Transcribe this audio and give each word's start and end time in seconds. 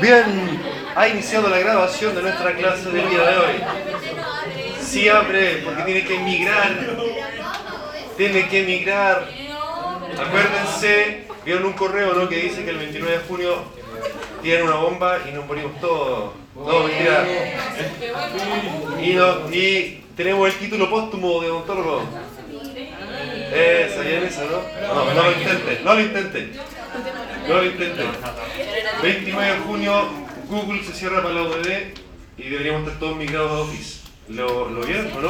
Bien, 0.00 0.60
ha 0.94 1.08
iniciado 1.08 1.48
la 1.48 1.58
grabación 1.58 2.14
de 2.14 2.22
nuestra 2.22 2.54
clase 2.54 2.90
del 2.90 3.08
día 3.10 3.22
de 3.22 3.36
hoy. 3.36 3.62
Siempre, 4.80 5.58
porque 5.64 5.82
tiene 5.82 6.04
que 6.04 6.14
emigrar. 6.16 6.70
Tiene 8.16 8.48
que 8.48 8.60
emigrar. 8.62 9.28
Acuérdense, 10.18 11.24
vieron 11.44 11.66
un 11.66 11.72
correo 11.74 12.14
¿no? 12.14 12.28
que 12.28 12.36
dice 12.36 12.64
que 12.64 12.70
el 12.70 12.78
29 12.78 13.12
de 13.18 13.24
junio 13.24 13.56
tienen 14.42 14.66
una 14.66 14.76
bomba 14.76 15.18
y 15.28 15.32
nos 15.32 15.46
morimos 15.46 15.78
todos. 15.80 16.32
No, 16.54 16.80
mentira. 16.84 17.24
Y, 19.02 19.12
no- 19.14 19.50
y 19.52 20.02
tenemos 20.16 20.48
el 20.48 20.54
título 20.56 20.90
póstumo 20.90 21.40
de 21.40 21.50
odontólogo. 21.50 22.02
Esa, 23.52 24.00
bien 24.02 24.22
esa, 24.24 24.42
¿no? 24.44 24.94
No, 24.94 25.14
no 25.14 25.22
lo 25.22 25.32
intenten, 25.32 25.84
no 25.84 25.94
lo 25.94 26.00
intenten. 26.00 26.52
No 27.48 27.54
lo 27.56 27.64
intenten. 27.64 28.06
29 29.02 29.52
de 29.52 29.58
junio, 29.60 30.08
Google 30.48 30.84
se 30.84 30.92
cierra 30.92 31.22
para 31.22 31.34
la 31.34 31.42
UDD 31.42 31.68
y 32.38 32.42
deberíamos 32.48 32.82
estar 32.82 32.98
todos 33.00 33.16
migrados 33.16 33.50
a 33.50 33.54
Office. 33.60 34.00
¿Lo, 34.28 34.68
lo 34.70 34.82
vieron 34.86 35.10
o 35.16 35.20
no? 35.20 35.28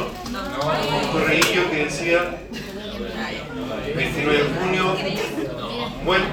Un 0.97 1.07
correillo 1.11 1.71
que 1.71 1.85
decía 1.85 2.37
29 3.95 4.37
de 4.37 4.43
junio, 4.59 4.95
mueren, 6.03 6.27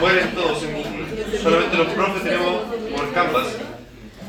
mueren 0.00 0.30
todos 0.34 0.62
en 0.64 0.72
Google. 0.74 1.38
Solamente 1.42 1.76
los 1.76 1.86
profes 1.88 2.22
tenemos 2.22 2.62
por 2.94 3.12
Canvas 3.14 3.46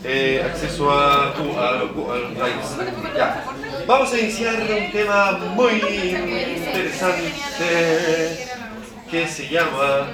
eh, 0.05 0.41
acceso 0.46 0.91
a, 0.91 1.32
a, 1.32 1.34
los- 1.34 1.91
a. 2.10 3.18
Ya. 3.18 3.44
Vamos 3.85 4.13
a 4.13 4.20
iniciar 4.20 4.55
un 4.55 4.91
tema 4.91 5.32
muy 5.55 5.74
interesante 5.74 7.34
que 9.12 9.27
se 9.27 9.49
llama 9.49 10.08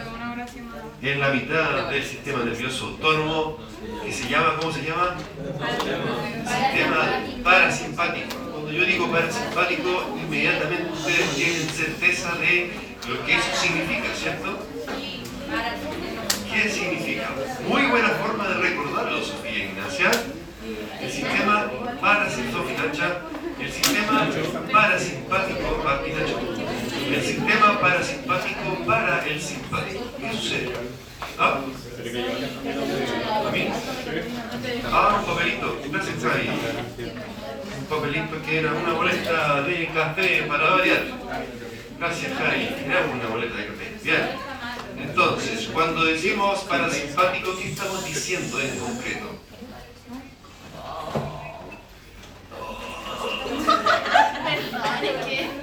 en 1.01 1.19
la 1.19 1.29
mitad 1.29 1.89
del 1.89 2.03
sistema 2.03 2.43
nervioso 2.43 2.87
autónomo 2.87 3.57
que 4.03 4.11
se 4.11 4.29
llama, 4.29 4.57
¿cómo 4.59 4.71
se 4.71 4.83
llama? 4.83 5.15
Sistema 6.45 7.23
parasimpático. 7.43 8.35
Cuando 8.51 8.71
yo 8.71 8.83
digo 8.83 9.09
parasimpático, 9.09 10.17
inmediatamente 10.21 10.91
ustedes 10.91 11.35
tienen 11.35 11.69
certeza 11.69 12.35
de 12.35 12.71
lo 13.07 13.25
que 13.25 13.35
eso 13.35 13.55
significa, 13.55 14.13
¿cierto? 14.13 14.59
¿Qué 16.51 16.69
significa? 16.69 17.29
Muy 17.67 17.83
buena 17.83 18.09
forma 18.09 18.47
de 18.47 18.55
recordarlo, 18.55 19.23
Sofía 19.23 19.65
Ignacia. 19.65 20.11
El 21.01 21.11
sistema 21.11 21.71
parasimpático, 22.01 23.38
el 23.61 23.71
sistema 23.71 24.27
parasimpático, 24.71 25.81
Martinacho. 25.83 26.39
el 27.13 27.21
sistema 27.21 27.79
parasimpático 27.79 28.85
para 28.85 29.25
el 29.25 29.41
simpático. 29.41 30.03
¿Qué 30.19 30.31
sucede? 30.33 30.69
¿Ah? 31.37 31.61
¿A 33.47 33.51
mí? 33.51 33.67
Ah, 34.91 35.17
un 35.19 35.25
papelito. 35.25 35.81
Gracias, 35.91 36.23
Javi. 36.23 36.49
Un 37.79 37.85
papelito 37.85 38.41
que 38.45 38.59
era 38.59 38.73
una 38.73 38.93
boleta 38.93 39.61
de 39.63 39.87
café 39.87 40.43
para 40.43 40.69
variar. 40.71 41.03
Gracias, 41.97 42.37
Javi. 42.37 42.69
Era 42.85 43.05
una 43.05 43.27
boleta 43.27 43.55
de 43.55 43.67
café. 43.67 43.97
Bien. 44.03 44.29
Entonces, 44.97 45.69
cuando 45.73 46.05
decimos 46.05 46.59
parasimpático, 46.61 47.57
¿qué 47.57 47.71
estamos 47.71 48.05
diciendo 48.05 48.59
en 48.59 48.79
concreto? 48.79 49.48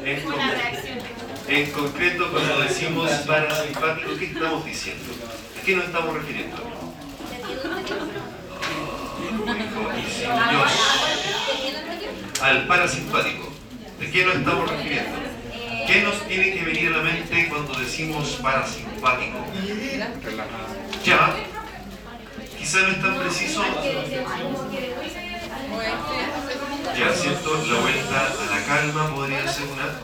En, 0.05 0.20
con- 0.22 0.34
en 1.48 1.70
concreto, 1.70 2.30
cuando 2.33 2.60
decimos 2.60 3.10
parasimpático, 3.27 4.16
¿qué 4.18 4.27
estamos 4.27 4.64
diciendo? 4.64 5.05
¿A 5.60 5.64
qué 5.64 5.77
nos 5.77 5.84
estamos 5.86 6.14
refiriendo? 6.14 6.56
Dios. 10.50 10.72
Al 12.42 12.66
parasimpático. 12.66 13.52
¿De 14.00 14.10
qué 14.10 14.24
nos 14.27 14.34
estamos 14.36 14.70
refiriendo? 14.70 15.16
¿Qué 15.86 16.02
nos 16.02 16.20
tiene 16.27 16.52
que 16.52 16.64
venir 16.64 16.89
a 16.92 16.96
la 16.98 17.02
mente 17.02 17.48
cuando 17.48 17.72
decimos 17.78 18.39
parasimpático? 18.42 19.39
Ya. 21.05 21.34
Quizá 22.58 22.80
no 22.80 22.89
es 22.89 23.01
tan 23.01 23.17
preciso. 23.18 23.62
Ya, 26.98 27.12
¿cierto? 27.12 27.62
La 27.70 27.80
vuelta 27.80 28.27
a 28.27 28.57
la 28.58 28.64
calma 28.67 29.14
podría 29.14 29.46
ser 29.46 29.67
una. 29.68 30.01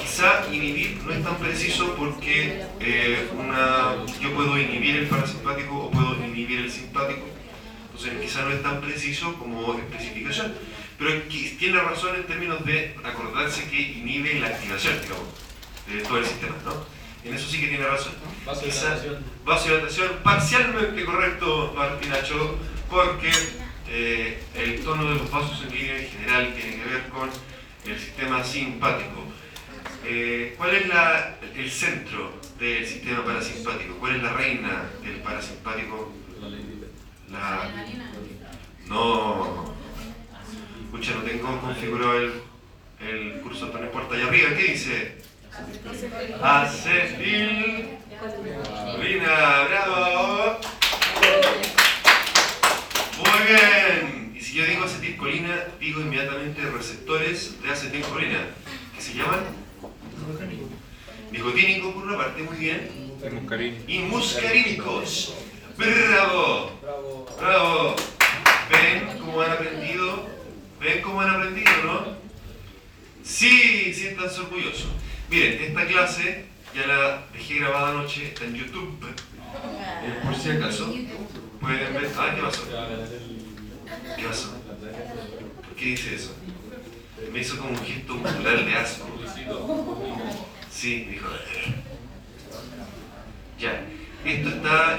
Quizá 0.00 0.46
inhibir 0.52 0.98
no 1.04 1.12
es 1.12 1.22
tan 1.24 1.36
preciso 1.36 1.94
porque 1.96 2.64
eh, 2.80 3.28
una, 3.36 3.96
yo 4.20 4.32
puedo 4.34 4.58
inhibir 4.58 4.96
el 4.96 5.06
parasimpático 5.08 5.76
o 5.76 5.90
puedo 5.90 6.14
inhibir 6.24 6.60
el 6.60 6.70
simpático. 6.70 7.26
Entonces 7.90 8.20
quizá 8.22 8.42
no 8.42 8.50
es 8.52 8.62
tan 8.62 8.80
preciso 8.80 9.34
como 9.34 9.74
especificación. 9.78 10.54
Pero 10.98 11.22
tiene 11.58 11.80
razón 11.80 12.14
en 12.14 12.24
términos 12.26 12.64
de 12.64 12.94
acordarse 13.04 13.68
que 13.68 13.80
inhibe 13.80 14.38
la 14.40 14.46
activación, 14.48 14.94
digamos, 15.02 15.26
de 15.88 16.00
todo 16.02 16.18
el 16.18 16.24
sistema, 16.26 16.54
¿no? 16.64 16.86
En 17.28 17.34
eso 17.34 17.48
sí 17.48 17.60
que 17.60 17.66
tiene 17.68 17.86
razón. 17.86 18.12
Quizá- 18.64 18.96
vasodilatación 19.44 20.08
parcialmente 20.22 21.04
correcto, 21.04 21.72
Martinacho, 21.76 22.58
porque 22.88 23.30
eh, 23.96 24.42
el 24.56 24.82
tono 24.84 25.04
de 25.10 25.14
los 25.20 25.30
vasos 25.30 25.60
sanguíneos 25.60 26.00
en 26.00 26.08
general 26.10 26.52
tiene 26.54 26.76
que 26.82 26.84
ver 26.90 27.02
con 27.10 27.30
el 27.86 27.98
sistema 28.00 28.42
simpático. 28.42 29.22
Eh, 30.04 30.54
¿Cuál 30.58 30.74
es 30.74 30.88
la- 30.88 31.36
el 31.54 31.70
centro 31.70 32.32
del 32.58 32.84
sistema 32.86 33.24
parasimpático? 33.24 33.94
¿Cuál 34.00 34.16
es 34.16 34.22
la 34.22 34.32
reina 34.32 34.82
del 35.02 35.16
parasimpático? 35.20 36.12
La... 37.30 37.70
No. 38.86 39.74
Escucha, 40.84 41.14
no 41.14 41.22
tengo 41.22 41.60
configurado 41.60 42.18
el, 42.18 42.32
el 43.00 43.40
curso, 43.40 43.66
pero 43.68 43.80
no 43.80 43.86
importa. 43.86 44.14
Allá 44.16 44.26
arriba, 44.26 44.50
¿qué 44.56 44.62
dice? 44.72 45.18
Acetil. 46.42 47.88
Lina, 49.00 49.64
bravo. 49.68 50.58
Muy 53.34 53.46
bien. 53.48 54.32
Y 54.36 54.40
si 54.40 54.54
yo 54.54 54.64
digo 54.64 54.84
acetilcolina, 54.84 55.64
digo 55.80 56.00
inmediatamente 56.00 56.62
receptores 56.70 57.60
de 57.62 57.70
acetilcolina, 57.70 58.46
que 58.94 59.02
se 59.02 59.14
llaman 59.14 59.40
nicotínicos 61.32 61.94
por 61.94 62.04
una 62.04 62.16
parte, 62.16 62.42
muy 62.42 62.56
bien, 62.56 62.90
y 63.88 63.98
muscarínicos. 64.00 65.34
Bravo. 65.76 66.78
Bravo. 67.40 67.96
¿Ven 68.70 69.18
cómo 69.18 69.40
han 69.42 69.50
aprendido? 69.50 70.28
¿Ven 70.80 71.02
cómo 71.02 71.20
han 71.20 71.30
aprendido, 71.30 71.70
no? 71.84 72.16
Sí, 73.24 73.92
siéntanse 73.92 74.42
orgullosos. 74.42 74.90
Miren, 75.28 75.60
esta 75.60 75.86
clase 75.86 76.44
ya 76.74 76.86
la 76.86 77.26
dejé 77.32 77.58
grabada 77.58 77.90
anoche, 77.90 78.32
en 78.40 78.54
YouTube. 78.54 79.04
Eh, 79.06 80.20
por 80.22 80.36
si 80.36 80.50
acaso, 80.50 80.94
pueden 81.64 81.94
ver. 81.94 82.10
Ah, 82.18 82.32
¿qué 82.34 82.42
pasó? 82.42 82.62
¿Qué 84.16 84.24
pasó? 84.24 84.48
¿Por 85.66 85.76
qué 85.76 85.84
dice 85.86 86.14
eso? 86.14 86.34
Me 87.32 87.40
hizo 87.40 87.56
como 87.58 87.70
un 87.70 87.78
gesto 87.78 88.14
muscular 88.14 88.64
de 88.64 88.74
asco. 88.74 89.06
Sí, 90.70 91.04
dijo. 91.04 91.26
Ya. 93.58 93.84
Esto 94.24 94.48
está 94.48 94.98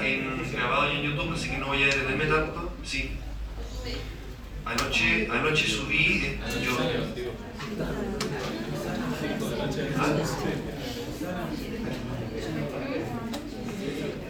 grabado 0.52 0.90
en 0.92 1.02
YouTube, 1.02 1.32
así 1.34 1.50
que 1.50 1.58
no 1.58 1.66
voy 1.68 1.82
a 1.82 1.86
detenerme 1.86 2.26
tanto. 2.26 2.72
Sí. 2.84 3.12
Anoche, 4.64 5.28
anoche 5.30 5.66
subí. 5.66 6.24
eh, 6.24 6.38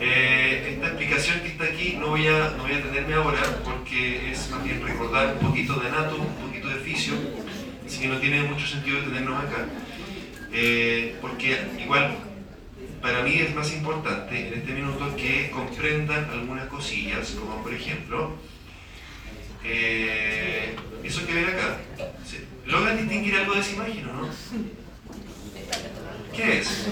Eh, 0.00 0.72
esta 0.74 0.96
explicación 1.16 1.40
que 1.40 1.48
está 1.48 1.64
aquí 1.64 1.96
no 1.98 2.08
voy, 2.08 2.26
a, 2.26 2.50
no 2.56 2.64
voy 2.64 2.72
a 2.72 2.76
detenerme 2.76 3.14
ahora 3.14 3.40
porque 3.64 4.30
es 4.30 4.50
más 4.50 4.62
bien 4.62 4.82
recordar 4.82 5.34
un 5.40 5.48
poquito 5.48 5.74
de 5.74 5.88
anato, 5.88 6.16
un 6.16 6.46
poquito 6.46 6.68
de 6.68 6.76
fisio, 6.76 7.14
así 7.86 8.06
no 8.06 8.18
tiene 8.18 8.42
mucho 8.42 8.66
sentido 8.66 9.00
detenernos 9.00 9.42
acá. 9.44 9.66
Eh, 10.52 11.16
porque 11.20 11.58
igual 11.80 12.16
para 13.00 13.22
mí 13.22 13.34
es 13.38 13.54
más 13.54 13.72
importante 13.72 14.48
en 14.48 14.54
este 14.54 14.72
minuto 14.72 15.16
que 15.16 15.50
comprendan 15.50 16.28
algunas 16.30 16.66
cosillas, 16.66 17.30
como 17.30 17.62
por 17.62 17.72
ejemplo, 17.72 18.36
eh, 19.64 20.76
eso 21.02 21.26
que 21.26 21.34
ven 21.34 21.44
acá. 21.44 21.78
¿Logran 22.66 22.98
distinguir 22.98 23.36
algo 23.36 23.54
de 23.54 23.60
esa 23.60 23.72
imagen 23.72 24.08
o 24.08 24.12
no? 24.12 24.30
¿Qué 26.34 26.58
es? 26.58 26.88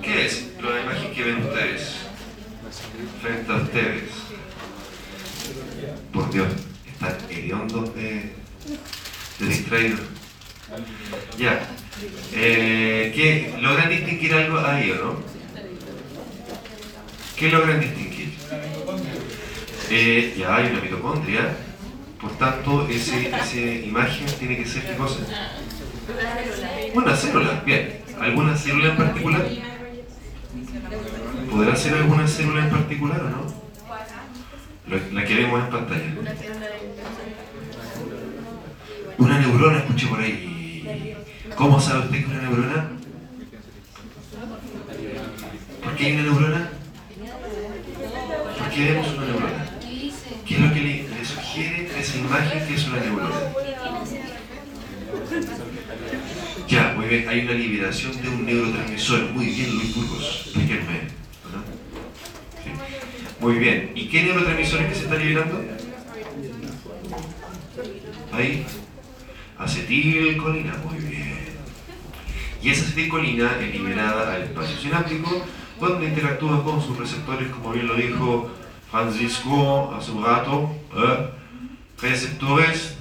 ¿Qué 0.00 0.26
es 0.26 0.52
la 0.62 0.80
imagen 0.80 1.12
que 1.12 1.22
ven 1.22 1.42
ustedes? 1.44 2.03
Frente 3.20 3.52
a 3.52 3.56
ustedes. 3.56 4.10
Por 6.12 6.30
Dios, 6.32 6.48
están 6.86 7.16
hediondos 7.30 7.94
de, 7.94 8.32
de 9.38 9.46
distraídos. 9.46 10.00
Ya. 11.38 11.68
Eh, 12.32 13.12
¿qué, 13.14 13.54
¿Logran 13.60 13.88
distinguir 13.88 14.34
algo 14.34 14.58
ahí 14.58 14.90
o 14.90 15.04
no? 15.04 15.16
¿Qué 17.36 17.50
logran 17.50 17.80
distinguir? 17.80 18.34
Eh, 19.90 20.34
ya 20.38 20.56
hay 20.56 20.66
una 20.70 20.80
mitocondria, 20.80 21.56
por 22.20 22.38
tanto, 22.38 22.88
esa 22.88 23.16
imagen 23.16 24.26
tiene 24.38 24.56
que 24.56 24.66
ser 24.66 24.86
qué 24.86 24.96
cosa? 24.96 25.18
Una 26.94 27.16
célula, 27.16 27.62
bien. 27.66 28.00
¿Alguna 28.20 28.56
célula 28.56 28.90
en 28.90 28.96
particular? 28.96 29.46
¿Podrá 31.54 31.76
ser 31.76 31.94
alguna 31.94 32.26
célula 32.26 32.64
en 32.64 32.70
particular 32.70 33.20
o 33.20 33.30
no? 33.30 33.46
La 35.12 35.24
que 35.24 35.34
vemos 35.36 35.62
en 35.62 35.70
pantalla. 35.70 36.14
Una 39.18 39.38
neurona, 39.38 39.78
escuché 39.78 40.08
por 40.08 40.18
ahí. 40.18 41.14
¿Cómo 41.54 41.80
sabe 41.80 42.06
usted 42.06 42.10
que 42.10 42.18
es 42.22 42.26
una 42.26 42.42
neurona? 42.42 42.90
¿Por 45.84 45.94
qué 45.94 46.06
hay 46.06 46.12
una 46.14 46.22
neurona? 46.24 46.70
¿Por 48.58 48.68
qué 48.70 48.84
vemos 48.90 49.08
una 49.16 49.26
neurona? 49.26 49.66
¿Qué 50.44 50.54
es 50.56 50.60
lo 50.60 50.74
que 50.74 50.80
le, 50.80 51.24
sugiere 51.24 52.00
esa 52.00 52.18
imagen 52.18 52.66
que 52.66 52.74
es 52.74 52.88
una 52.88 52.98
neurona? 52.98 53.36
Ya, 56.66 56.94
muy 56.96 57.06
bien, 57.06 57.28
hay 57.28 57.40
una 57.44 57.52
liberación 57.52 58.20
de 58.20 58.28
un 58.28 58.44
neurotransmisor. 58.44 59.30
Muy 59.30 59.46
bien, 59.46 59.72
Luis 59.72 59.94
Burgos, 59.94 60.42
explíquenme. 60.46 61.23
Muy 63.40 63.54
bien, 63.56 63.92
¿y 63.94 64.08
qué 64.08 64.22
neurotransmisores 64.22 64.88
que 64.88 64.94
se 64.94 65.04
está 65.04 65.16
liberando? 65.16 65.60
Ahí, 68.32 68.64
acetilcolina, 69.58 70.76
muy 70.84 70.98
bien. 70.98 71.38
Y 72.62 72.70
esa 72.70 72.82
acetilcolina 72.84 73.58
es 73.60 73.74
liberada 73.74 74.34
al 74.34 74.42
espacio 74.44 74.76
sináptico, 74.78 75.44
donde 75.80 76.06
interactúa 76.06 76.64
con 76.64 76.80
sus 76.80 76.96
receptores, 76.96 77.48
como 77.50 77.72
bien 77.72 77.86
lo 77.86 77.94
dijo 77.94 78.50
Francisco 78.90 79.94
hace 79.94 80.12
un 80.12 80.24
rato, 80.24 80.70
¿eh? 80.96 81.30
receptores 82.00 82.96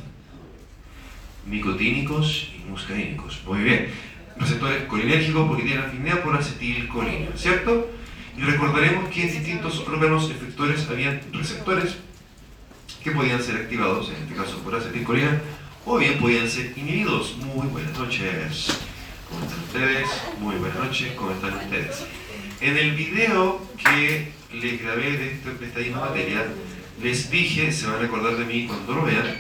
nicotínicos 1.46 2.52
y 2.56 2.70
muscarínicos. 2.70 3.42
Muy 3.46 3.60
bien. 3.60 3.90
Receptores 4.38 4.84
colinérgicos 4.86 5.48
porque 5.48 5.64
tienen 5.64 5.84
afinidad 5.84 6.24
por 6.24 6.36
acetilcolina, 6.36 7.28
¿cierto? 7.36 7.90
Y 8.38 8.42
recordaremos 8.42 9.10
que 9.10 9.24
en 9.24 9.32
distintos 9.32 9.80
órganos 9.88 10.30
efectores 10.30 10.88
habían 10.90 11.22
receptores 11.32 11.98
que 13.04 13.12
podían 13.12 13.42
ser 13.44 13.58
activados, 13.58 14.10
en 14.10 14.16
este 14.24 14.36
caso 14.36 14.58
por 14.60 14.76
acetilcolina, 14.76 15.42
o 15.86 15.98
bien 15.98 16.18
podían 16.18 16.50
ser 16.50 16.74
inhibidos. 16.78 17.38
Muy 17.38 17.68
buenas 17.68 17.98
noches. 17.98 18.80
¿Cómo 19.30 19.46
están 19.46 19.60
ustedes? 19.60 20.10
Muy 20.40 20.56
buenas 20.56 20.78
noches. 20.80 21.12
¿Cómo 21.14 21.32
están 21.32 21.54
ustedes? 21.54 22.06
En 22.62 22.78
el 22.78 22.96
video 22.96 23.62
que 23.78 24.32
les 24.54 24.82
grabé 24.82 25.18
de, 25.18 25.40
esta 25.66 25.80
misma 25.80 26.00
materia, 26.02 26.46
les 27.02 27.30
dije, 27.30 27.72
se 27.72 27.88
van 27.88 28.02
a 28.02 28.06
acordar 28.06 28.38
de 28.38 28.46
mí 28.46 28.66
cuando 28.68 28.94
lo 28.94 29.04
vean, 29.04 29.38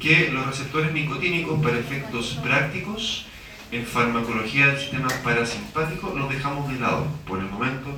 que 0.00 0.30
los 0.30 0.46
receptores 0.46 0.92
nicotínicos 0.92 1.62
para 1.62 1.78
efectos 1.78 2.38
prácticos 2.42 3.26
en 3.70 3.84
farmacología 3.84 4.68
del 4.68 4.80
sistema 4.80 5.08
parasimpático 5.22 6.14
los 6.16 6.28
dejamos 6.28 6.70
de 6.72 6.80
lado 6.80 7.06
por 7.26 7.38
el 7.38 7.46
momento, 7.46 7.90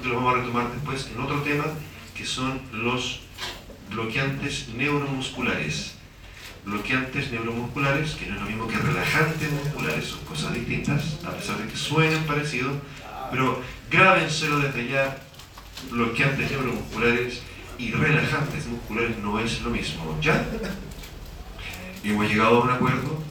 nosotros 0.00 0.12
lo 0.12 0.16
vamos 0.16 0.34
a 0.34 0.38
retomar 0.38 0.72
después 0.72 1.10
en 1.14 1.20
otro 1.20 1.42
tema 1.42 1.64
que 2.16 2.24
son 2.24 2.60
los 2.72 3.20
bloqueantes 3.90 4.68
neuromusculares 4.68 5.94
bloqueantes 6.64 7.32
neuromusculares, 7.32 8.14
que 8.14 8.26
no 8.26 8.34
es 8.34 8.40
lo 8.42 8.46
mismo 8.46 8.68
que 8.68 8.76
relajantes 8.76 9.50
musculares, 9.50 10.04
son 10.04 10.20
cosas 10.24 10.52
distintas, 10.52 11.18
a 11.24 11.30
pesar 11.30 11.56
de 11.56 11.66
que 11.66 11.76
suenen 11.76 12.22
parecidos, 12.24 12.74
pero 13.30 13.62
grábenselo 13.90 14.58
desde 14.58 14.88
ya, 14.88 15.22
bloqueantes 15.90 16.50
neuromusculares 16.50 17.40
y 17.78 17.92
relajantes 17.92 18.66
musculares 18.66 19.16
no 19.18 19.38
es 19.38 19.62
lo 19.62 19.70
mismo, 19.70 20.18
¿ya? 20.20 20.46
Y 22.04 22.10
hemos 22.10 22.28
llegado 22.28 22.60
a 22.60 22.64
un 22.64 22.70
acuerdo 22.70 23.22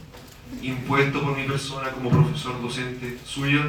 impuesto 0.63 1.21
por 1.21 1.37
mi 1.37 1.43
persona 1.43 1.91
como 1.91 2.09
profesor 2.09 2.59
docente 2.59 3.19
suyo, 3.23 3.61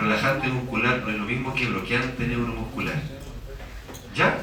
relajante 0.00 0.48
muscular 0.48 1.02
no 1.02 1.10
es 1.10 1.16
lo 1.16 1.24
mismo 1.24 1.54
que 1.54 1.66
bloqueante 1.66 2.26
neuromuscular. 2.26 3.00
¿Ya? 4.14 4.38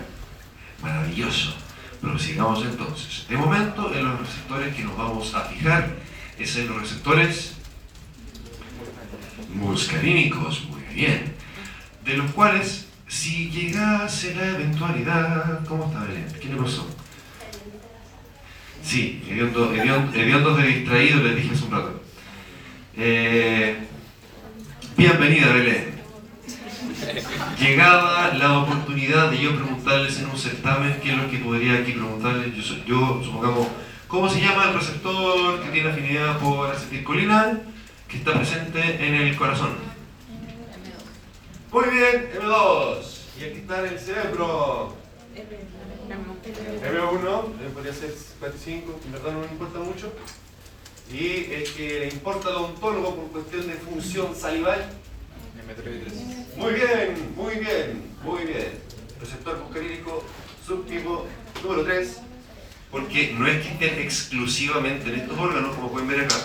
Maravilloso. 0.82 1.56
Pero 2.02 2.18
sigamos 2.20 2.64
entonces. 2.64 3.26
De 3.28 3.38
momento, 3.38 3.94
en 3.94 4.06
los 4.06 4.20
receptores 4.20 4.76
que 4.76 4.84
nos 4.84 4.98
vamos 4.98 5.34
a 5.34 5.42
fijar 5.42 5.96
es 6.38 6.56
en 6.58 6.68
los 6.68 6.82
receptores 6.82 7.56
muscarínicos, 9.54 10.66
muy 10.70 10.82
bien, 10.94 11.34
de 12.06 12.18
los 12.18 12.32
cuales, 12.32 12.88
si 13.08 13.50
llegase 13.50 14.36
la 14.36 14.50
eventualidad, 14.50 15.66
¿cómo 15.68 15.86
está 15.86 16.04
Belén? 16.04 16.28
¿Qué 16.40 16.50
le 16.50 16.56
pasó? 16.56 16.88
Sí, 18.84 19.22
hediondos 19.30 20.58
de 20.58 20.68
distraído, 20.68 21.24
les 21.24 21.36
dije 21.36 21.54
hace 21.54 21.66
un 21.66 21.72
rato. 21.72 22.04
Eh, 22.96 23.88
bienvenida, 24.98 25.54
Belén 25.54 25.98
llegaba 27.60 28.34
la 28.34 28.60
oportunidad 28.60 29.32
de 29.32 29.40
yo 29.40 29.56
preguntarles 29.56 30.20
en 30.20 30.30
un 30.30 30.38
certamen 30.38 31.00
qué 31.02 31.12
es 31.12 31.18
lo 31.18 31.30
que 31.30 31.38
podría 31.38 31.76
aquí 31.76 31.94
preguntarles. 31.94 32.54
Yo, 32.56 32.76
yo 32.86 33.24
supongamos, 33.24 33.68
¿cómo 34.08 34.30
se 34.30 34.42
llama 34.42 34.70
el 34.70 34.74
receptor 34.74 35.62
que 35.62 35.70
tiene 35.70 35.90
afinidad 35.90 36.40
por 36.40 36.72
acetilcolina 36.72 37.62
que 38.08 38.18
está 38.18 38.34
presente 38.34 39.06
en 39.06 39.14
el 39.16 39.36
corazón? 39.36 39.76
Muy 41.72 41.90
bien, 41.90 42.30
M2. 42.42 43.18
Y 43.40 43.44
aquí 43.44 43.60
está 43.60 43.86
en 43.86 43.94
el 43.94 44.00
cerebro. 44.00 44.96
M1, 45.36 47.44
podría 47.74 47.94
ser 47.94 48.16
45, 48.40 49.00
en 49.06 49.12
verdad 49.12 49.34
no 49.34 49.40
me 49.40 49.48
importa 49.48 49.80
mucho. 49.80 50.14
Y 51.12 51.54
el 51.54 51.64
que 51.76 52.00
le 52.02 52.08
importa 52.10 52.50
al 52.50 52.56
odontólogo 52.56 53.16
por 53.16 53.44
cuestión 53.44 53.68
de 53.68 53.76
función 53.76 54.36
salival. 54.36 54.90
Muy 56.58 56.74
bien, 56.74 57.34
muy 57.36 57.56
bien, 57.56 58.04
muy 58.24 58.44
bien. 58.46 58.80
Receptor 59.20 59.60
muscarínico 59.60 60.24
subtipo 60.66 61.26
número 61.64 61.84
3, 61.86 62.18
porque 62.92 63.34
no 63.38 63.48
es 63.48 63.66
que 63.66 63.74
estén 63.74 64.00
exclusivamente 64.00 65.10
en 65.10 65.22
estos 65.22 65.38
órganos, 65.38 65.76
como 65.76 65.92
pueden 65.92 66.08
ver 66.10 66.22
acá, 66.22 66.36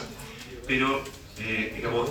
pero, 0.67 1.03
eh, 1.39 1.73
digamos, 1.77 2.09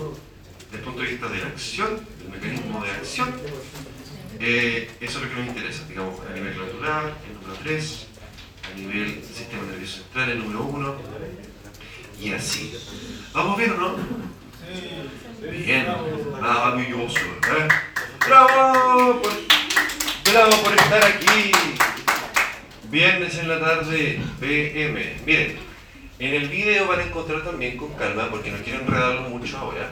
desde 0.65 0.77
el 0.77 0.83
punto 0.83 1.01
de 1.01 1.07
vista 1.07 1.29
de 1.29 1.39
la 1.39 1.47
acción, 1.47 2.05
del 2.19 2.29
mecanismo 2.29 2.83
de 2.83 2.91
acción, 2.91 3.33
eh, 4.39 4.89
eso 4.99 5.19
es 5.19 5.23
lo 5.23 5.29
que 5.29 5.35
nos 5.35 5.47
interesa, 5.47 5.85
digamos, 5.87 6.19
a 6.29 6.33
nivel 6.33 6.53
glandular, 6.53 7.17
el 7.27 7.33
número 7.35 7.53
3, 7.63 8.07
a 8.71 8.77
nivel 8.77 9.23
sistema 9.23 9.63
nervioso 9.63 9.97
central, 10.03 10.29
el 10.31 10.39
número 10.39 10.63
1, 10.63 10.95
y 12.21 12.31
así. 12.33 12.73
¿Vamos 13.33 13.57
bien 13.57 13.71
o 13.71 13.77
no? 13.77 13.95
Bien, 15.51 15.87
maravilloso. 16.39 17.19
¿eh? 17.19 17.67
¡Bravo! 18.27 19.21
Por, 19.21 19.31
¡Bravo 20.31 20.63
por 20.63 20.73
estar 20.73 21.03
aquí! 21.03 21.51
Viernes 22.89 23.37
en 23.37 23.47
la 23.47 23.59
tarde, 23.59 24.21
PM. 24.39 25.15
Miren, 25.25 25.57
en 26.19 26.33
el 26.33 26.49
video 26.49 26.87
van 26.87 26.99
a 26.99 27.03
encontrar 27.03 27.43
también 27.43 27.77
con 27.77 27.93
calma, 27.93 28.29
porque 28.29 28.51
no 28.51 28.57
quiero 28.57 28.81
enredarlo 28.81 29.29
mucho 29.29 29.57
ahora, 29.57 29.89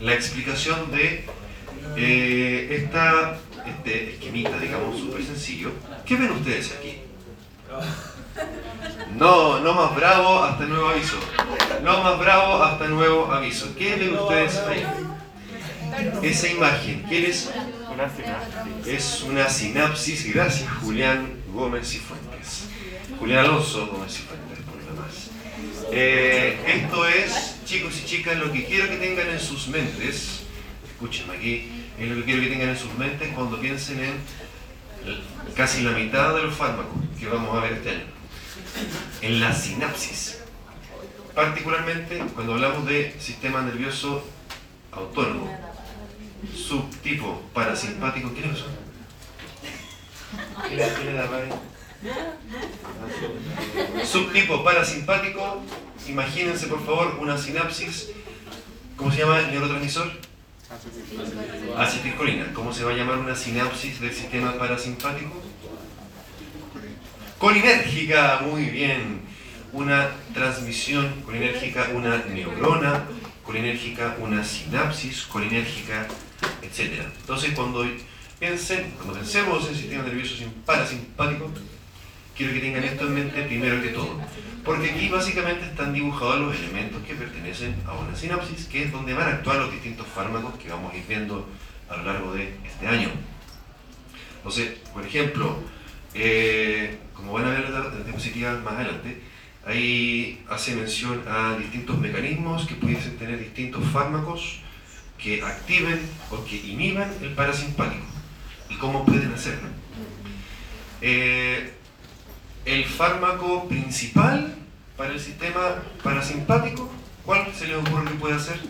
la 0.00 0.14
explicación 0.14 0.90
de 0.90 1.24
eh, 1.96 2.68
esta 2.70 3.38
este 3.64 4.14
esquemita, 4.14 4.58
digamos, 4.58 4.98
súper 4.98 5.22
sencillo. 5.22 5.70
¿Qué 6.04 6.16
ven 6.16 6.32
ustedes 6.32 6.72
aquí? 6.72 6.98
No, 9.16 9.60
no 9.60 9.74
más 9.74 9.94
bravo 9.94 10.42
hasta 10.42 10.64
nuevo 10.64 10.88
aviso. 10.88 11.16
No 11.82 12.02
más 12.02 12.18
bravo 12.18 12.62
hasta 12.62 12.88
nuevo 12.88 13.30
aviso. 13.30 13.74
¿Qué 13.76 13.94
ven 13.96 14.14
ustedes 14.18 14.56
ahí? 14.58 14.84
Esa 16.22 16.48
imagen, 16.48 17.04
¿qué 17.08 17.28
es? 17.28 17.50
Una 17.92 18.10
sinapsis. 18.10 18.86
Es 18.86 19.22
una 19.22 19.48
sinapsis, 19.48 20.34
gracias 20.34 20.68
Julián 20.82 21.34
Gómez 21.52 21.94
y 21.94 21.98
Fuentes. 21.98 22.68
Julián 23.20 23.44
Alonso 23.44 23.86
Gómez 23.86 24.18
y 24.18 24.22
Fuentes, 24.22 24.58
por 24.64 24.76
lo 24.82 24.94
demás. 24.94 25.30
Eh, 25.92 26.58
esto 26.66 27.06
es, 27.06 27.60
chicos 27.64 28.00
y 28.00 28.06
chicas, 28.06 28.36
lo 28.36 28.50
que 28.50 28.64
quiero 28.64 28.88
que 28.88 28.96
tengan 28.96 29.28
en 29.28 29.38
sus 29.38 29.68
mentes, 29.68 30.40
escúchenme 30.90 31.36
aquí, 31.36 31.70
es 31.96 32.08
lo 32.08 32.16
que 32.16 32.24
quiero 32.24 32.40
que 32.40 32.48
tengan 32.48 32.70
en 32.70 32.78
sus 32.78 32.92
mentes 32.94 33.32
cuando 33.32 33.60
piensen 33.60 34.00
en 34.02 34.14
casi 35.54 35.82
la 35.82 35.92
mitad 35.92 36.34
de 36.34 36.42
los 36.42 36.54
fármacos 36.54 36.96
que 37.20 37.28
vamos 37.28 37.56
a 37.56 37.60
ver 37.60 37.74
este 37.74 37.90
año 37.90 38.14
en 39.20 39.40
la 39.40 39.54
sinapsis. 39.54 40.38
Particularmente 41.34 42.18
cuando 42.34 42.54
hablamos 42.54 42.86
de 42.86 43.14
sistema 43.18 43.62
nervioso 43.62 44.24
autónomo, 44.92 45.50
subtipo 46.54 47.42
parasimpático. 47.52 48.32
¿Qué 48.34 48.42
le, 50.76 51.12
da 51.12 51.28
Subtipo 54.04 54.62
parasimpático, 54.62 55.62
imagínense 56.06 56.66
por 56.66 56.84
favor 56.84 57.16
una 57.20 57.38
sinapsis, 57.38 58.10
¿cómo 58.96 59.10
se 59.10 59.18
llama 59.18 59.40
el 59.40 59.50
neurotransmisor? 59.50 60.12
Acetilcolina. 61.76 62.52
¿Cómo 62.52 62.72
se 62.72 62.84
va 62.84 62.92
a 62.92 62.94
llamar 62.94 63.18
una 63.18 63.34
sinapsis 63.34 64.00
del 64.00 64.12
sistema 64.12 64.54
parasimpático? 64.54 65.42
Colinérgica, 67.38 68.40
muy 68.46 68.66
bien. 68.66 69.20
Una 69.72 70.10
transmisión 70.32 71.22
colinérgica, 71.22 71.88
una 71.94 72.18
neurona 72.32 73.04
colinérgica, 73.42 74.16
una 74.20 74.44
sinapsis 74.44 75.22
colinérgica, 75.24 76.06
etc. 76.62 77.02
Entonces, 77.20 77.52
cuando 77.54 77.84
piensen, 78.38 78.92
cuando 78.96 79.14
pensemos 79.14 79.64
en 79.64 79.70
el 79.70 79.76
sistema 79.76 80.02
nervioso 80.04 80.34
parasimpático, 80.64 81.50
quiero 82.36 82.52
que 82.52 82.60
tengan 82.60 82.84
esto 82.84 83.06
en 83.06 83.14
mente 83.14 83.42
primero 83.42 83.82
que 83.82 83.88
todo. 83.88 84.20
Porque 84.64 84.92
aquí 84.92 85.08
básicamente 85.08 85.66
están 85.66 85.92
dibujados 85.92 86.40
los 86.40 86.56
elementos 86.56 87.02
que 87.04 87.14
pertenecen 87.14 87.74
a 87.86 87.94
una 87.94 88.16
sinapsis, 88.16 88.66
que 88.66 88.84
es 88.84 88.92
donde 88.92 89.12
van 89.12 89.28
a 89.28 89.32
actuar 89.34 89.56
los 89.56 89.72
distintos 89.72 90.06
fármacos 90.06 90.54
que 90.54 90.68
vamos 90.68 90.92
a 90.92 90.96
ir 90.96 91.04
viendo 91.08 91.48
a 91.88 91.96
lo 91.96 92.04
largo 92.04 92.32
de 92.32 92.54
este 92.64 92.86
año. 92.86 93.10
Entonces, 94.36 94.78
por 94.92 95.04
ejemplo, 95.04 95.58
eh, 96.14 96.98
como 97.14 97.32
van 97.32 97.46
a 97.46 97.50
ver 97.50 97.64
en 97.66 97.72
las 97.74 98.04
diapositivas 98.04 98.62
más 98.62 98.74
adelante, 98.74 99.20
ahí 99.66 100.42
hace 100.48 100.76
mención 100.76 101.22
a 101.28 101.56
distintos 101.56 101.98
mecanismos 101.98 102.66
que 102.66 102.74
pudiesen 102.74 103.16
tener 103.16 103.38
distintos 103.38 103.84
fármacos 103.92 104.60
que 105.18 105.42
activen 105.42 106.00
o 106.30 106.44
que 106.44 106.56
inhiban 106.56 107.10
el 107.22 107.34
parasimpático 107.34 108.04
y 108.68 108.76
cómo 108.76 109.04
pueden 109.04 109.32
hacerlo. 109.32 109.68
Eh, 111.00 111.72
el 112.64 112.84
fármaco 112.84 113.68
principal 113.68 114.54
para 114.96 115.12
el 115.12 115.20
sistema 115.20 115.82
parasimpático, 116.02 116.90
¿cuál 117.24 117.52
se 117.54 117.66
le 117.66 117.76
ocurre 117.76 118.10
que 118.10 118.14
puede 118.14 118.34
hacer? 118.34 118.60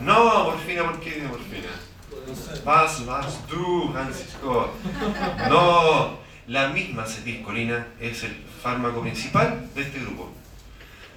No, 0.00 0.44
morfina, 0.44 0.84
¿por 0.84 1.00
qué 1.00 1.22
morfina? 1.28 1.70
Vas, 2.64 3.04
vas, 3.04 3.46
tú, 3.46 3.90
Francisco. 3.92 4.74
No, 5.48 6.18
la 6.46 6.68
misma 6.68 7.02
acetilcolina 7.02 7.86
es 8.00 8.22
el 8.24 8.36
fármaco 8.62 9.02
principal 9.02 9.68
de 9.74 9.82
este 9.82 10.00
grupo. 10.00 10.32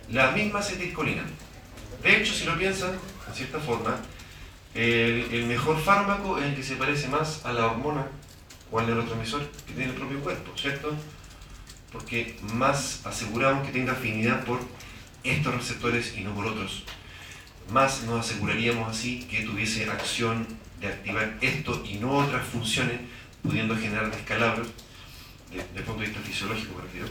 La 0.09 0.31
misma 0.31 0.59
acetilcolina. 0.59 1.23
De 2.03 2.17
hecho, 2.17 2.33
si 2.33 2.45
lo 2.45 2.57
piensan, 2.57 2.91
en 3.27 3.33
cierta 3.33 3.59
forma, 3.59 3.97
el, 4.73 5.27
el 5.31 5.45
mejor 5.47 5.79
fármaco 5.79 6.37
es 6.37 6.45
el 6.45 6.55
que 6.55 6.63
se 6.63 6.75
parece 6.75 7.07
más 7.07 7.45
a 7.45 7.53
la 7.53 7.67
hormona 7.67 8.07
o 8.71 8.79
al 8.79 8.87
neurotransmisor 8.87 9.41
que 9.65 9.73
tiene 9.73 9.91
el 9.91 9.97
propio 9.97 10.19
cuerpo, 10.19 10.51
¿cierto? 10.55 10.93
Porque 11.91 12.37
más 12.53 13.05
aseguramos 13.05 13.65
que 13.65 13.73
tenga 13.73 13.93
afinidad 13.93 14.43
por 14.43 14.59
estos 15.23 15.55
receptores 15.55 16.17
y 16.17 16.21
no 16.21 16.33
por 16.35 16.47
otros. 16.47 16.83
Más 17.71 18.03
nos 18.03 18.25
aseguraríamos 18.25 18.89
así 18.89 19.23
que 19.23 19.41
tuviese 19.43 19.89
acción 19.89 20.47
de 20.79 20.87
activar 20.87 21.37
esto 21.41 21.83
y 21.85 21.95
no 21.95 22.17
otras 22.17 22.45
funciones, 22.47 22.99
pudiendo 23.41 23.75
generar 23.75 24.11
descalabros, 24.11 24.67
desde 25.51 25.67
el 25.75 25.83
punto 25.83 26.01
de 26.01 26.07
vista 26.07 26.21
fisiológico, 26.21 26.75
me 26.75 26.83
refiero. 26.83 27.07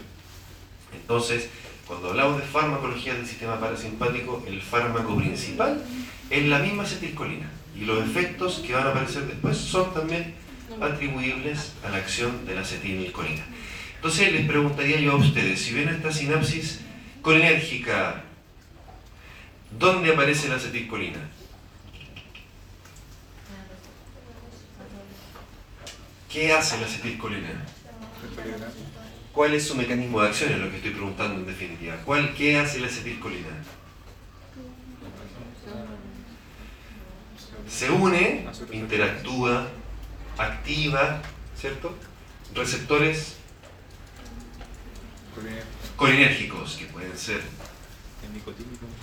Entonces, 0.93 1.49
cuando 1.85 2.09
hablamos 2.09 2.37
de 2.37 2.43
farmacología 2.43 3.13
del 3.13 3.25
sistema 3.25 3.59
parasimpático, 3.59 4.43
el 4.47 4.61
fármaco 4.61 5.15
principal 5.17 5.83
es 6.29 6.45
la 6.45 6.59
misma 6.59 6.83
acetilcolina. 6.83 7.49
Y 7.75 7.85
los 7.85 8.03
efectos 8.03 8.63
que 8.65 8.73
van 8.73 8.87
a 8.87 8.89
aparecer 8.91 9.25
después 9.25 9.57
son 9.57 9.93
también 9.93 10.33
atribuibles 10.81 11.73
a 11.85 11.89
la 11.89 11.97
acción 11.97 12.45
de 12.45 12.55
la 12.55 12.61
acetilcolina. 12.61 13.43
Entonces 13.95 14.31
les 14.31 14.47
preguntaría 14.47 14.99
yo 14.99 15.13
a 15.13 15.15
ustedes, 15.15 15.61
si 15.61 15.73
ven 15.73 15.89
esta 15.89 16.11
sinapsis 16.11 16.81
colinérgica, 17.21 18.23
¿dónde 19.77 20.11
aparece 20.11 20.49
la 20.49 20.55
acetilcolina? 20.55 21.19
¿Qué 26.29 26.51
hace 26.51 26.77
la 26.79 26.85
acetilcolina? 26.85 27.65
¿Cuál 29.31 29.53
es 29.53 29.67
su 29.67 29.75
mecanismo 29.75 30.21
de 30.21 30.27
acción? 30.27 30.51
Es 30.51 30.59
lo 30.59 30.69
que 30.69 30.77
estoy 30.77 30.91
preguntando 30.91 31.39
en 31.39 31.45
definitiva. 31.45 31.95
¿Cuál, 32.03 32.33
¿Qué 32.33 32.57
hace 32.57 32.79
la 32.79 32.87
acetilcolina? 32.87 33.49
Se 37.67 37.89
une, 37.89 38.47
interactúa, 38.71 39.67
activa, 40.37 41.21
¿cierto? 41.59 41.95
Receptores 42.55 43.35
colinérgicos, 45.95 46.77
que 46.77 46.85
pueden 46.85 47.17
ser 47.17 47.41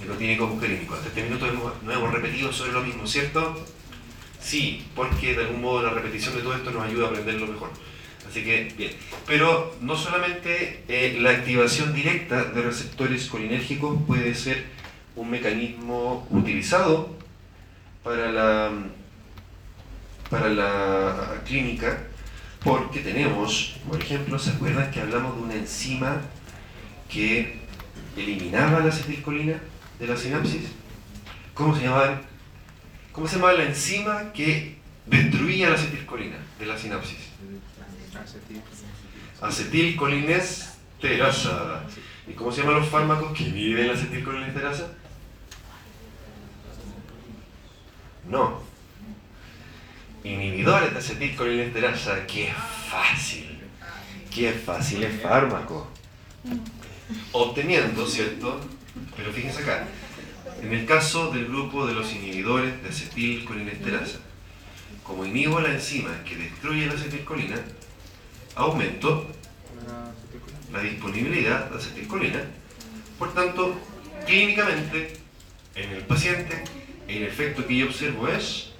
nicotínicos 0.00 0.50
muscarínicos. 0.50 0.98
Hasta 0.98 1.08
este 1.08 1.22
minuto 1.22 1.46
no 1.82 1.92
hemos 1.92 2.12
repetido 2.12 2.52
sobre 2.52 2.72
lo 2.72 2.82
mismo, 2.82 3.06
¿cierto? 3.06 3.64
Sí, 4.44 4.84
porque 4.94 5.34
de 5.34 5.44
algún 5.44 5.62
modo 5.62 5.82
la 5.82 5.90
repetición 5.90 6.36
de 6.36 6.42
todo 6.42 6.54
esto 6.54 6.70
nos 6.70 6.84
ayuda 6.84 7.06
a 7.06 7.08
aprenderlo 7.08 7.46
mejor. 7.46 7.70
Así 8.28 8.44
que, 8.44 8.70
bien. 8.76 8.92
Pero 9.26 9.74
no 9.80 9.96
solamente 9.96 10.82
eh, 10.86 11.16
la 11.18 11.30
activación 11.30 11.94
directa 11.94 12.44
de 12.44 12.60
receptores 12.60 13.26
colinérgicos 13.28 13.98
puede 14.06 14.34
ser 14.34 14.64
un 15.16 15.30
mecanismo 15.30 16.26
utilizado 16.30 17.16
para 18.02 18.30
la 18.30 18.70
para 20.28 20.48
la 20.48 21.42
clínica 21.46 22.06
porque 22.62 23.00
tenemos, 23.00 23.76
por 23.88 24.00
ejemplo, 24.00 24.38
¿se 24.38 24.50
acuerdan 24.50 24.90
que 24.90 25.00
hablamos 25.00 25.36
de 25.36 25.42
una 25.42 25.54
enzima 25.54 26.20
que 27.10 27.60
eliminaba 28.16 28.80
la 28.80 28.88
acetilcolina 28.88 29.60
de 29.98 30.06
la 30.06 30.16
sinapsis? 30.16 30.62
¿Cómo 31.54 31.74
se 31.76 31.84
llamaba? 31.84 32.22
¿Cómo 33.14 33.26
se 33.28 33.36
llamaba 33.36 33.52
la 33.54 33.64
enzima 33.64 34.32
que 34.32 34.76
destruía 35.06 35.68
la 35.68 35.76
acetilcolina 35.76 36.36
de 36.58 36.66
la 36.66 36.76
sinapsis? 36.76 37.28
Acetilcolinesterasa. 39.40 41.84
¿Y 42.26 42.32
cómo 42.32 42.50
se 42.50 42.62
llaman 42.62 42.80
los 42.80 42.88
fármacos 42.88 43.32
que 43.36 43.44
inhiben 43.44 43.86
la 43.86 43.92
acetilcolinesterasa? 43.94 44.88
No, 48.28 48.60
inhibidores 50.24 50.92
de 50.92 50.98
acetilcolinesterasa, 50.98 52.26
qué 52.26 52.52
fácil, 52.90 53.60
qué 54.34 54.50
fácil 54.52 55.04
es 55.04 55.22
fármaco. 55.22 55.86
Obteniendo, 57.30 58.04
¿cierto? 58.06 58.60
Pero 59.16 59.32
fíjense 59.32 59.62
acá, 59.62 59.86
en 60.64 60.72
el 60.72 60.86
caso 60.86 61.30
del 61.30 61.46
grupo 61.46 61.86
de 61.86 61.92
los 61.92 62.10
inhibidores 62.12 62.82
de 62.82 62.88
acetilcolinesterasa, 62.88 64.18
como 65.02 65.26
inhibo 65.26 65.60
la 65.60 65.72
enzima 65.72 66.24
que 66.24 66.36
destruye 66.36 66.86
la 66.86 66.94
acetilcolina, 66.94 67.56
aumento 68.54 69.30
la 70.72 70.80
disponibilidad 70.80 71.68
de 71.70 71.76
acetilcolina. 71.76 72.40
Por 73.18 73.34
tanto, 73.34 73.78
clínicamente, 74.26 75.18
en 75.74 75.90
el 75.90 76.02
paciente, 76.04 76.64
el 77.08 77.24
efecto 77.24 77.66
que 77.66 77.76
yo 77.76 77.86
observo 77.86 78.26
es 78.28 78.70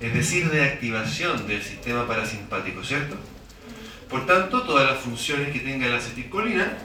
es 0.00 0.14
decir, 0.14 0.50
de 0.50 0.64
activación 0.64 1.46
del 1.46 1.62
sistema 1.62 2.06
parasimpático, 2.06 2.82
¿cierto? 2.82 3.16
Por 4.08 4.24
tanto, 4.24 4.62
todas 4.62 4.90
las 4.90 5.00
funciones 5.00 5.52
que 5.52 5.58
tenga 5.58 5.88
la 5.88 5.98
acetilcolina 5.98 6.78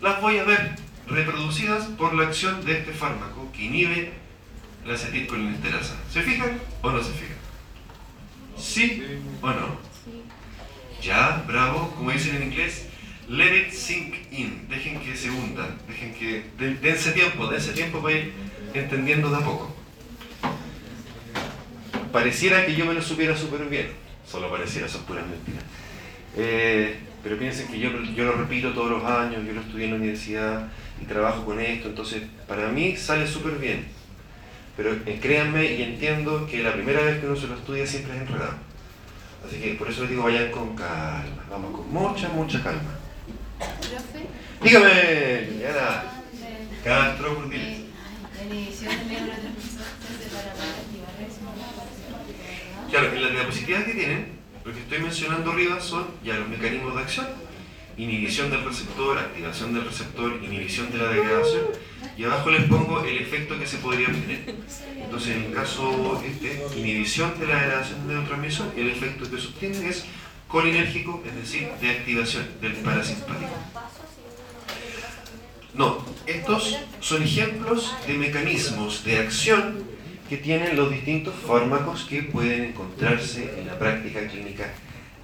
las 0.00 0.20
voy 0.20 0.38
a 0.38 0.44
ver 0.44 0.76
reproducidas 1.06 1.86
por 1.98 2.14
la 2.14 2.24
acción 2.24 2.64
de 2.64 2.78
este 2.78 2.92
fármaco 2.92 3.50
que 3.52 3.64
inhibe 3.64 4.12
la 4.86 4.94
acetilcolinesterasa. 4.94 5.96
¿Se 6.10 6.22
fijan 6.22 6.60
o 6.82 6.90
no 6.90 7.02
se 7.02 7.12
fijan? 7.12 7.36
¿Sí 8.56 9.02
o 9.40 9.48
no? 9.48 9.76
Ya, 11.02 11.44
bravo, 11.46 11.92
como 11.96 12.12
dicen 12.12 12.36
en 12.36 12.44
inglés, 12.44 12.86
let 13.28 13.56
it 13.56 13.72
sink 13.72 14.14
in, 14.30 14.68
dejen 14.68 15.00
que 15.00 15.16
se 15.16 15.30
hunda, 15.30 15.68
dejen 15.88 16.14
que, 16.14 16.44
dense 16.80 17.12
tiempo, 17.12 17.46
dense 17.48 17.72
tiempo 17.72 18.00
para 18.00 18.16
ir 18.16 18.32
entendiendo 18.74 19.30
de 19.30 19.36
a 19.36 19.40
poco 19.40 19.82
pareciera 22.12 22.64
que 22.66 22.76
yo 22.76 22.84
me 22.84 22.94
lo 22.94 23.02
supiera 23.02 23.36
súper 23.36 23.64
bien. 23.68 23.88
Solo 24.26 24.50
pareciera, 24.50 24.86
son 24.86 25.02
puras 25.04 25.26
mentiras. 25.26 25.64
Eh, 26.36 27.00
pero 27.22 27.38
piensen 27.38 27.68
que 27.68 27.78
yo, 27.78 27.90
yo 28.14 28.24
lo 28.24 28.32
repito 28.32 28.72
todos 28.72 28.90
los 28.90 29.04
años, 29.04 29.44
yo 29.44 29.52
lo 29.52 29.60
estudié 29.62 29.86
en 29.86 29.90
la 29.90 29.96
universidad 29.96 30.68
y 31.02 31.06
trabajo 31.06 31.44
con 31.44 31.60
esto, 31.60 31.88
entonces 31.88 32.22
para 32.46 32.68
mí 32.68 32.96
sale 32.96 33.26
súper 33.26 33.54
bien. 33.54 33.86
Pero 34.76 34.92
eh, 35.06 35.18
créanme 35.20 35.64
y 35.64 35.82
entiendo 35.82 36.46
que 36.46 36.62
la 36.62 36.72
primera 36.72 37.02
vez 37.02 37.20
que 37.20 37.26
uno 37.26 37.36
se 37.36 37.46
lo 37.46 37.54
estudia 37.56 37.86
siempre 37.86 38.14
es 38.14 38.22
enredado. 38.22 38.54
Así 39.46 39.60
que 39.60 39.74
por 39.74 39.90
eso 39.90 40.02
les 40.02 40.10
digo, 40.10 40.22
vayan 40.22 40.50
con 40.50 40.74
calma, 40.76 41.44
vamos 41.50 41.76
con 41.76 41.92
mucha, 41.92 42.28
mucha 42.28 42.62
calma. 42.62 42.94
Dígame, 44.62 45.42
Liliana. 45.50 46.04
Castro, 46.84 47.34
por 47.36 47.50
Claro, 52.90 53.12
en 53.14 53.22
la 53.22 53.30
diapositivas 53.30 53.84
que 53.84 53.94
tienen, 53.94 54.32
lo 54.64 54.72
que 54.72 54.80
estoy 54.80 54.98
mencionando 54.98 55.52
arriba 55.52 55.80
son 55.80 56.06
ya 56.24 56.34
los 56.34 56.48
mecanismos 56.48 56.94
de 56.94 57.00
acción, 57.00 57.26
inhibición 57.96 58.50
del 58.50 58.64
receptor, 58.64 59.18
activación 59.18 59.74
del 59.74 59.84
receptor, 59.84 60.40
inhibición 60.42 60.90
de 60.90 60.98
la 60.98 61.08
degradación, 61.08 61.62
y 62.16 62.24
abajo 62.24 62.50
les 62.50 62.64
pongo 62.64 63.00
el 63.04 63.18
efecto 63.18 63.58
que 63.58 63.66
se 63.66 63.78
podría 63.78 64.08
obtener. 64.08 64.54
Entonces, 64.96 65.36
en 65.36 65.44
el 65.44 65.52
caso 65.52 66.22
este, 66.24 66.62
inhibición 66.78 67.38
de 67.38 67.46
la 67.46 67.60
degradación 67.60 68.06
de 68.06 68.14
neurotransmisor, 68.14 68.72
el 68.76 68.90
efecto 68.90 69.30
que 69.30 69.40
se 69.40 69.46
obtiene 69.48 69.88
es 69.88 70.04
colinérgico, 70.48 71.22
es 71.26 71.34
decir, 71.34 71.68
de 71.80 71.90
activación 71.90 72.46
del 72.60 72.72
parasimpático. 72.74 73.50
No, 75.74 76.04
estos 76.26 76.76
son 77.00 77.22
ejemplos 77.22 77.94
de 78.06 78.14
mecanismos 78.14 79.04
de 79.04 79.18
acción 79.18 79.82
que 80.28 80.36
tienen 80.36 80.76
los 80.76 80.90
distintos 80.90 81.34
fármacos 81.46 82.04
que 82.04 82.22
pueden 82.22 82.64
encontrarse 82.64 83.58
en 83.58 83.66
la 83.66 83.78
práctica 83.78 84.26
clínica 84.28 84.72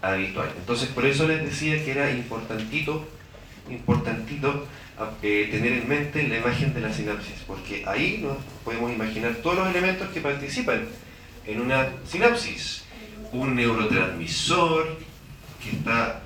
habitual. 0.02 0.52
Entonces, 0.58 0.88
por 0.88 1.04
eso 1.06 1.26
les 1.26 1.42
decía 1.42 1.84
que 1.84 1.90
era 1.90 2.10
importantito, 2.10 3.06
importantito 3.70 4.66
eh, 5.22 5.48
tener 5.50 5.72
en 5.72 5.88
mente 5.88 6.26
la 6.26 6.38
imagen 6.38 6.74
de 6.74 6.80
la 6.80 6.92
sinapsis, 6.92 7.44
porque 7.46 7.84
ahí 7.86 8.26
podemos 8.64 8.92
imaginar 8.92 9.36
todos 9.36 9.56
los 9.58 9.68
elementos 9.68 10.08
que 10.08 10.20
participan 10.20 10.86
en 11.46 11.60
una 11.60 11.88
sinapsis. 12.06 12.84
Un 13.30 13.54
neurotransmisor 13.54 14.98
que 15.62 15.70
está 15.70 16.22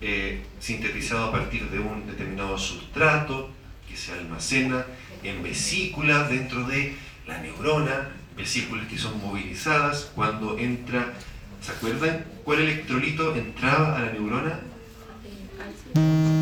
eh, 0.00 0.42
sintetizado 0.60 1.26
a 1.26 1.32
partir 1.32 1.68
de 1.70 1.78
un 1.78 2.06
determinado 2.06 2.56
sustrato 2.56 3.50
que 3.88 3.96
se 3.96 4.12
almacena 4.12 4.84
en 5.22 5.42
vesículas 5.42 6.28
dentro 6.28 6.66
de 6.66 6.94
la 7.26 7.38
neurona, 7.38 8.10
vesículas 8.36 8.86
que 8.86 8.98
son 8.98 9.20
movilizadas 9.20 10.10
cuando 10.14 10.58
entra, 10.58 11.14
¿se 11.60 11.72
acuerdan 11.72 12.24
cuál 12.44 12.60
electrolito 12.60 13.34
entraba 13.34 13.96
a 13.96 14.00
la 14.04 14.12
neurona? 14.12 14.60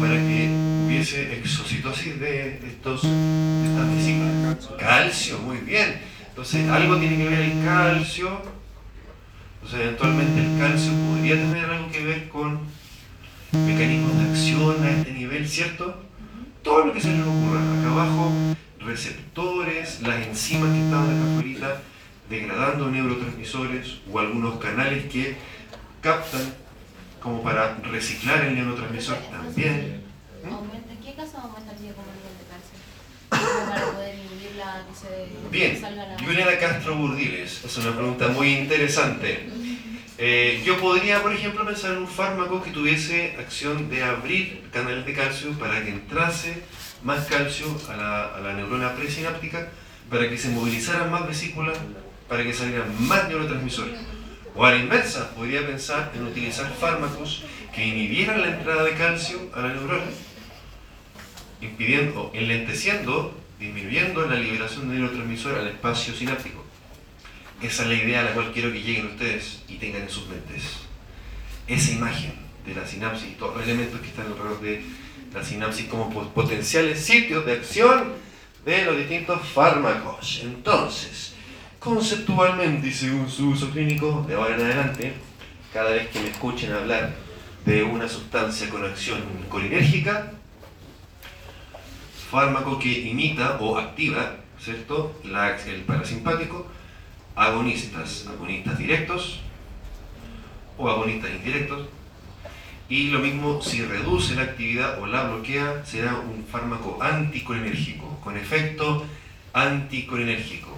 Para 0.01 0.15
que 0.15 0.51
hubiese 0.87 1.39
exocitosis 1.39 2.21
de, 2.21 2.59
estos, 2.67 3.05
estas 3.05 3.95
vesículas. 3.95 4.69
Calcio, 4.79 5.39
muy 5.39 5.59
bien. 5.59 6.01
Entonces, 6.29 6.69
algo 6.69 6.97
tiene 6.99 7.17
que 7.17 7.29
ver 7.29 7.41
el 7.41 7.65
calcio. 7.65 8.43
Entonces, 9.55 9.81
eventualmente 9.81 10.41
el 10.45 10.59
calcio 10.59 10.93
podría 11.09 11.35
tener 11.37 11.65
algo 11.65 11.91
que 11.91 12.05
ver 12.05 12.29
con 12.29 12.61
mecanismos 13.53 14.19
de 14.19 14.31
acción 14.31 14.85
a 14.85 14.91
este 14.91 15.13
nivel, 15.13 15.49
¿cierto? 15.49 16.03
Todo 16.63 16.87
lo 16.87 16.93
que 16.93 17.01
se 17.01 17.13
les 17.13 17.23
ocurra. 17.23 17.61
Acá 17.61 17.91
abajo 17.93 18.33
receptores, 18.85 20.03
las 20.03 20.27
enzimas 20.27 20.71
que 20.73 20.85
estaban 20.85 21.07
acá 21.07 21.33
afuera 21.33 21.83
degradando 22.35 22.91
neurotransmisores 22.91 23.99
o 24.13 24.19
algunos 24.19 24.59
canales 24.59 25.05
que 25.11 25.37
captan 26.01 26.53
como 27.21 27.43
para 27.43 27.77
reciclar 27.77 28.45
el 28.45 28.55
neurotransmisor 28.57 29.17
también. 29.31 30.03
¿En 30.91 30.99
qué 31.03 31.15
caso 31.15 31.39
aumenta 31.39 31.73
el 31.73 31.81
nivel 31.81 31.95
de 31.95 32.45
calcio? 32.51 33.69
Para 33.71 33.93
poder 33.93 34.15
inhibir 34.17 34.57
la 34.57 34.85
que 34.87 34.95
se 34.95 35.49
Bien, 35.51 35.81
Juliana 36.25 36.59
Castro 36.59 36.97
Burdiles, 36.97 37.65
es 37.65 37.77
una 37.79 37.93
pregunta 37.93 38.29
muy 38.29 38.55
interesante. 38.55 39.49
Eh, 40.17 40.63
yo 40.65 40.79
podría, 40.79 41.23
por 41.23 41.33
ejemplo, 41.33 41.65
pensar 41.67 41.93
en 41.93 41.99
un 41.99 42.09
fármaco 42.09 42.63
que 42.63 42.71
tuviese 42.71 43.35
acción 43.39 43.91
de 43.91 44.05
abrir 44.05 44.63
canales 44.73 45.05
de 45.07 45.13
calcio 45.13 45.53
para 45.59 45.83
que 45.83 45.91
entrase 45.91 46.63
más 47.03 47.27
calcio 47.27 47.67
a 47.91 47.97
la, 47.97 48.25
a 48.27 48.41
la 48.41 48.53
neurona 48.55 48.95
presináptica 48.95 49.69
para 50.11 50.29
que 50.29 50.39
se 50.39 50.51
movilizaran 50.51 51.11
más 51.11 51.27
vesículas, 51.27 51.77
para 52.29 52.43
que 52.43 52.53
salieran 52.53 52.95
más 53.07 53.29
neurotransmisores. 53.29 53.99
O 54.55 54.65
a 54.65 54.71
la 54.71 54.79
inversa, 54.79 55.35
podría 55.35 55.67
pensar 55.67 56.13
en 56.15 56.25
utilizar 56.25 56.73
fármacos 56.73 57.45
que 57.75 57.87
inhibieran 57.87 58.41
la 58.41 58.57
entrada 58.57 58.85
de 58.85 58.93
calcio 58.93 59.51
a 59.53 59.61
la 59.61 59.69
neurona, 59.69 60.05
impidiendo, 61.61 62.31
enlenteciendo, 62.35 63.37
disminuyendo 63.59 64.27
la 64.27 64.37
liberación 64.37 64.89
de 64.89 64.97
neurotransmisores 64.97 65.59
al 65.59 65.69
espacio 65.69 66.15
sináptico. 66.15 66.65
Esa 67.61 67.83
es 67.83 67.89
la 67.89 67.95
idea 67.95 68.21
a 68.21 68.25
la 68.25 68.33
cual 68.33 68.53
quiero 68.53 68.73
que 68.73 68.83
lleguen 68.83 69.07
ustedes 69.07 69.63
y 69.69 69.77
tengan 69.77 70.03
en 70.03 70.11
sus 70.11 70.29
mentes. 70.29 70.63
Esa 71.67 71.93
imagen 71.93 72.35
de 72.65 72.75
la 72.75 72.87
sinapsis 72.87 73.31
y 73.31 73.35
todos 73.35 73.57
los 73.57 73.65
elementos 73.65 74.01
que 74.01 74.09
están 74.09 74.27
alrededor 74.27 74.61
de 74.61 74.83
la 75.33 75.45
sinapsis 75.45 75.87
como 75.87 76.11
potenciales 76.33 77.05
sitios 77.05 77.45
de 77.45 77.53
acción 77.53 78.13
de 78.65 78.85
los 78.85 78.97
distintos 78.97 79.47
fármacos. 79.49 80.41
Entonces, 80.45 81.34
conceptualmente 81.85 82.89
y 82.89 82.93
según 82.93 83.29
su 83.29 83.51
uso 83.51 83.71
clínico, 83.71 84.25
de 84.27 84.35
ahora 84.35 84.55
en 84.55 84.63
adelante, 84.63 85.13
cada 85.71 85.91
vez 85.91 86.09
que 86.09 86.19
me 86.19 86.31
escuchen 86.31 86.73
hablar 86.73 87.15
de 87.67 87.83
una 87.83 88.09
sustancia 88.09 88.71
con 88.71 88.83
acción 88.87 89.21
colinérgica, 89.51 90.33
fármaco 92.31 92.79
que 92.79 92.89
imita 92.89 93.59
o 93.61 93.77
activa, 93.77 94.37
¿cierto? 94.59 95.21
La, 95.25 95.57
el 95.57 95.83
parasimpático, 95.83 96.67
agonistas, 97.37 98.27
agonistas 98.29 98.79
directos 98.79 99.41
o 100.79 100.89
agonistas 100.89 101.31
indirectos, 101.33 101.87
y 102.89 103.09
lo 103.09 103.19
mismo, 103.19 103.61
si 103.61 103.85
reduce 103.85 104.35
la 104.37 104.43
actividad 104.43 105.01
o 105.01 105.07
la 105.07 105.25
bloquea, 105.25 105.85
será 105.85 106.15
un 106.15 106.47
fármaco 106.51 106.99
anticolinérgico, 107.03 108.21
con 108.21 108.39
efecto 108.39 109.05
anticolinérgico. 109.53 110.74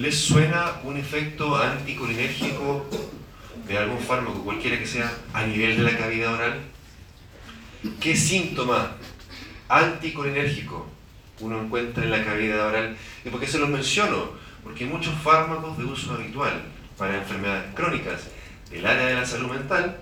¿Les 0.00 0.18
suena 0.18 0.80
un 0.84 0.96
efecto 0.96 1.54
anticolinérgico 1.56 2.86
de 3.68 3.76
algún 3.76 3.98
fármaco, 3.98 4.42
cualquiera 4.42 4.78
que 4.78 4.86
sea, 4.86 5.12
a 5.34 5.44
nivel 5.44 5.76
de 5.76 5.82
la 5.82 5.98
cavidad 5.98 6.32
oral? 6.32 6.60
¿Qué 8.00 8.16
síntoma 8.16 8.92
anticolinérgico 9.68 10.88
uno 11.40 11.60
encuentra 11.60 12.02
en 12.04 12.12
la 12.12 12.24
cavidad 12.24 12.68
oral? 12.68 12.96
¿Y 13.26 13.28
por 13.28 13.40
qué 13.40 13.46
se 13.46 13.58
los 13.58 13.68
menciono? 13.68 14.30
Porque 14.64 14.86
muchos 14.86 15.14
fármacos 15.22 15.76
de 15.76 15.84
uso 15.84 16.14
habitual 16.14 16.62
para 16.96 17.18
enfermedades 17.18 17.74
crónicas 17.74 18.28
del 18.70 18.86
área 18.86 19.06
de 19.06 19.14
la 19.16 19.26
salud 19.26 19.50
mental 19.50 20.00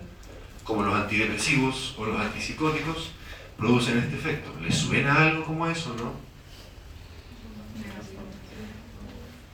como 0.62 0.82
los 0.82 0.94
antidepresivos 0.94 1.94
o 1.96 2.04
los 2.04 2.20
antipsicóticos, 2.20 3.10
producen 3.56 3.98
este 3.98 4.16
efecto. 4.16 4.52
¿Les 4.60 4.76
suena 4.76 5.14
algo 5.24 5.42
como 5.44 5.66
eso, 5.66 5.94
no? 5.96 6.12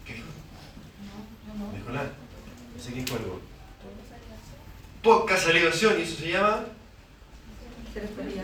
¿Qué 0.04 0.14
dijo? 0.14 0.26
Nicolás, 1.94 2.11
quién 2.92 3.07
fue 3.07 3.18
algo. 3.18 3.40
Poca 5.02 5.37
salivación, 5.37 5.98
y 5.98 6.02
eso 6.02 6.16
se 6.16 6.33
llama 6.33 6.64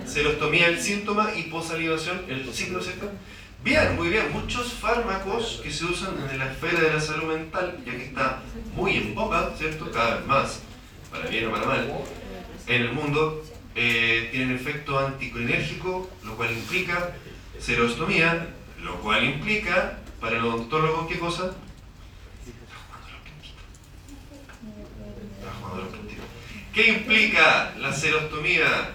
celostomía 0.06 0.68
el 0.68 0.80
síntoma 0.80 1.34
y 1.34 1.44
posalivación 1.44 2.24
el 2.28 2.52
signo, 2.54 2.80
¿cierto? 2.80 3.10
Bien, 3.64 3.96
muy 3.96 4.08
bien. 4.08 4.30
Muchos 4.32 4.74
fármacos 4.74 5.60
que 5.62 5.70
se 5.72 5.84
usan 5.84 6.14
en 6.30 6.38
la 6.38 6.52
esfera 6.52 6.80
de 6.80 6.94
la 6.94 7.00
salud 7.00 7.24
mental, 7.24 7.78
ya 7.84 7.92
que 7.92 8.04
está 8.04 8.42
muy 8.76 8.96
en 8.96 9.14
boca, 9.14 9.50
¿cierto? 9.58 9.90
Cada 9.90 10.16
vez 10.16 10.26
más, 10.26 10.60
para 11.10 11.26
bien 11.28 11.48
o 11.48 11.50
para 11.50 11.66
mal, 11.66 11.92
en 12.66 12.82
el 12.82 12.92
mundo 12.92 13.42
eh, 13.74 14.28
tienen 14.30 14.54
efecto 14.54 14.98
anticolinérgico, 14.98 16.08
lo 16.24 16.36
cual 16.36 16.52
implica 16.52 17.12
serostomía, 17.58 18.54
lo 18.82 19.00
cual 19.00 19.24
implica, 19.24 19.98
para 20.20 20.36
el 20.36 20.44
odontólogo, 20.44 21.08
¿qué 21.08 21.18
cosa? 21.18 21.54
¿Qué 26.72 26.88
implica 26.88 27.72
la 27.78 27.92
serostomía 27.92 28.90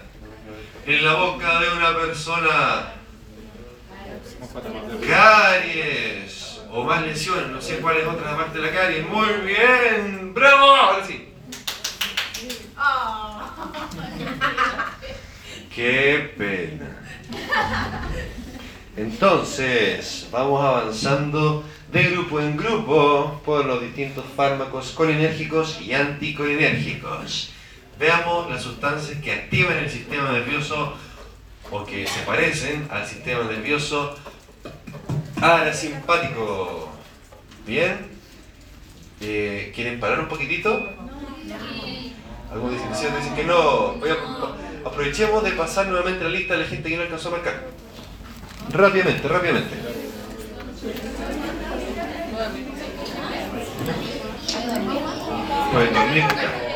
en 0.86 1.04
la 1.04 1.14
boca 1.14 1.60
de 1.60 1.70
una 1.70 1.94
persona? 1.94 2.92
Caries 5.06 6.60
o 6.70 6.84
más 6.84 7.02
lesiones, 7.02 7.48
no 7.48 7.60
sé 7.60 7.78
cuál 7.78 7.98
es 7.98 8.06
otra 8.06 8.34
parte 8.34 8.58
de 8.58 8.66
la 8.66 8.72
caries. 8.72 9.06
Muy 9.06 9.28
bien, 9.44 10.32
bravo, 10.32 10.74
ahora 10.74 11.06
sí. 11.06 11.28
Qué 15.74 16.32
pena. 16.38 17.02
Entonces, 18.96 20.28
vamos 20.30 20.64
avanzando 20.64 21.62
de 21.92 22.04
grupo 22.04 22.40
en 22.40 22.56
grupo 22.56 23.42
por 23.44 23.66
los 23.66 23.82
distintos 23.82 24.24
fármacos 24.34 24.92
colinérgicos 24.92 25.78
y 25.82 25.92
anticolinérgicos. 25.92 27.52
Veamos 27.98 28.50
las 28.50 28.62
sustancias 28.62 29.18
que 29.22 29.32
activan 29.32 29.78
el 29.78 29.90
sistema 29.90 30.30
nervioso 30.32 30.94
o 31.70 31.84
que 31.84 32.06
se 32.06 32.20
parecen 32.20 32.86
al 32.90 33.06
sistema 33.06 33.44
nervioso 33.44 34.14
parasimpático. 35.40 36.90
¿Bien? 37.66 38.08
Eh, 39.20 39.72
¿Quieren 39.74 39.98
parar 39.98 40.20
un 40.20 40.28
poquitito? 40.28 40.88
Algunos 42.52 42.80
dicen, 42.88 43.34
que 43.34 43.44
no. 43.44 43.96
aprovechemos 44.84 45.42
de 45.42 45.52
pasar 45.52 45.86
nuevamente 45.88 46.22
la 46.24 46.30
lista 46.30 46.54
de 46.54 46.60
la 46.60 46.68
gente 46.68 46.88
que 46.88 46.96
no 46.96 47.02
alcanzó 47.02 47.28
a 47.28 47.32
marcar. 47.32 47.66
Rápidamente, 48.70 49.28
rápidamente. 49.28 49.74
Dormir. 55.72 56.75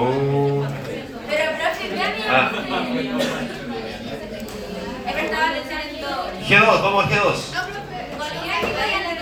Oh. 0.00 0.64
Pero, 1.28 1.50
profe, 1.58 1.88
¿qué 1.88 2.02
ah. 2.30 2.52
G2, 6.48 6.82
vamos 6.82 7.04
a 7.04 7.08
G2. 7.08 7.34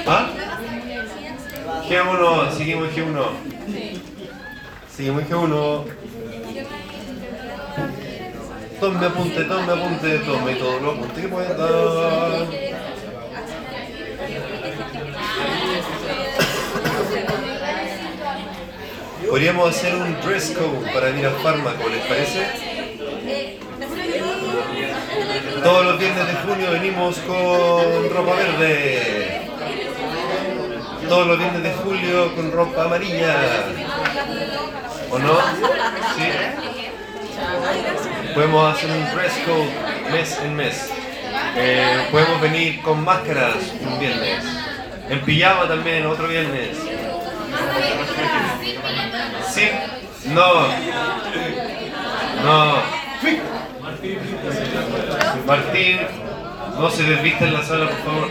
¿Ah? 0.07 0.29
G1, 1.89 2.53
seguimos 2.53 2.89
G1. 2.91 3.27
Seguimos 4.95 5.23
G1. 5.25 5.85
Tome 8.81 9.07
apunte, 9.07 9.45
tome 9.45 9.73
apunte, 9.73 10.19
tome 10.19 10.55
todos 10.57 10.83
los 10.83 10.95
apuntes 10.95 11.23
que 11.23 11.29
puedan 11.29 11.57
dar. 11.57 11.71
Ah, 11.71 12.45
Podríamos 19.29 19.71
hacer 19.71 19.95
un 19.95 20.21
dress 20.23 20.55
code 20.57 20.93
para 20.93 21.11
ir 21.11 21.27
al 21.27 21.35
fármaco, 21.37 21.89
¿les 21.89 22.03
parece? 22.07 22.47
Todos 25.63 25.85
los 25.85 25.99
viernes 25.99 26.27
de 26.27 26.35
junio 26.35 26.71
venimos 26.71 27.19
con 27.19 28.11
ropa 28.11 28.35
verde. 28.35 29.43
Todos 31.09 31.27
los 31.27 31.39
viernes 31.39 31.63
de 31.63 31.73
julio 31.73 32.35
con 32.35 32.53
ropa 32.53 32.85
amarilla. 32.85 33.35
¿O 35.11 35.19
no? 35.19 35.39
¿Sí? 36.17 36.31
Podemos 38.35 38.75
hacer 38.75 38.91
un 38.91 39.05
dress 39.17 39.33
code 39.45 40.13
mes 40.13 40.39
en 40.45 40.55
mes. 40.55 40.91
Eh, 41.57 42.07
podemos 42.11 42.41
venir 42.41 42.81
con 42.83 43.05
máscaras 43.05 43.57
un 43.81 43.99
viernes. 43.99 44.45
En 45.09 45.21
pijama 45.23 45.67
también, 45.69 46.07
otro 46.07 46.29
viernes. 46.29 46.77
Sí. 49.53 49.71
No. 50.27 50.69
No. 52.45 52.75
Martín, 55.47 55.99
no 56.79 56.91
se 56.91 57.03
desvista 57.05 57.45
en 57.47 57.55
la 57.55 57.63
sala, 57.63 57.89
por 57.89 57.99
favor. 57.99 58.31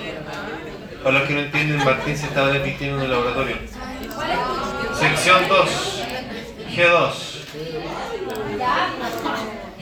Para 1.04 1.20
los 1.20 1.28
que 1.28 1.34
no 1.34 1.40
entienden, 1.42 1.84
Martín 1.84 2.18
se 2.18 2.26
estaba 2.26 2.50
desvistiendo 2.50 2.98
en 2.98 3.04
el 3.04 3.12
laboratorio. 3.12 3.58
Sección 4.94 5.48
2. 5.48 6.04
G2. 6.76 7.36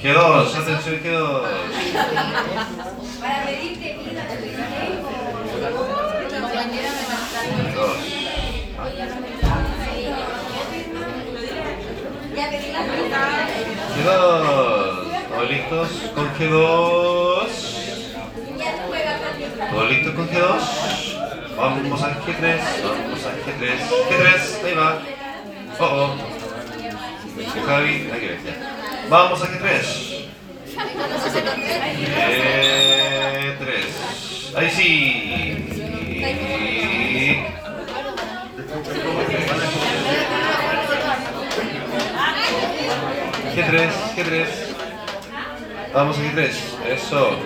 G2, 0.01 0.55
atención 0.55 0.99
G2. 1.03 1.41
Para 3.21 3.45
pedirte 3.45 4.02
Vida. 12.49 12.79
G2. 13.95 15.29
¿Todos 15.29 15.49
listos 15.49 15.89
con 16.13 16.27
G2? 16.35 17.47
Ya 18.57 18.71
no 18.71 18.83
juega 18.87 19.13
con 19.17 19.71
¿Todos 19.71 19.89
listos 19.89 20.13
con 20.15 20.29
G2? 20.29 20.61
Vamos 21.55 22.01
al 22.01 22.15
G3, 22.21 22.59
vamos 22.83 23.25
al 23.25 23.35
G3. 23.43 23.63
G3, 24.09 24.65
ahí 24.65 24.73
va. 24.75 24.89
Oh 25.79 25.83
oh. 25.85 26.15
Javi, 27.65 27.93
hay 28.11 28.19
que 28.19 28.27
ver 28.27 28.39
ya. 28.43 28.53
Vamos 29.09 29.41
al 29.41 29.47
G3. 29.49 29.63
G3. 33.59 33.71
Ahí 34.55 34.69
sí. 34.69 35.43
G3, 43.53 43.89
G3. 44.15 44.47
Vamos 45.93 46.17
a 46.17 46.21
G3. 46.21 46.49
Eso. 46.87 47.37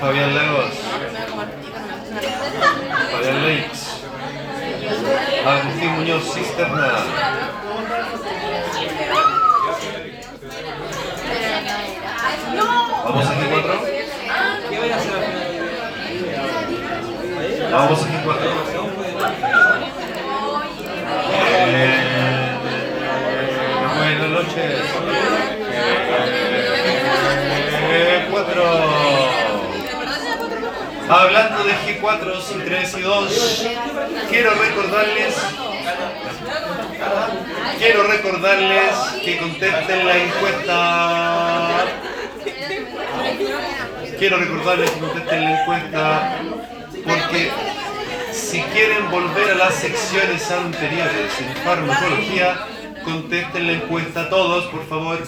Fabián 0.00 0.34
Lagos. 0.34 0.72
Fabián 3.12 3.42
Lakes. 3.44 4.00
Agustín 5.44 5.90
Muñoz 5.96 6.32
Cisterna. 6.32 6.92
Vamos 13.04 13.26
a 13.26 13.34
G4. 13.34 13.96
Vamos 17.72 18.02
a 18.02 18.06
G4. 18.06 19.55
G4. 24.56 24.64
Hablando 31.08 31.64
de 31.64 31.72
G4 31.72 32.40
sin 32.40 32.64
3 32.64 32.96
y 32.96 33.00
2, 33.02 33.66
quiero 34.28 34.54
recordarles 34.54 35.34
quiero 37.78 38.02
recordarles 38.04 38.94
que 39.22 39.36
contesten 39.36 40.06
la 40.06 40.16
encuesta. 40.16 41.84
Quiero 44.18 44.38
recordarles 44.38 44.90
que 44.90 45.00
contesten 45.00 45.44
la 45.44 45.60
encuesta 45.60 46.38
porque 47.04 47.50
si 48.32 48.62
quieren 48.62 49.10
volver 49.10 49.50
a 49.52 49.54
las 49.54 49.74
secciones 49.74 50.50
anteriores 50.50 51.30
en 51.40 51.54
farmacología, 51.62 52.66
contesten 53.06 53.66
la 53.66 53.72
encuesta 53.74 54.28
todos, 54.28 54.66
por 54.66 54.84
favor. 54.86 55.18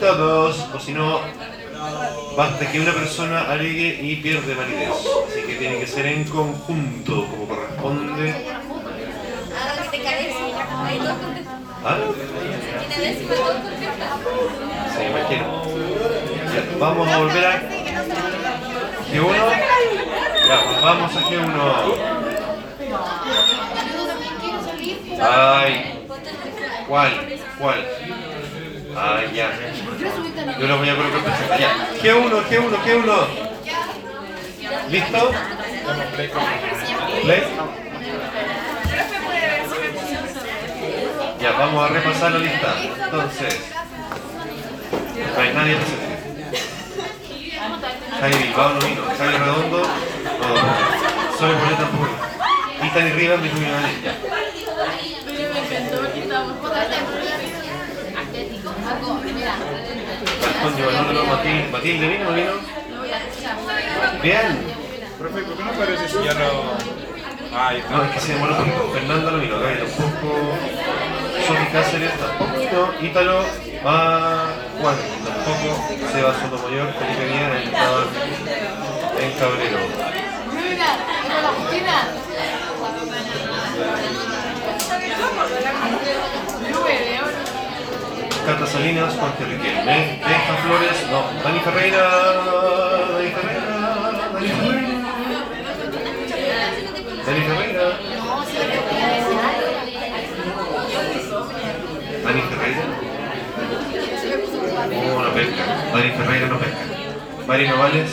Todos, 0.00 0.68
o 0.74 0.80
si 0.80 0.92
no, 0.92 1.20
basta 2.36 2.70
que 2.70 2.80
una 2.80 2.92
persona 2.92 3.50
alegue 3.50 4.00
y 4.02 4.16
pierde 4.16 4.54
validez. 4.54 4.90
Así 4.90 5.42
que 5.46 5.54
tiene 5.54 5.78
que 5.78 5.86
ser 5.86 6.06
en 6.06 6.24
conjunto, 6.24 7.26
como 7.28 7.48
corresponde. 7.48 8.34
¿Ah? 11.84 11.98
Se 14.94 15.06
imagino. 15.06 15.44
Ya, 16.54 16.78
vamos 16.78 17.08
a 17.08 17.18
volver 17.18 17.44
a 17.46 17.62
G1. 19.12 19.34
Ya, 20.48 20.64
pues 20.64 20.82
vamos 20.82 21.16
a 21.16 21.20
G1. 21.20 22.14
Yo 23.92 24.06
también 24.06 24.34
quiero 24.40 24.64
salir. 24.64 24.98
Ay, 25.20 26.03
¿cuál? 26.94 27.10
¿Cuál? 27.58 27.84
Ay, 28.96 29.32
ya. 29.34 29.50
¿Por 29.84 29.96
qué 29.96 30.04
no 30.04 30.58
Yo 30.60 30.66
lo 30.68 30.78
voy 30.78 30.88
a 30.88 30.94
colocar. 30.94 31.58
Ya. 31.58 31.88
G1, 32.00 32.32
G1, 32.48 32.74
G1. 32.84 33.10
¿Listo? 34.90 35.32
¿Play? 37.24 37.42
Ya, 41.40 41.52
vamos 41.58 41.84
a 41.84 41.92
repasar 41.92 42.30
la 42.30 42.38
lista. 42.38 42.74
Entonces, 43.04 43.60
no 45.34 45.42
hay 45.42 45.52
nadie 45.52 45.74
presente. 45.74 46.14
Javi 48.20 48.36
Bilbao 48.36 48.68
no 48.74 48.86
vino, 48.86 49.02
Redondo 49.18 49.82
no, 49.82 51.38
solo 51.38 51.54
por. 51.58 52.08
Y 52.86 52.90
Tani 52.90 53.10
Rivas 53.10 53.40
a 53.40 53.42
ya. 54.04 54.14
Matilde, 61.70 62.08
vino, 62.08 62.24
¿no 62.24 62.32
vino? 62.32 62.52
Bien. 64.22 64.74
Profe, 65.18 65.42
¿por 65.42 65.56
qué 65.56 65.64
no 65.64 65.70
aparece 65.70 66.08
si 66.08 66.24
ya 66.24 66.34
no.? 66.34 66.94
No, 67.90 68.04
es 68.04 68.10
que 68.10 68.20
se 68.20 68.32
demoró 68.32 68.56
poquito. 68.56 68.90
Fernando 68.92 69.30
no 69.30 69.38
vino, 69.38 69.60
Gaby 69.60 69.78
tampoco. 69.78 70.56
Sofi 71.46 71.66
Cáceres 71.72 72.12
tampoco. 72.18 72.94
Ítalo, 73.02 73.44
ah, 73.84 74.46
Juan 74.80 74.96
tampoco. 75.24 75.84
Seba 76.12 76.34
Sotomayor, 76.40 76.92
Felipe 76.94 77.24
él 77.24 77.62
estaba 77.64 78.04
en 79.20 79.32
Cabrero. 79.32 81.13
Cata 88.44 88.66
Salinas, 88.66 89.16
Jorge 89.16 89.44
Riquelme, 89.44 90.20
Benja 90.20 90.54
Flores, 90.62 90.98
no, 91.10 91.20
Dani 91.42 91.60
Ferreira, 91.60 92.04
Dani 93.14 93.30
Ferreira, 93.32 93.64
Dani 94.34 94.48
Ferreira, 94.48 94.84
Dani 97.24 97.40
Ferreira, 97.40 97.86
Dani 102.24 102.42
Ferreira, 102.42 102.84
oh, 105.08 105.22
no 105.22 105.30
pesca, 105.32 105.64
Dani 105.94 106.10
Ferreira 106.12 106.46
no 106.46 106.58
pesca, 106.58 106.84
Mari 107.46 107.68
Novales, 107.68 108.10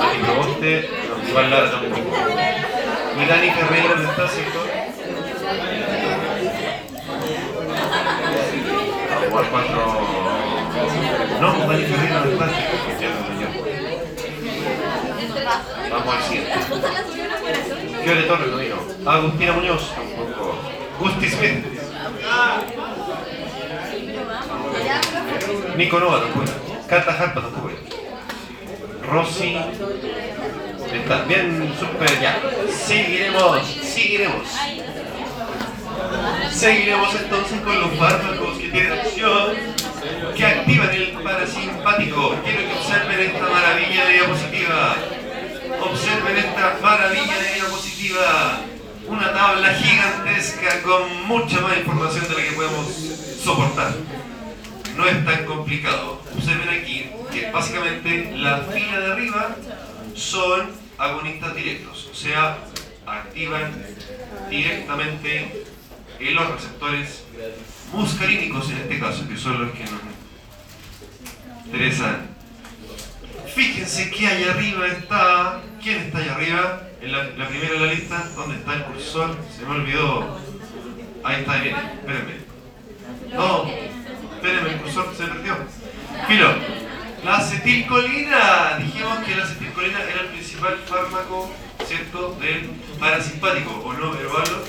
Dani 0.00 0.18
Proboste, 0.22 0.88
Iván 1.30 1.50
Lara 1.50 1.70
tampoco, 1.70 2.00
y 3.16 3.24
Dani 3.26 3.50
Ferreira 3.50 3.94
no 3.96 4.10
está, 4.10 4.28
¿cierto? 4.28 4.67
Jugar 9.38 9.50
cuatro. 9.50 9.78
No, 11.40 11.48
Dani 11.68 11.84
Ferreira 11.84 12.24
no. 12.24 12.30
Vamos 15.90 16.14
al 16.14 16.22
siguiente. 16.24 16.52
Fiore 18.02 18.22
Torres 18.22 18.48
no 18.48 18.56
vino. 18.56 18.76
Agustina 19.06 19.52
Muñoz 19.52 19.94
tampoco. 19.94 20.58
Gusti 20.98 21.28
Smith. 21.28 21.64
Nico 25.76 26.00
Nova 26.00 26.20
tampoco. 26.20 26.46
Cata 26.88 27.12
Harpa 27.12 27.40
tampoco. 27.40 27.70
Rosy. 29.08 29.56
Está 30.92 31.22
bien, 31.24 31.72
súper 31.78 32.20
ya. 32.20 32.40
Seguiremos, 32.72 33.62
seguiremos. 33.66 34.48
Seguiremos 36.52 37.14
entonces 37.14 37.60
con 37.60 37.80
los 37.80 37.98
fármacos 37.98 38.58
que 38.58 38.68
tienen 38.68 38.92
acción 38.92 39.56
que 40.36 40.46
activan 40.46 40.90
el 40.90 41.12
parasimpático. 41.22 42.34
Quiero 42.44 42.60
que 42.60 42.74
observen 42.74 43.20
esta 43.20 43.48
maravilla 43.48 44.04
de 44.06 44.12
diapositiva. 44.14 44.96
Observen 45.80 46.36
esta 46.36 46.78
maravilla 46.82 47.38
de 47.38 47.54
diapositiva. 47.54 48.60
Una 49.06 49.32
tabla 49.32 49.74
gigantesca 49.74 50.82
con 50.82 51.26
mucha 51.26 51.60
más 51.60 51.78
información 51.78 52.28
de 52.28 52.34
la 52.34 52.42
que 52.42 52.52
podemos 52.52 52.86
soportar. 53.42 53.94
No 54.96 55.06
es 55.06 55.24
tan 55.24 55.44
complicado. 55.46 56.20
Observen 56.36 56.68
aquí 56.68 57.10
que 57.32 57.50
básicamente 57.50 58.32
la 58.36 58.58
fila 58.58 59.00
de 59.00 59.12
arriba 59.12 59.56
son 60.14 60.70
agonistas 60.98 61.54
directos, 61.54 62.08
o 62.10 62.14
sea, 62.14 62.58
activan 63.06 63.72
directamente 64.50 65.64
en 66.20 66.34
los 66.34 66.50
receptores 66.50 67.24
muscarínicos 67.92 68.70
en 68.70 68.78
este 68.78 68.98
caso, 68.98 69.28
que 69.28 69.36
son 69.36 69.60
los 69.60 69.72
que 69.72 69.84
nos 69.84 70.00
interesan. 71.66 72.28
Fíjense 73.54 74.10
que 74.10 74.26
allá 74.26 74.52
arriba 74.52 74.86
está. 74.86 75.62
¿Quién 75.82 75.98
está 76.02 76.18
allá 76.18 76.34
arriba? 76.34 76.82
En 77.00 77.12
la, 77.12 77.48
primera 77.48 77.72
de 77.74 77.80
la 77.80 77.92
lista, 77.92 78.28
¿dónde 78.34 78.56
está 78.56 78.74
el 78.74 78.84
cursor? 78.84 79.36
Se 79.56 79.64
me 79.64 79.72
olvidó. 79.72 80.38
Ahí 81.24 81.40
está, 81.40 81.56
bien, 81.56 81.76
espérenme. 81.76 82.34
No, 83.32 83.66
espérenme, 84.34 84.70
el 84.70 84.76
cursor 84.80 85.14
se 85.16 85.26
perdió. 85.26 85.56
Filo, 86.26 86.48
la 87.24 87.36
acetilcolina. 87.36 88.78
Dijimos 88.78 89.18
que 89.20 89.36
la 89.36 89.44
acetilcolina 89.44 90.02
era 90.02 90.20
el 90.22 90.28
principal 90.28 90.78
fármaco, 90.86 91.50
¿cierto? 91.86 92.36
Del 92.40 92.70
parasimpático, 92.98 93.70
¿o 93.84 93.92
no, 93.92 94.14
Herbalo? 94.14 94.64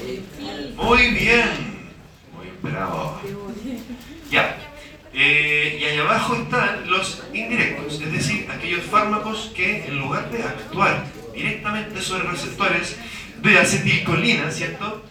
Muy 0.82 1.12
bien. 1.12 1.89
Muy 2.34 2.72
bravo. 2.72 3.20
Ya. 4.32 4.58
Eh, 5.13 5.78
y 5.82 5.84
ahí 5.84 5.98
abajo 5.98 6.36
están 6.36 6.89
los 6.89 7.24
indirectos, 7.34 8.00
es 8.00 8.12
decir, 8.12 8.48
aquellos 8.50 8.84
fármacos 8.84 9.52
que 9.56 9.86
en 9.86 10.00
lugar 10.00 10.32
de 10.32 10.44
actuar 10.44 11.06
directamente 11.34 12.00
sobre 12.02 12.30
receptores 12.30 12.96
de 13.42 13.58
acetilcolina, 13.58 14.50
¿cierto? 14.52 15.04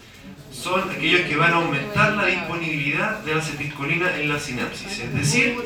Son 0.52 0.88
aquellos 0.90 1.22
que 1.22 1.36
van 1.36 1.52
a 1.52 1.56
aumentar 1.56 2.14
la 2.14 2.26
disponibilidad 2.26 3.18
de 3.20 3.34
la 3.34 3.40
acetilcolina 3.40 4.16
en 4.16 4.28
la 4.28 4.38
sinapsis, 4.38 4.98
es 5.00 5.14
decir, 5.14 5.56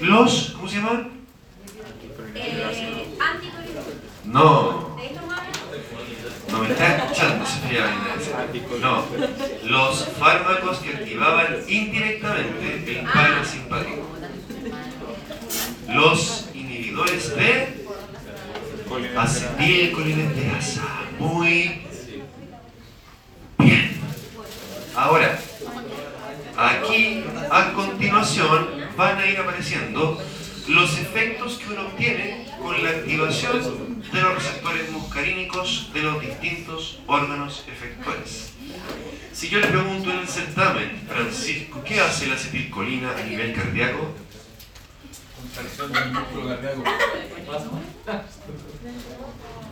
los, 0.00 0.54
¿cómo 0.56 0.68
se 0.68 0.76
llaman? 0.76 1.10
Eh. 2.34 3.06
No. 4.24 4.93
No 6.54 6.60
me 6.60 6.70
está 6.70 6.96
escuchando, 6.96 7.44
Sofía. 7.44 7.86
No, 8.80 9.04
los 9.64 10.08
fármacos 10.18 10.78
que 10.78 10.90
activaban 10.90 11.56
indirectamente 11.68 13.00
el 13.00 13.06
parasimpático. 13.06 14.08
Los 15.88 16.48
inhibidores 16.54 17.34
de 17.36 17.84
acetilcolinesterasa. 19.16 20.82
Muy 21.18 21.82
bien. 23.58 24.00
Ahora, 24.94 25.38
aquí 26.56 27.24
a 27.50 27.72
continuación 27.72 28.68
van 28.96 29.18
a 29.18 29.26
ir 29.26 29.38
apareciendo 29.38 30.22
los 30.68 30.98
efectos 30.98 31.58
que 31.58 31.72
uno 31.72 31.88
obtiene 31.88 32.46
con 32.64 32.82
la 32.82 32.88
activación 32.88 33.60
de 34.10 34.20
los 34.22 34.34
receptores 34.36 34.90
muscarínicos 34.90 35.90
de 35.92 36.02
los 36.02 36.18
distintos 36.18 36.98
órganos 37.06 37.62
efectores. 37.68 38.54
Si 39.34 39.50
yo 39.50 39.60
le 39.60 39.66
pregunto 39.66 40.10
en 40.10 40.20
el 40.20 40.28
certamen, 40.28 41.06
Francisco, 41.06 41.82
¿qué 41.84 42.00
hace 42.00 42.26
la 42.26 42.36
acetilcolina 42.36 43.14
a 43.18 43.22
nivel 43.22 43.52
cardíaco? 43.52 44.14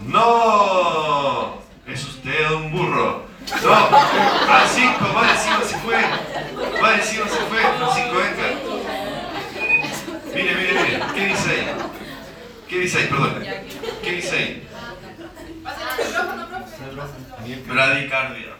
¡No! 0.06 1.62
Es 1.86 2.04
usted 2.04 2.50
un 2.50 2.72
burro. 2.72 3.24
No, 3.64 3.88
Francisco, 4.46 5.14
va 5.16 5.32
encima 5.32 5.62
se 5.64 5.78
fue. 5.78 5.96
Va 6.82 6.94
encima 6.94 7.26
se 7.26 7.40
fue. 7.40 7.60
Francisco, 7.78 8.16
venga. 8.18 8.46
Mire, 10.34 10.54
mire, 10.54 10.72
mire. 10.74 11.00
¿Qué 11.14 11.26
dice 11.26 11.50
ahí? 11.50 12.01
¿Qué 12.72 12.78
dice 12.78 12.98
ahí? 13.00 13.06
Perdón. 13.08 13.44
¿Qué 14.02 14.12
dice 14.12 14.34
ahí? 14.34 14.68
Bradicardia. 17.68 18.54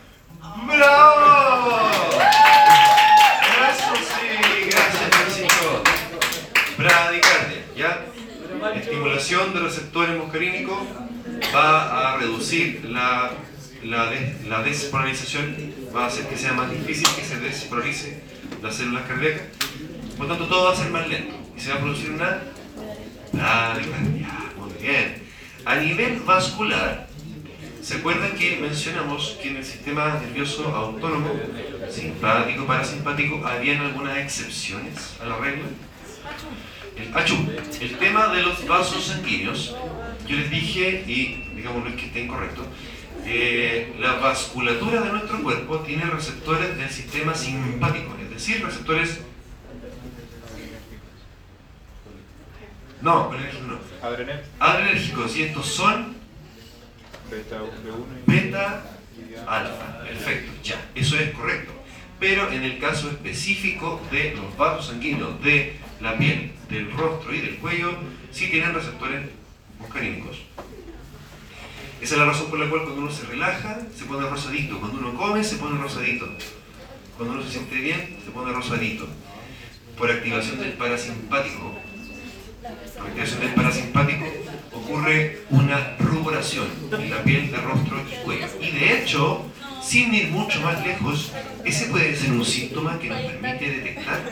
¡Bravo! 0.67 1.89
Eso 3.71 3.95
sí, 3.97 4.69
gracias 4.71 5.09
Francisco. 5.11 5.83
Bradicardia, 6.77 7.65
¿ya? 7.75 8.05
Estimulación 8.75 9.55
de 9.55 9.61
receptores 9.61 10.19
muscarínicos 10.19 10.79
va 11.55 12.13
a 12.13 12.17
reducir 12.19 12.85
la, 12.85 13.31
la, 13.83 14.11
des- 14.11 14.45
la 14.47 14.63
despolarización, 14.63 15.73
va 15.97 16.05
a 16.05 16.07
hacer 16.09 16.27
que 16.27 16.37
sea 16.37 16.53
más 16.53 16.71
difícil 16.71 17.09
que 17.17 17.25
se 17.25 17.41
despolarice 17.41 18.23
las 18.63 18.75
células 18.77 19.05
cardíacas. 19.09 19.41
Por 20.19 20.27
lo 20.27 20.35
tanto, 20.37 20.49
todo 20.53 20.67
va 20.67 20.73
a 20.75 20.77
ser 20.77 20.91
más 20.91 21.09
lento 21.09 21.35
y 21.57 21.61
se 21.61 21.71
va 21.71 21.77
a 21.77 21.81
producir 21.81 22.11
una 22.11 22.43
bradicardia. 23.33 24.29
Muy 24.57 24.73
bien. 24.81 25.23
A 25.65 25.77
nivel 25.77 26.21
vascular, 26.21 27.09
¿Se 27.83 27.97
acuerdan 27.97 28.31
que 28.39 28.59
mencionamos 28.59 29.37
que 29.43 29.49
en 29.49 29.57
el 29.57 29.65
sistema 29.65 30.21
nervioso 30.21 30.69
autónomo, 30.69 31.35
simpático, 31.91 32.65
parasimpático, 32.65 33.45
habían 33.45 33.79
algunas 33.79 34.19
excepciones 34.19 35.17
a 35.21 35.25
la 35.25 35.37
regla? 35.39 35.65
El, 36.97 37.13
achú, 37.13 37.35
el 37.81 37.99
tema 37.99 38.29
de 38.29 38.43
los 38.43 38.65
vasos 38.69 39.03
sanguíneos, 39.03 39.75
yo 40.29 40.37
les 40.37 40.49
dije, 40.49 41.03
y 41.09 41.57
digamos 41.57 41.83
no 41.83 41.91
es 41.91 41.97
que 41.97 42.07
esté 42.07 42.21
incorrecto, 42.23 42.65
eh, 43.27 43.97
la 43.99 44.15
vasculatura 44.15 45.01
de 45.01 45.11
nuestro 45.11 45.43
cuerpo 45.43 45.81
tiene 45.81 46.05
receptores 46.05 46.79
del 46.79 46.89
sistema 46.89 47.35
simpático, 47.35 48.17
es 48.23 48.31
decir, 48.31 48.65
receptores... 48.65 49.23
No, 53.03 53.29
colinérgicos 53.29 53.67
no. 53.67 53.79
Adrenérgicos, 54.61 55.37
y 55.37 55.43
estos 55.43 55.67
son 55.67 56.15
beta 57.31 57.59
B1 57.59 57.69
y 58.27 58.31
beta 58.31 58.85
alfa. 59.47 59.99
Perfecto, 60.05 60.53
ya, 60.63 60.81
eso 60.95 61.17
es 61.19 61.31
correcto. 61.33 61.73
Pero 62.21 62.51
en 62.53 62.63
el 62.63 62.79
caso 62.79 63.11
específico 63.11 64.01
de 64.13 64.35
los 64.37 64.57
vasos 64.57 64.87
sanguíneos 64.87 65.43
de 65.43 65.77
la 66.01 66.17
piel, 66.17 66.53
del 66.69 66.93
rostro 66.93 67.35
y 67.35 67.41
del 67.41 67.57
cuello, 67.57 67.93
sí 68.31 68.49
tienen 68.49 68.73
receptores 68.73 69.29
muscarínicos. 69.81 70.39
Esa 72.01 72.15
es 72.15 72.21
la 72.21 72.27
razón 72.27 72.51
por 72.51 72.59
la 72.61 72.69
cual 72.69 72.83
cuando 72.83 73.03
uno 73.03 73.11
se 73.11 73.27
relaja, 73.27 73.81
se 73.97 74.05
pone 74.05 74.29
rosadito. 74.29 74.79
Cuando 74.79 74.99
uno 74.99 75.15
come, 75.15 75.43
se 75.43 75.57
pone 75.57 75.81
rosadito. 75.81 76.29
Cuando 77.17 77.35
uno 77.35 77.43
se 77.45 77.51
siente 77.51 77.77
bien, 77.77 78.19
se 78.25 78.31
pone 78.31 78.53
rosadito. 78.53 79.09
Por 79.97 80.11
activación 80.11 80.59
del 80.59 80.73
parasimpático. 80.73 81.79
Por 83.03 83.11
activación 83.11 83.41
del 83.41 83.55
parasimpático 83.55 84.25
ocurre 84.73 85.41
una 85.51 85.97
ruboración 85.99 86.69
en 86.93 87.11
la 87.11 87.21
piel 87.25 87.51
de 87.51 87.57
rostro 87.57 88.01
y 88.01 88.25
cuello. 88.25 88.47
Y 88.61 88.71
de 88.71 88.99
hecho, 88.99 89.45
sin 89.83 90.15
ir 90.15 90.29
mucho 90.29 90.61
más 90.61 90.87
lejos, 90.87 91.33
ese 91.65 91.87
puede 91.87 92.15
ser 92.15 92.31
un 92.31 92.45
síntoma 92.45 93.01
que 93.01 93.09
nos 93.09 93.21
permite 93.23 93.71
detectar 93.71 94.23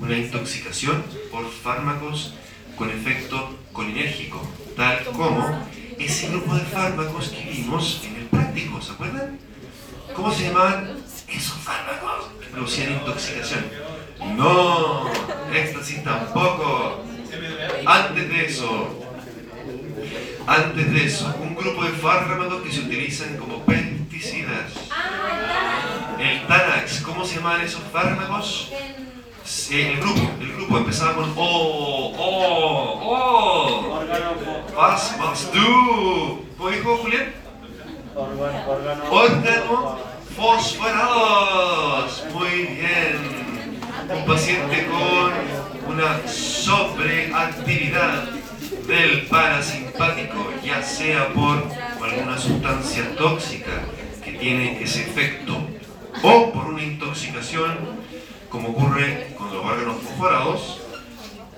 una 0.00 0.16
intoxicación 0.16 1.04
por 1.30 1.50
fármacos 1.50 2.32
con 2.74 2.88
efecto 2.88 3.58
colinérgico, 3.74 4.40
tal 4.74 5.04
como 5.04 5.66
ese 5.98 6.28
grupo 6.28 6.54
de 6.54 6.62
fármacos 6.62 7.28
que 7.28 7.50
vimos 7.50 8.00
en 8.06 8.16
el 8.16 8.24
práctico, 8.28 8.80
¿se 8.80 8.92
acuerdan? 8.92 9.38
¿Cómo 10.14 10.32
se 10.32 10.44
llamaban 10.44 10.96
esos 11.28 11.58
fármacos 11.58 12.30
que 12.40 12.46
producían 12.46 12.94
intoxicación? 12.94 13.66
No, 14.38 15.10
éxtasis 15.52 16.02
tampoco. 16.02 17.04
Antes 17.86 18.28
de 18.28 18.44
eso, 18.44 19.02
antes 20.46 20.92
de 20.92 21.04
eso, 21.04 21.34
un 21.40 21.54
grupo 21.54 21.84
de 21.84 21.90
fármacos 21.90 22.62
que 22.62 22.72
se 22.72 22.80
utilizan 22.80 23.36
como 23.36 23.64
pesticidas. 23.64 24.72
El 26.18 26.46
Tanax, 26.46 27.00
¿cómo 27.00 27.24
se 27.24 27.36
llaman 27.36 27.60
esos 27.60 27.82
fármacos? 27.92 28.70
El 29.70 29.96
grupo, 29.98 30.30
el 30.40 30.52
grupo 30.54 30.78
empezaba 30.78 31.14
con 31.14 31.32
O, 31.36 32.12
O, 32.16 33.00
O. 33.04 34.04
Más, 34.76 35.18
más, 35.18 35.52
du. 35.52 36.44
¿Cómo 36.56 36.70
dijo 36.70 36.96
Julián? 36.96 37.32
Órgano 39.10 39.98
fosforados. 40.36 42.24
Muy 42.32 42.48
bien. 42.48 43.46
Un 44.08 44.24
paciente 44.26 44.86
con 44.86 45.32
una 45.88 46.26
sobreactividad 46.26 48.24
del 48.86 49.22
parasimpático, 49.26 50.52
ya 50.64 50.82
sea 50.82 51.32
por 51.32 51.62
alguna 52.02 52.38
sustancia 52.38 53.14
tóxica 53.16 53.82
que 54.24 54.32
tiene 54.32 54.82
ese 54.82 55.02
efecto 55.02 55.56
o 56.22 56.52
por 56.52 56.66
una 56.66 56.82
intoxicación, 56.82 57.78
como 58.48 58.70
ocurre 58.70 59.34
con 59.36 59.52
los 59.52 59.64
órganos 59.64 59.96
fosforados, 60.02 60.80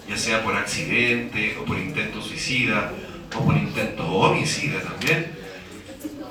ya 0.09 0.17
sea 0.17 0.43
por 0.43 0.57
accidente 0.57 1.57
o 1.61 1.65
por 1.65 1.79
intento 1.79 2.23
suicida 2.23 2.93
o 3.37 3.45
por 3.45 3.57
intento 3.57 4.07
homicida 4.07 4.81
también, 4.81 5.33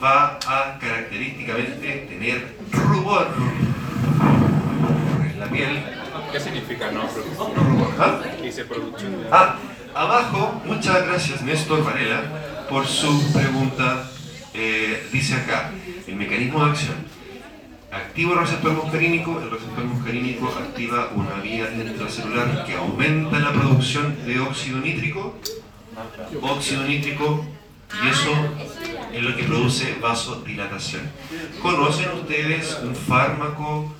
va 0.03 0.39
a 0.47 0.77
característicamente 0.79 2.07
tener 2.09 2.55
rubor 2.71 3.27
en 5.31 5.39
la 5.39 5.45
piel. 5.47 5.96
¿Qué 6.31 6.39
significa 6.39 6.91
no 6.91 7.07
producción? 7.07 7.51
¿ah? 7.99 8.21
¿Qué 8.35 8.43
dice 8.43 8.65
producción? 8.65 9.15
Ah, 9.31 9.57
abajo, 9.95 10.61
muchas 10.65 11.05
gracias 11.05 11.41
Néstor 11.41 11.83
Varela 11.83 12.65
por 12.69 12.85
su 12.85 13.31
pregunta. 13.33 14.09
Eh, 14.53 15.07
dice 15.11 15.35
acá, 15.35 15.71
el 16.07 16.15
mecanismo 16.15 16.63
de 16.65 16.71
acción. 16.71 16.95
Activa 17.91 18.33
el 18.33 18.39
receptor 18.39 18.73
muscarínico, 18.73 19.39
el 19.39 19.51
receptor 19.51 19.85
muscarínico 19.85 20.47
activa 20.47 21.11
una 21.15 21.41
vía 21.41 21.71
intracelular 21.73 22.65
que 22.65 22.75
aumenta 22.75 23.39
la 23.39 23.53
producción 23.53 24.17
de 24.25 24.39
óxido 24.39 24.79
nítrico, 24.79 25.35
óxido 26.41 26.83
nítrico, 26.83 27.45
y 28.03 28.09
eso 28.09 28.31
es 29.13 29.23
lo 29.23 29.35
que 29.35 29.43
produce 29.43 29.95
vasodilatación. 30.01 31.03
¿Conocen 31.61 32.09
ustedes 32.11 32.77
un 32.83 32.93
fármaco? 32.93 33.95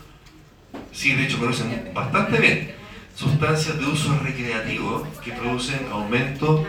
Sí, 0.91 1.13
de 1.13 1.26
hecho 1.26 1.39
conocen 1.39 1.91
bastante 1.93 2.39
bien. 2.39 2.76
Sustancias 3.15 3.80
de 3.80 3.86
uso 3.86 4.17
recreativo 4.19 5.08
que 5.23 5.32
producen 5.32 5.88
aumento. 5.91 6.65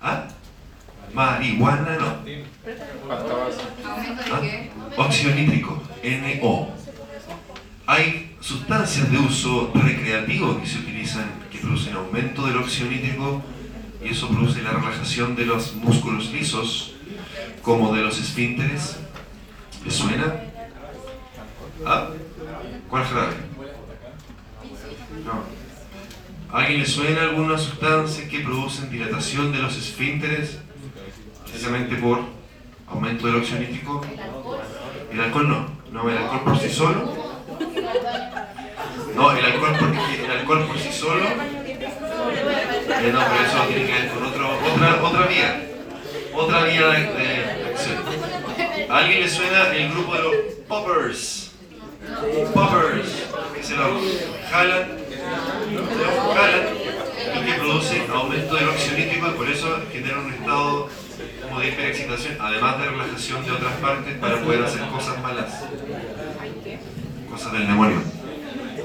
¿Ah? 0.00 0.26
Marihuana 1.12 1.96
no. 1.96 2.18
¿Ah? 3.10 4.42
Óxido 4.96 5.34
nítrico, 5.34 5.82
NO. 6.02 6.68
Hay 7.86 8.36
sustancias 8.40 9.10
de 9.10 9.18
uso 9.18 9.72
recreativo 9.74 10.60
que 10.60 10.66
se 10.66 10.78
utilizan 10.78 11.26
que 11.50 11.58
producen 11.58 11.94
aumento 11.94 12.46
del 12.46 12.56
óxido 12.56 12.90
nítrico 12.90 13.42
y 14.02 14.08
eso 14.08 14.28
produce 14.28 14.62
la 14.62 14.70
relajación 14.70 15.34
de 15.36 15.46
los 15.46 15.74
músculos 15.74 16.30
lisos, 16.32 16.94
como 17.62 17.92
de 17.92 18.02
los 18.02 18.18
esfínteres. 18.18 18.96
¿Les 19.84 19.94
suena? 19.94 20.34
¿Ah? 21.84 22.08
¿Cuál 22.88 23.04
jarabe? 23.04 23.34
No. 25.24 25.60
¿A 26.52 26.62
alguien 26.62 26.80
le 26.80 26.86
suena 26.86 27.22
alguna 27.22 27.56
sustancia 27.58 28.28
que 28.28 28.40
producen 28.40 28.90
dilatación 28.90 29.52
de 29.52 29.58
los 29.58 29.76
esfínteres? 29.76 30.58
Precisamente 31.44 31.96
por 31.96 32.20
aumento 32.88 33.26
del 33.26 33.36
óxido. 33.36 33.60
El 35.12 35.20
alcohol 35.20 35.48
no. 35.48 35.80
No, 35.92 36.08
el 36.08 36.18
alcohol 36.18 36.40
por 36.44 36.58
sí 36.58 36.68
solo. 36.68 37.14
No, 39.14 39.32
el 39.32 39.44
alcohol 39.44 39.76
por, 39.78 39.88
el 39.88 40.30
alcohol 40.30 40.66
por 40.66 40.78
sí 40.78 40.92
solo. 40.92 41.24
Eh, 41.24 43.10
no, 43.12 43.20
pero 43.20 43.44
eso 43.46 43.62
tiene 43.68 43.86
que 43.86 43.92
ver 43.92 44.08
con 44.08 44.24
otro, 44.24 44.50
otra, 44.74 45.02
otra 45.02 45.26
vía. 45.26 45.66
Otra 46.34 46.64
vía 46.64 46.86
de, 46.88 47.00
de 47.00 47.70
acción. 47.70 47.98
¿A 48.88 48.98
alguien 48.98 49.20
le 49.20 49.28
suena 49.28 49.68
el 49.68 49.90
grupo 49.92 50.14
de 50.14 50.22
los 50.22 50.34
poppers? 50.68 51.49
Poppers, 52.54 53.28
que 53.54 53.62
se 53.62 53.76
lo 53.76 54.00
jalan, 54.50 54.88
lo 55.74 56.34
jalan 56.34 56.80
y 57.36 57.46
que 57.46 57.52
produce 57.58 58.02
aumento 58.12 58.54
del 58.54 58.68
óxido 58.68 58.96
nítrico 58.96 59.28
y 59.28 59.32
por 59.32 59.48
eso 59.48 59.82
genera 59.92 60.18
un 60.18 60.32
estado 60.32 60.88
como 61.42 61.60
de 61.60 61.68
hiperexcitación, 61.68 62.36
además 62.40 62.78
de 62.78 62.86
relajación 62.86 63.44
de 63.44 63.52
otras 63.52 63.74
partes 63.74 64.18
para 64.18 64.40
poder 64.40 64.62
hacer 64.64 64.80
cosas 64.88 65.22
malas, 65.22 65.64
cosas 67.30 67.52
del 67.52 67.66
demonio. 67.66 68.02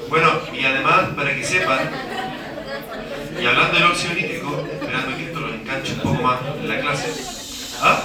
Bueno, 0.08 0.28
y 0.52 0.64
además, 0.64 1.10
para 1.16 1.34
que 1.34 1.44
sepan, 1.44 1.90
y 3.40 3.46
hablando 3.46 3.74
del 3.74 3.84
óxido 3.84 4.14
nítrico, 4.14 4.64
esperando 4.70 5.16
que 5.16 5.24
esto 5.24 5.40
lo 5.40 5.54
enganche 5.54 5.92
un 5.94 6.00
poco 6.00 6.22
más 6.22 6.38
en 6.60 6.68
la 6.68 6.80
clase, 6.80 7.12
¿ah? 7.82 8.02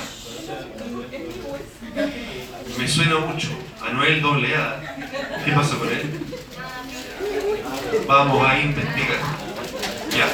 Me 2.77 2.80
suena 2.91 3.19
mucho 3.19 3.47
Anuel 3.81 4.21
AA. 4.21 4.81
¿Qué 5.45 5.51
pasa 5.53 5.77
con 5.77 5.87
él? 5.87 6.25
Vamos 8.05 8.45
a 8.45 8.59
investigar. 8.59 9.19
Ya. 10.11 10.27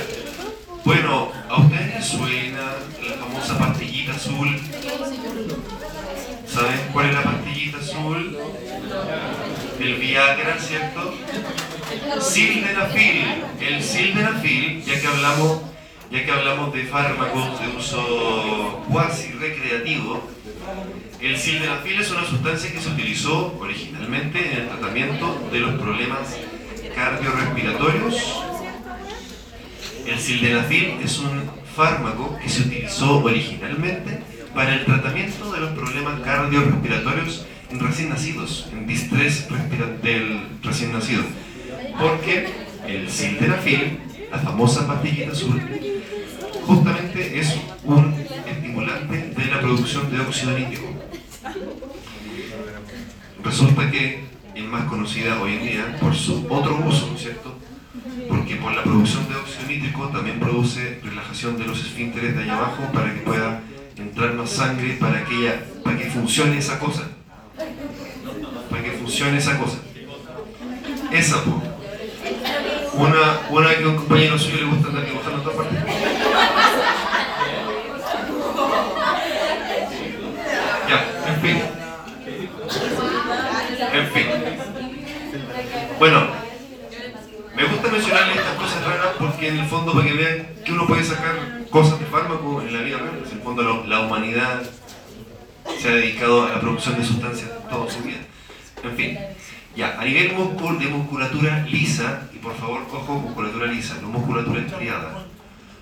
Bueno, 0.84 1.32
¿a 1.50 1.62
ustedes 1.62 1.96
les 1.96 2.06
suena 2.06 2.64
la 3.08 3.14
famosa 3.18 3.60
pastillita 3.60 4.14
azul? 4.14 4.60
¿Saben 6.48 6.80
cuál 6.94 7.10
es 7.10 7.14
la 7.14 7.24
pastillita 7.24 7.78
azul? 7.78 8.38
El 9.80 9.96
Viagra, 9.96 10.58
¿cierto? 10.60 11.14
Sildenafil. 12.20 13.44
El 13.60 13.84
sildenafil, 13.84 14.84
ya 14.84 15.00
que 15.00 15.08
hablamos, 15.08 15.62
ya 16.12 16.26
que 16.26 16.32
hablamos 16.32 16.74
de 16.74 16.84
fármacos 16.84 17.60
de 17.60 17.78
uso 17.78 18.84
cuasi 18.90 19.32
recreativo, 19.34 20.24
el 21.20 21.38
sildenafil 21.38 22.00
es 22.00 22.12
una 22.12 22.26
sustancia 22.26 22.72
que 22.72 22.80
se 22.80 22.90
utilizó 22.90 23.58
originalmente 23.60 24.40
en 24.40 24.62
el 24.62 24.68
tratamiento 24.68 25.50
de 25.52 25.60
los 25.60 25.80
problemas 25.80 26.38
cardiorrespiratorios. 26.96 28.44
El 30.06 30.20
sildenafil 30.20 31.00
es 31.04 31.20
un 31.20 31.50
fármaco 31.76 32.38
que 32.42 32.50
se 32.50 32.62
utilizó 32.62 33.24
originalmente 33.24 34.22
para 34.54 34.76
el 34.76 34.86
tratamiento 34.86 35.52
de 35.52 35.60
los 35.60 35.72
problemas 35.72 36.22
cardiorrespiratorios 36.22 37.46
en 37.70 37.80
recién 37.80 38.10
nacidos, 38.10 38.70
en 38.72 38.88
distrés 38.88 39.48
del 40.02 40.48
recién 40.64 40.94
nacido. 40.94 41.24
Porque 42.00 42.48
el 42.88 43.10
sildenafil, 43.10 44.00
la 44.32 44.40
famosa 44.40 44.88
pastillita 44.88 45.32
azul, 45.32 45.62
justamente 46.68 47.40
es 47.40 47.56
un 47.86 48.14
estimulante 48.46 49.34
de 49.36 49.46
la 49.46 49.62
producción 49.62 50.12
de 50.12 50.20
óxido 50.20 50.58
nítrico. 50.58 50.88
Resulta 53.44 53.90
que 53.90 54.26
es 54.54 54.64
más 54.66 54.84
conocida 54.86 55.42
hoy 55.42 55.54
en 55.54 55.64
día 55.64 55.98
por 56.02 56.14
su 56.14 56.46
otro 56.50 56.78
uso, 56.86 57.08
¿no 57.08 57.16
es 57.16 57.22
cierto? 57.22 57.56
Porque 58.28 58.58
por 58.58 58.74
la 58.76 58.84
producción 58.84 59.28
de 59.30 59.36
óxido 59.36 59.68
nítrico 59.68 60.10
también 60.10 60.40
produce 60.40 61.00
relajación 61.04 61.58
de 61.58 61.66
los 61.66 61.80
esfínteres 61.80 62.36
de 62.36 62.44
allá 62.44 62.58
abajo 62.58 62.84
para 62.94 63.14
que 63.14 63.22
pueda 63.22 63.62
entrar 63.96 64.34
más 64.34 64.50
sangre 64.50 64.98
para 65.00 65.24
que, 65.24 65.36
ella, 65.36 65.64
para 65.84 65.98
que 65.98 66.06
funcione 66.06 66.58
esa 66.58 66.78
cosa. 66.80 67.08
Para 68.70 68.84
que 68.84 68.92
funcione 68.92 69.38
esa 69.38 69.58
cosa. 69.58 69.78
Esa, 71.12 71.44
po. 71.44 71.64
Una, 72.98 73.40
una 73.52 73.76
que 73.76 73.84
a 73.84 73.88
un 73.90 73.96
compañero 73.96 74.40
suyo 74.40 74.58
le 74.58 74.66
gusta 74.66 74.88
andar 74.88 75.06
dibujando 75.06 75.38
en 75.38 75.44
todas 75.44 75.58
partes. 75.58 75.80
Ya, 80.90 81.00
en 81.28 81.42
fin. 81.42 81.62
En 83.98 84.08
fin. 84.12 84.26
Bueno, 85.98 86.28
me 87.56 87.64
gusta 87.64 87.88
mencionarles 87.92 88.38
estas 88.38 88.54
cosas 88.56 88.84
raras 88.86 89.08
porque 89.18 89.48
en 89.48 89.58
el 89.60 89.66
fondo 89.66 89.94
para 89.94 90.06
que 90.06 90.14
vean 90.14 90.48
que 90.64 90.72
uno 90.72 90.86
puede 90.86 91.04
sacar 91.04 91.36
cosas 91.72 92.00
de 92.00 92.06
fármaco 92.06 92.62
en 92.62 92.74
la 92.74 92.82
vida 92.82 92.98
real. 93.00 93.24
En 93.26 93.38
el 93.38 93.44
fondo 93.44 93.84
la 93.88 94.02
humanidad 94.02 94.62
se 95.80 95.90
ha 95.90 95.96
dedicado 95.96 96.46
a 96.46 96.50
la 96.50 96.62
producción 96.62 96.98
de 97.00 97.06
sustancias 97.06 97.50
toda 97.70 97.90
su 97.92 98.02
vida. 98.04 98.20
En 98.84 98.96
fin, 98.96 99.18
ya, 99.76 100.00
a 100.00 100.06
nivel 100.06 100.36
muscul- 100.36 100.78
de 100.78 100.86
musculatura 100.88 101.66
lisa, 101.68 102.30
y 102.34 102.38
por 102.38 102.56
favor 102.56 102.88
cojo 102.88 103.16
musculatura 103.16 103.66
lisa, 103.66 103.96
no 104.02 104.10
musculatura 104.10 104.62
estriada. 104.62 105.26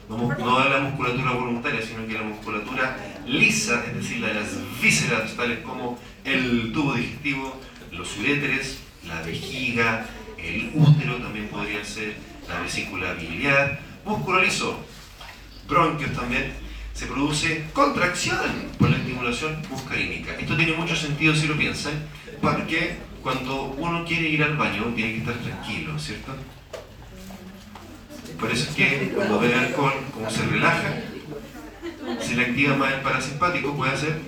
No 0.07 0.27
de 0.63 0.69
la 0.69 0.79
musculatura 0.81 1.31
voluntaria, 1.31 1.81
sino 1.81 2.05
que 2.07 2.13
la 2.13 2.21
musculatura 2.21 2.95
lisa, 3.25 3.83
es 3.87 3.95
decir, 3.95 4.19
la 4.19 4.27
de 4.27 4.33
las 4.35 4.47
vísceras, 4.79 5.33
tales 5.35 5.59
como 5.59 5.97
el 6.23 6.71
tubo 6.71 6.93
digestivo, 6.93 7.59
los 7.97 8.17
uréteres, 8.17 8.79
la 9.07 9.21
vejiga, 9.21 10.05
el 10.37 10.71
útero 10.73 11.17
también 11.17 11.47
podría 11.47 11.83
ser, 11.83 12.15
la 12.47 12.59
vesícula 12.59 13.13
biliar, 13.13 13.79
músculo 14.05 14.41
liso, 14.41 14.79
bronquios 15.67 16.13
también, 16.13 16.53
se 16.93 17.07
produce 17.07 17.65
contracción 17.73 18.37
por 18.79 18.89
la 18.89 18.97
estimulación 18.97 19.61
muscarínica. 19.69 20.33
Esto 20.39 20.55
tiene 20.55 20.73
mucho 20.73 20.95
sentido 20.95 21.35
si 21.35 21.47
lo 21.47 21.57
piensan, 21.57 21.93
porque 22.41 22.97
cuando 23.21 23.75
uno 23.77 24.05
quiere 24.05 24.29
ir 24.29 24.43
al 24.43 24.55
baño 24.55 24.93
tiene 24.95 25.13
que 25.13 25.17
estar 25.19 25.35
tranquilo, 25.35 25.97
¿cierto? 25.99 26.35
Por 28.39 28.51
eso 28.51 28.69
es 28.69 28.75
que 28.75 29.11
cuando 29.15 29.39
bebe 29.39 29.55
alcohol, 29.55 29.93
como 30.13 30.29
se 30.29 30.45
relaja, 30.45 31.01
se 32.21 32.35
le 32.35 32.45
activa 32.45 32.75
más 32.75 32.93
el 32.93 33.01
parasimpático, 33.01 33.75
puede 33.75 33.91
hacer, 33.91 34.19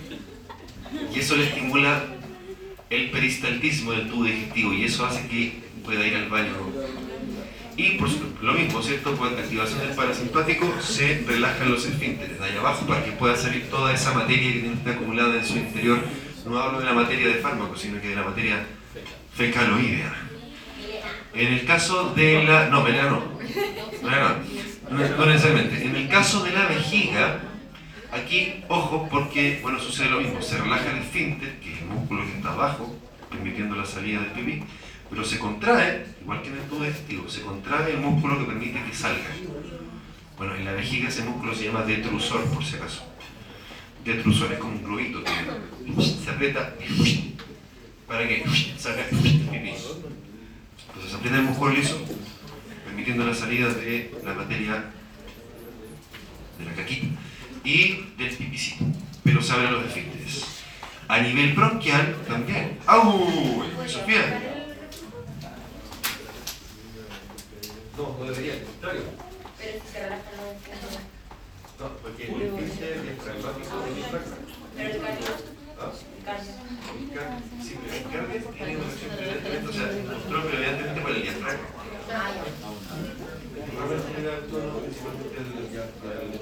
y 1.14 1.20
eso 1.20 1.36
le 1.36 1.48
estimula 1.48 2.04
el 2.90 3.12
peristaltismo 3.12 3.92
del 3.92 4.08
tubo 4.10 4.24
digestivo, 4.24 4.74
y 4.74 4.86
eso 4.86 5.06
hace 5.06 5.28
que 5.28 5.54
pueda 5.84 6.06
ir 6.06 6.16
al 6.16 6.30
baño. 6.30 6.54
Y 7.76 7.92
por 7.92 8.10
lo 8.42 8.54
mismo, 8.54 8.82
¿cierto? 8.82 9.16
Con 9.16 9.38
activación 9.38 9.80
del 9.80 9.90
parasimpático 9.90 10.74
se 10.82 11.24
relajan 11.28 11.70
los 11.70 11.86
esfínteres 11.86 12.40
de 12.40 12.46
ahí 12.46 12.58
abajo 12.58 12.88
para 12.88 13.06
que 13.06 13.12
pueda 13.12 13.36
salir 13.36 13.70
toda 13.70 13.94
esa 13.94 14.14
materia 14.14 14.52
que 14.52 14.60
tiene 14.62 14.92
acumulada 14.92 15.36
en 15.36 15.46
su 15.46 15.58
interior. 15.58 16.00
No 16.46 16.58
hablo 16.58 16.80
de 16.80 16.86
la 16.86 16.94
materia 16.94 17.28
de 17.28 17.36
fármaco, 17.36 17.76
sino 17.76 18.02
que 18.02 18.10
de 18.10 18.16
la 18.16 18.24
materia 18.24 18.66
fecaloidea. 19.36 20.28
En 21.36 21.54
el 21.54 21.66
caso 21.66 22.14
de 22.16 22.44
la... 22.46 22.70
No, 22.70 22.82
melena 22.82 23.10
no. 23.12 23.38
No. 24.02 24.98
No, 24.98 25.18
no 25.18 25.26
necesariamente. 25.28 25.86
En 25.86 25.96
el 25.96 26.08
caso 26.08 26.44
de 26.44 26.54
la 26.54 26.66
vejiga, 26.66 27.42
aquí, 28.12 28.64
ojo, 28.70 29.08
porque, 29.12 29.60
bueno, 29.62 29.80
sucede 29.80 30.10
lo 30.10 30.22
mismo. 30.22 30.42
Se 30.42 30.58
relaja 30.58 30.92
el 30.92 31.00
esfínter, 31.00 31.60
que 31.60 31.77
músculo 31.88 32.24
que 32.26 32.38
está 32.38 32.54
abajo, 32.54 32.96
permitiendo 33.30 33.76
la 33.76 33.86
salida 33.86 34.22
del 34.22 34.32
pipí, 34.32 34.64
pero 35.10 35.24
se 35.24 35.40
contrae, 35.40 36.06
igual 36.22 36.42
que 36.42 36.50
en 36.50 36.58
el 36.58 36.64
tubo 36.64 37.30
se 37.30 37.42
contrae 37.42 37.94
el 37.94 38.00
músculo 38.00 38.40
que 38.40 38.46
permite 38.46 38.84
que 38.84 38.94
salga. 38.94 39.30
Bueno, 40.38 40.56
en 40.56 40.66
la 40.66 40.74
vejiga 40.74 41.10
ese 41.10 41.24
músculo 41.24 41.56
se 41.56 41.66
llama 41.66 41.84
detrusor, 41.84 42.44
por 42.46 42.64
si 42.64 42.76
acaso. 42.76 43.04
Detrusor 44.06 44.54
es 44.54 44.60
como 44.60 44.74
un 44.74 44.84
globito 44.84 45.24
se 46.24 46.30
aprieta 46.30 46.74
para 48.08 48.28
que 48.28 48.44
salga 48.78 49.08
el 49.10 49.18
pipí. 49.18 49.50
Entonces 50.88 51.12
se 51.12 51.16
aprieta 51.16 51.38
el 51.38 51.44
músculo 51.44 51.74
liso, 51.74 52.00
permitiendo 52.86 53.26
la 53.26 53.34
salida 53.34 53.74
de 53.74 54.14
la 54.24 54.34
materia 54.34 54.92
de 56.58 56.66
la 56.66 56.74
caquita 56.74 57.08
y 57.64 58.06
del 58.18 58.30
pipicito, 58.36 58.86
pero 59.24 59.42
se 59.42 59.54
abren 59.54 59.74
los 59.74 59.86
esfínteres. 59.86 60.57
A 61.08 61.20
nivel 61.20 61.54
bronquial 61.54 62.16
también. 62.28 62.78
¡Au! 62.86 63.64
Sofía. 63.88 64.42
No, 67.98 68.16
no 68.20 68.26
debería, 68.32 68.54
al 68.54 68.64
contrario. 68.64 69.02
Pero 69.58 69.72
si 69.82 69.88
se 69.92 70.00
relaja 70.04 70.30
los 70.38 71.80
No, 71.80 71.86
porque 72.04 72.24
el 72.28 72.42
esfínter 72.42 73.02
diafragmático 73.04 73.80
del 73.82 73.96
diafragma. 73.96 74.36
Pero 74.76 74.90
el 74.90 75.02
cardio, 75.02 75.28
¿Ah? 75.80 75.92
el 76.18 76.24
cardio. 76.26 76.52
El 76.52 77.10
car- 77.18 77.42
Sí, 77.64 77.74
pero 77.82 77.94
el 77.96 78.04
cardio 78.04 78.50
tiene 78.52 78.76
una 78.78 78.86
acción 78.88 79.12
evidentemente, 79.18 79.68
o 79.68 79.74
sea, 79.74 79.88
propio 80.30 80.54
evidentemente 80.60 81.02
por 81.02 81.12
el 81.12 81.22
diafragma. 81.24 81.68
Ah, 82.14 82.32
ya. 82.36 82.44
El 84.28 84.48
tono 84.52 84.78
principalmente 84.80 85.36
del 85.42 85.72
diafragma. 85.72 86.36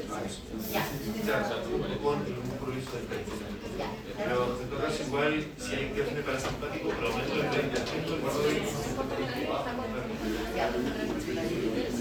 Ya. 0.74 0.84
Ya, 1.26 1.36
o 1.40 1.48
sea, 1.48 1.58
con 1.64 2.18
el 2.26 2.36
músculo 2.44 2.76
liso 2.76 2.92
del 2.98 3.06
pecho. 3.08 3.32
Ya. 3.80 3.90
Pero 4.18 4.60
en 4.62 4.70
todo 4.70 4.80
caso, 4.80 5.04
igual, 5.08 5.46
si 5.58 5.76
hay 5.76 5.86
activación 5.86 6.16
de 6.16 6.22
parasimpático, 6.22 6.90
por 6.90 7.06
aumento 7.06 7.36
del 7.36 7.48
pecho, 7.48 7.94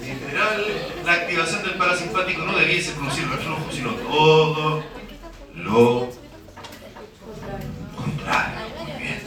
En 0.02 0.18
general, 0.20 0.64
la 1.04 1.12
activación 1.12 1.62
del 1.62 1.74
parasimpático 1.74 2.42
no 2.44 2.56
debiese 2.56 2.92
producir 2.92 3.28
reflujo, 3.28 3.66
sino 3.72 3.90
todo 3.92 4.84
lo 5.54 6.10
contrario. 7.96 8.60
Muy 8.78 9.02
bien. 9.02 9.20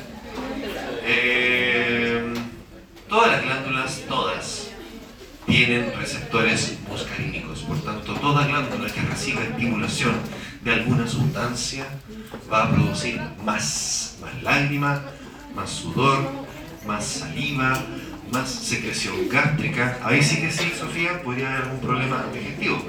Eh, 1.03 2.33
todas 3.09 3.31
las 3.31 3.43
glándulas, 3.43 4.01
todas, 4.07 4.67
tienen 5.45 5.93
receptores 5.97 6.77
muscarínicos. 6.88 7.61
Por 7.61 7.81
tanto, 7.81 8.13
toda 8.15 8.47
glándula 8.47 8.91
que 8.91 9.01
reciba 9.01 9.43
estimulación 9.43 10.15
de 10.61 10.73
alguna 10.73 11.07
sustancia 11.07 11.88
va 12.51 12.63
a 12.63 12.71
producir 12.88 13.19
más, 13.43 14.17
más 14.21 14.43
lágrima, 14.43 15.03
más 15.53 15.69
sudor, 15.69 16.19
más 16.85 17.05
saliva, 17.05 17.83
más 18.31 18.49
secreción 18.49 19.27
gástrica. 19.29 19.99
Ahí 20.03 20.21
sí 20.23 20.39
que 20.39 20.51
sí, 20.51 20.71
Sofía, 20.77 21.21
podría 21.21 21.49
haber 21.49 21.63
algún 21.63 21.79
problema 21.81 22.25
digestivo, 22.33 22.81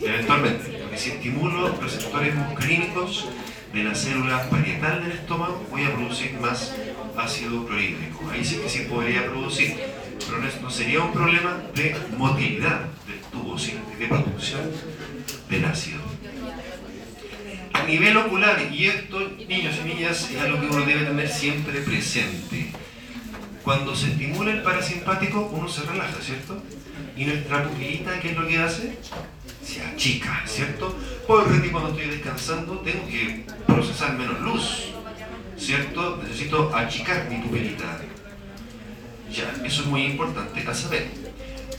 eventualmente. 0.00 0.78
Porque 0.80 0.98
si 0.98 1.10
estimulo 1.10 1.76
receptores 1.80 2.34
muscarínicos 2.34 3.28
de 3.72 3.84
la 3.84 3.94
célula 3.94 4.48
parietal 4.48 5.02
del 5.02 5.12
estómago, 5.12 5.66
voy 5.70 5.84
a 5.84 5.94
producir 5.94 6.38
más 6.40 6.74
ácido 7.16 7.66
clorhídrico. 7.66 8.30
Ahí 8.30 8.44
sí 8.44 8.58
que 8.58 8.68
sí 8.68 8.86
podría 8.88 9.26
producir, 9.26 9.76
pero 10.24 10.38
no 10.62 10.70
sería 10.70 11.00
un 11.00 11.12
problema 11.12 11.58
de 11.74 11.96
motilidad 12.16 12.82
del 13.06 13.20
tubo, 13.32 13.58
sino 13.58 13.80
de 13.98 14.06
producción 14.06 14.70
del 15.50 15.64
ácido. 15.64 16.05
Nivel 17.86 18.16
ocular, 18.16 18.68
y 18.72 18.86
esto, 18.86 19.20
niños 19.48 19.76
y 19.80 19.88
niñas, 19.88 20.28
es 20.30 20.40
algo 20.40 20.60
que 20.60 20.66
uno 20.66 20.84
debe 20.84 21.04
tener 21.04 21.28
siempre 21.28 21.80
presente. 21.82 22.72
Cuando 23.62 23.94
se 23.94 24.08
estimula 24.08 24.50
el 24.50 24.62
parasimpático, 24.62 25.50
uno 25.52 25.68
se 25.68 25.82
relaja, 25.82 26.16
¿cierto? 26.20 26.60
Y 27.16 27.24
nuestra 27.24 27.62
pupilita, 27.62 28.18
¿qué 28.18 28.30
es 28.30 28.36
lo 28.36 28.46
que 28.46 28.58
hace? 28.58 28.98
Se 29.62 29.82
achica, 29.82 30.42
¿cierto? 30.46 30.96
Porque 31.28 31.70
cuando 31.70 31.90
estoy 31.90 32.06
descansando 32.06 32.78
tengo 32.80 33.06
que 33.06 33.44
procesar 33.66 34.14
menos 34.14 34.40
luz, 34.40 34.88
¿cierto? 35.56 36.20
Necesito 36.22 36.74
achicar 36.74 37.28
mi 37.30 37.36
pupilita. 37.36 38.00
Ya, 39.30 39.52
eso 39.64 39.82
es 39.82 39.86
muy 39.86 40.06
importante 40.06 40.64
a 40.68 40.74
saber. 40.74 41.08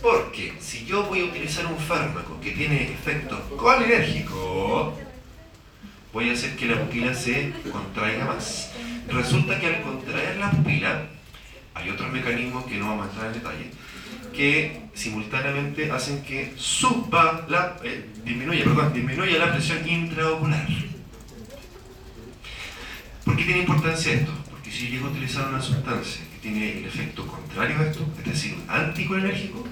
Porque 0.01 0.53
si 0.59 0.85
yo 0.85 1.03
voy 1.03 1.21
a 1.21 1.25
utilizar 1.25 1.65
un 1.65 1.77
fármaco 1.77 2.39
que 2.39 2.51
tiene 2.51 2.91
efectos 2.91 3.39
colinérgicos, 3.57 4.93
voy 6.17 6.31
a 6.31 6.33
hacer 6.33 6.55
que 6.55 6.65
la 6.65 6.81
pupila 6.81 7.13
se 7.13 7.53
contraiga 7.71 8.25
más. 8.25 8.71
Resulta 9.07 9.59
que 9.59 9.67
al 9.67 9.83
contraer 9.83 10.37
la 10.37 10.49
pupila, 10.49 11.09
hay 11.75 11.91
otros 11.91 12.11
mecanismos 12.11 12.65
que 12.65 12.77
no 12.77 12.87
vamos 12.87 13.05
a 13.05 13.09
entrar 13.11 13.27
en 13.27 13.33
detalle, 13.33 13.71
que 14.33 14.81
simultáneamente 14.95 15.91
hacen 15.91 16.23
que 16.23 16.55
suba 16.57 17.45
la, 17.47 17.77
eh, 17.83 18.09
disminuya, 18.25 18.63
perdón, 18.63 18.93
disminuya 18.93 19.37
la 19.37 19.53
presión 19.53 19.87
intraocular. 19.87 20.67
¿Por 23.23 23.37
qué 23.37 23.43
tiene 23.43 23.59
importancia 23.59 24.13
esto? 24.13 24.31
Porque 24.49 24.71
si 24.71 24.87
llego 24.87 25.09
a 25.09 25.11
utilizar 25.11 25.47
una 25.49 25.61
sustancia 25.61 26.23
que 26.33 26.39
tiene 26.41 26.79
el 26.79 26.85
efecto 26.85 27.27
contrario 27.27 27.77
a 27.77 27.85
esto, 27.85 28.03
es 28.17 28.25
decir, 28.25 28.55
un 28.55 28.67
anticolinérgico, 28.67 29.67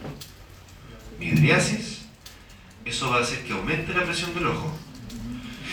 midriasis, 1.20 2.06
eso 2.86 3.10
va 3.10 3.18
a 3.18 3.22
hacer 3.22 3.44
que 3.46 3.54
aumente 3.54 3.96
la 3.96 4.04
presión 4.04 4.32
del 4.36 4.46
ojo. 4.46 4.85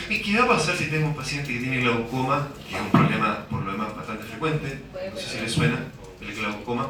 ¿Y 0.08 0.20
qué 0.20 0.38
va 0.38 0.44
a 0.44 0.48
pasar 0.48 0.76
si 0.76 0.86
tengo 0.86 1.06
un 1.06 1.14
paciente 1.14 1.52
que 1.52 1.60
tiene 1.60 1.80
glaucoma, 1.80 2.48
que 2.68 2.76
es 2.76 2.80
un 2.80 2.90
problema 2.90 3.46
por 3.48 3.62
lo 3.62 3.72
demás 3.72 3.96
bastante 3.96 4.24
frecuente? 4.24 4.80
No 5.12 5.18
sé 5.18 5.28
si 5.28 5.40
le 5.40 5.48
suena 5.48 5.78
el 6.20 6.34
glaucoma. 6.34 6.88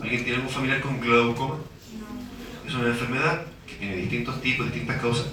¿Alguien 0.00 0.22
tiene 0.24 0.36
algún 0.36 0.52
familiar 0.52 0.80
con 0.80 1.00
glaucoma? 1.00 1.56
Es 2.66 2.74
una 2.74 2.88
enfermedad 2.88 3.42
que 3.66 3.74
tiene 3.74 3.96
distintos 3.96 4.40
tipos, 4.40 4.66
distintas 4.66 5.00
causas, 5.00 5.26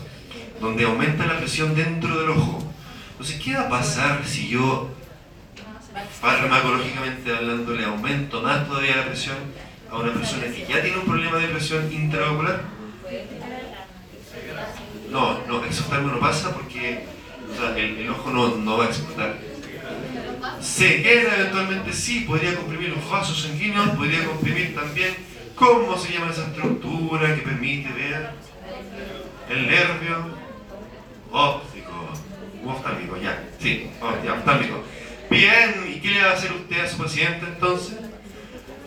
donde 0.60 0.86
aumenta 0.86 1.26
la 1.26 1.38
presión 1.38 1.76
dentro 1.76 2.20
del 2.20 2.30
ojo. 2.30 2.64
Entonces, 3.12 3.40
¿qué 3.42 3.56
va 3.56 3.64
a 3.64 3.70
pasar 3.70 4.26
si 4.26 4.50
yo, 4.50 4.90
farmacológicamente 6.22 7.36
hablando, 7.36 7.74
le 7.74 7.86
aumento 7.86 8.42
más 8.42 8.68
todavía 8.68 8.98
la 8.98 9.06
presión 9.06 9.38
a 9.92 9.98
una 9.98 10.14
persona 10.14 10.46
que 10.46 10.66
ya 10.68 10.82
tiene 10.82 10.98
un 10.98 11.06
problema 11.06 11.38
de 11.38 11.48
presión 11.50 11.92
intraocular? 11.92 12.62
No, 15.14 15.40
no, 15.48 15.64
exoftalmo 15.64 16.12
no 16.12 16.20
pasa 16.20 16.52
porque 16.52 17.06
el, 17.78 18.10
ojo 18.10 18.32
no, 18.32 18.56
no 18.56 18.78
va 18.78 18.86
a 18.86 18.88
explotar. 18.88 19.38
Ceguera 20.60 21.36
eventualmente 21.36 21.94
sí, 21.94 22.22
podría 22.22 22.56
comprimir 22.56 22.90
los 22.90 23.08
vasos 23.08 23.44
sanguíneos, 23.44 23.90
podría 23.90 24.26
comprimir 24.26 24.74
también, 24.74 25.16
¿cómo 25.56 25.96
se 26.00 26.14
llama 26.14 26.32
esa 26.32 26.48
estructura 26.48 27.36
que 27.36 27.44
permite 27.44 27.94
ver 27.94 28.32
el 29.52 29.68
nervio 29.68 30.26
óptico? 31.32 32.10
oftálmico, 32.66 33.18
ya, 33.18 33.44
sí, 33.60 33.92
oh, 34.02 34.34
oftálmico. 34.34 34.84
Bien, 35.30 35.76
¿y 35.88 36.00
qué 36.00 36.10
le 36.10 36.24
va 36.24 36.32
a 36.32 36.34
hacer 36.34 36.54
usted 36.54 36.80
a 36.80 36.88
su 36.88 36.98
paciente 36.98 37.46
entonces? 37.46 38.00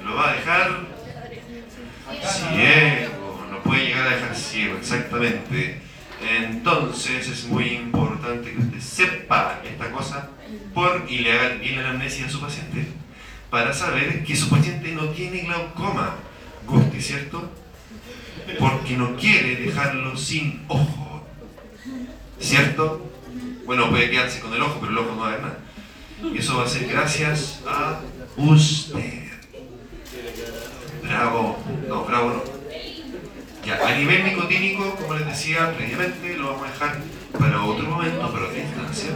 ¿Lo 0.04 0.16
va 0.16 0.30
a 0.30 0.34
dejar 0.34 0.86
ciego? 2.22 3.46
No 3.50 3.62
puede 3.62 3.86
llegar 3.86 4.08
a 4.08 4.16
dejar 4.16 4.34
ciego, 4.34 4.76
exactamente. 4.76 5.85
Entonces 6.20 7.28
es 7.28 7.44
muy 7.46 7.68
importante 7.68 8.52
que 8.52 8.58
usted 8.58 8.80
sepa 8.80 9.60
esta 9.64 9.90
cosa 9.90 10.30
por, 10.74 11.04
y 11.08 11.18
le 11.18 11.82
la 11.82 11.90
amnesia 11.90 12.26
a 12.26 12.30
su 12.30 12.40
paciente 12.40 12.86
para 13.50 13.72
saber 13.72 14.24
que 14.24 14.36
su 14.36 14.48
paciente 14.48 14.92
no 14.92 15.08
tiene 15.10 15.42
glaucoma. 15.42 16.16
Gusti, 16.66 17.00
¿cierto? 17.00 17.50
porque 18.58 18.96
no 18.96 19.16
quiere 19.16 19.56
dejarlo 19.56 20.16
sin 20.16 20.64
ojo. 20.68 21.22
¿Cierto? 22.38 23.10
Bueno, 23.64 23.90
puede 23.90 24.10
quedarse 24.10 24.40
con 24.40 24.52
el 24.54 24.62
ojo, 24.62 24.78
pero 24.80 24.92
el 24.92 24.98
ojo 24.98 25.14
no 25.14 25.20
va 25.22 25.28
a 25.28 25.30
ver 25.32 25.42
nada. 25.42 25.58
Y 26.32 26.38
eso 26.38 26.56
va 26.56 26.64
a 26.64 26.68
ser 26.68 26.86
gracias 26.86 27.60
a 27.66 28.00
usted. 28.36 29.24
Bravo. 31.02 31.58
No, 31.88 32.04
bravo 32.04 32.30
no. 32.30 32.65
A 33.68 33.98
nivel 33.98 34.22
nicotínico, 34.22 34.94
como 34.94 35.14
les 35.14 35.26
decía 35.26 35.74
previamente, 35.76 36.36
lo 36.36 36.52
vamos 36.52 36.68
a 36.68 36.72
dejar 36.72 36.98
para 37.36 37.64
otro 37.64 37.90
momento, 37.90 38.30
para 38.30 38.46
otra 38.46 38.58
instancia. 38.58 39.10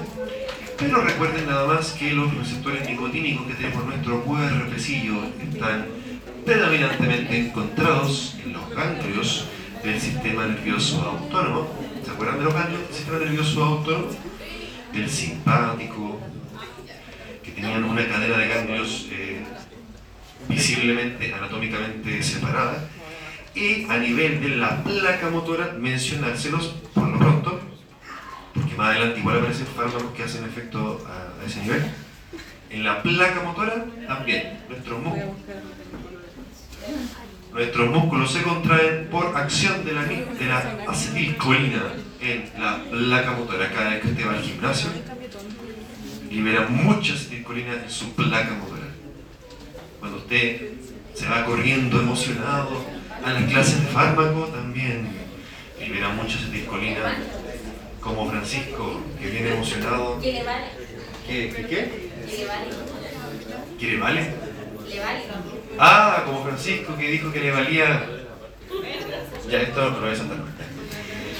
Pero 0.77 1.03
recuerden 1.03 1.47
nada 1.47 1.69
más 1.69 1.93
que 1.93 2.13
los 2.13 2.35
receptores 2.35 2.89
nicotínicos 2.89 3.47
que 3.47 3.55
tenemos 3.55 3.85
en 3.85 3.91
nuestro 3.91 4.25
cuerpecillo 4.25 5.23
están 5.41 5.87
predominantemente 6.45 7.39
encontrados 7.39 8.39
en 8.45 8.55
los 8.55 8.69
ganglios 8.71 9.47
del 9.85 10.01
sistema 10.01 10.47
nervioso 10.47 11.01
autónomo. 11.01 11.69
¿Se 12.05 12.11
acuerdan 12.11 12.39
de 12.39 12.45
los 12.45 12.55
ganglios 12.55 12.83
del 12.89 12.95
sistema 12.97 13.19
nervioso 13.19 13.65
autónomo? 13.65 14.09
Del 14.93 15.09
simpático, 15.09 16.19
que 17.45 17.53
tenían 17.53 17.85
una 17.85 18.05
cadena 18.09 18.37
de 18.37 18.49
ganglios 18.49 19.07
eh, 19.13 19.45
visiblemente, 20.49 21.33
anatómicamente 21.33 22.21
separada. 22.21 22.89
Y 23.55 23.85
a 23.91 23.99
nivel 23.99 24.41
de 24.41 24.49
la 24.51 24.83
placa 24.83 25.29
motora, 25.29 25.75
mencionárselos 25.79 26.75
por 26.95 27.09
lo 27.09 27.19
pronto, 27.19 27.61
porque 28.55 28.75
más 28.77 28.91
adelante 28.91 29.21
igual 29.21 29.39
aparecen 29.39 29.67
fármacos 29.67 30.13
que 30.15 30.23
hacen 30.23 30.45
efecto 30.45 31.05
a, 31.07 31.43
a 31.43 31.47
ese 31.47 31.61
nivel. 31.63 31.85
En 32.71 32.85
la 32.85 33.03
placa 33.03 33.43
motora 33.43 33.85
también, 34.07 34.61
nuestros 34.69 35.03
músculos. 35.03 35.37
Nuestros 37.53 37.91
músculos 37.91 38.33
se 38.33 38.43
contraen 38.43 39.09
por 39.11 39.37
acción 39.37 39.85
de 39.85 39.93
la, 39.93 40.05
de 40.05 40.47
la 40.47 40.85
acetilcolina 40.89 41.83
en 42.21 42.49
la 42.63 42.85
placa 42.85 43.33
motora. 43.33 43.73
Cada 43.73 43.91
vez 43.91 44.03
que 44.03 44.09
usted 44.09 44.27
va 44.27 44.35
al 44.35 44.43
gimnasio, 44.43 44.91
libera 46.31 46.69
mucha 46.69 47.15
acetilcolina 47.15 47.73
en 47.75 47.91
su 47.91 48.13
placa 48.15 48.55
motora. 48.55 48.87
Cuando 49.99 50.19
usted 50.19 50.71
se 51.15 51.29
va 51.29 51.45
corriendo 51.45 52.01
emocionado 52.01 53.00
a 53.25 53.33
las 53.33 53.45
clases 53.45 53.83
de 53.83 53.89
fármaco, 53.89 54.47
también 54.47 55.09
libera 55.79 56.09
mucha 56.11 56.39
acetilcolina. 56.39 57.19
Como 58.01 58.31
Francisco, 58.31 59.03
que 59.21 59.29
viene 59.29 59.53
emocionado. 59.53 60.19
¿Qué 60.21 60.33
le 60.33 60.43
vale? 60.43 60.65
¿Qué? 61.27 61.53
¿Qué? 61.55 61.67
qué? 61.67 62.11
¿Qué 62.27 62.39
le 62.39 62.47
vale? 62.47 62.67
¿Qué 63.79 63.87
le 63.87 63.97
vale? 63.99 64.35
¿Le 64.89 65.01
vale? 65.01 65.23
Ah, 65.79 66.23
como 66.25 66.45
Francisco 66.45 66.97
que 66.97 67.09
dijo 67.09 67.31
que 67.31 67.41
le 67.41 67.51
valía. 67.51 68.07
Ya, 69.51 69.63
esto 69.63 69.91
lo 69.91 70.01
voy 70.01 70.11
a 70.11 70.17
saltar. 70.17 70.39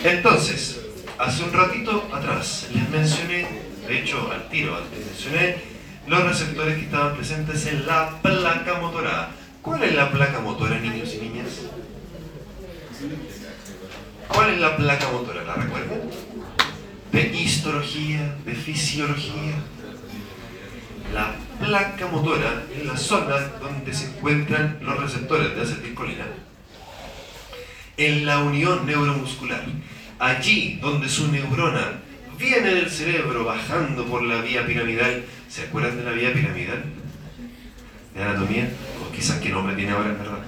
Entonces, 0.05 0.81
hace 1.19 1.45
un 1.45 1.53
ratito 1.53 2.09
atrás 2.13 2.69
les 2.75 2.89
mencioné, 2.91 3.47
de 3.87 3.99
hecho 3.99 4.31
al 4.33 4.49
tiro 4.49 4.77
antes 4.77 5.07
mencioné, 5.07 5.57
los 6.07 6.25
receptores 6.25 6.77
que 6.77 6.85
estaban 6.85 7.15
presentes 7.17 7.67
en 7.67 7.87
la 7.87 8.21
placa 8.23 8.81
motora. 8.81 9.31
¿Cuál 9.63 9.83
es 9.83 9.95
la 9.95 10.11
placa 10.11 10.41
motora, 10.41 10.79
niños 10.79 11.15
y 11.15 11.29
niñas? 11.29 11.49
¿Cuál 14.29 14.55
es 14.55 14.61
la 14.61 14.77
placa 14.77 15.11
motora? 15.11 15.45
¿La 15.45 15.55
recuerdan? 15.55 16.01
De 17.13 17.23
histología, 17.27 18.37
de 18.45 18.55
fisiología. 18.55 19.55
La 21.13 21.35
placa 21.61 22.07
motora 22.07 22.65
es 22.75 22.87
la 22.87 22.97
zona 22.97 23.37
donde 23.61 23.93
se 23.93 24.07
encuentran 24.07 24.79
los 24.81 24.99
receptores 24.99 25.55
de 25.55 25.63
acetilcolina 25.63 26.27
en 27.99 28.25
la 28.25 28.39
unión 28.39 28.87
neuromuscular. 28.87 29.65
Allí 30.19 30.79
donde 30.81 31.09
su 31.09 31.31
neurona 31.31 32.01
viene 32.39 32.75
del 32.75 32.91
cerebro 32.91 33.45
bajando 33.45 34.07
por 34.07 34.23
la 34.23 34.41
vía 34.41 34.67
piramidal. 34.67 35.25
¿Se 35.49 35.63
acuerdan 35.63 35.99
de 35.99 36.05
la 36.05 36.13
vía 36.13 36.33
piramidal? 36.33 36.85
De 38.15 38.23
anatomía, 38.23 38.69
o 39.05 39.13
quizás 39.13 39.41
qué 39.41 39.51
nombre 39.51 39.77
tiene 39.77 39.93
ahora 39.93 40.11
en 40.11 40.19
verdad. 40.19 40.39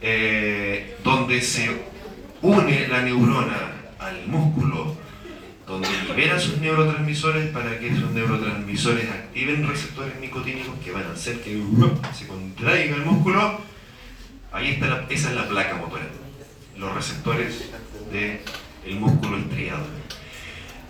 Eh, 0.00 0.96
donde 1.04 1.40
se 1.40 1.70
une 2.42 2.88
la 2.88 3.02
neurona 3.02 3.72
al 3.98 4.26
músculo 4.26 4.96
donde 5.66 5.88
libera 6.06 6.38
sus 6.38 6.58
neurotransmisores 6.58 7.50
para 7.50 7.78
que 7.78 7.88
esos 7.88 8.10
neurotransmisores 8.10 9.08
activen 9.08 9.66
receptores 9.66 10.18
nicotínicos 10.20 10.74
que 10.84 10.90
van 10.90 11.04
a 11.04 11.12
hacer 11.12 11.40
que 11.40 11.62
se 12.12 12.26
contraiga 12.26 12.96
el 12.96 13.04
músculo. 13.04 13.60
Ahí 14.52 14.72
está 14.72 14.86
la, 14.88 15.06
esa 15.08 15.30
es 15.30 15.34
la 15.34 15.48
placa 15.48 15.76
motora, 15.76 16.04
los 16.76 16.94
receptores 16.94 17.70
del 18.10 18.96
músculo 18.96 19.38
estriado. 19.38 19.86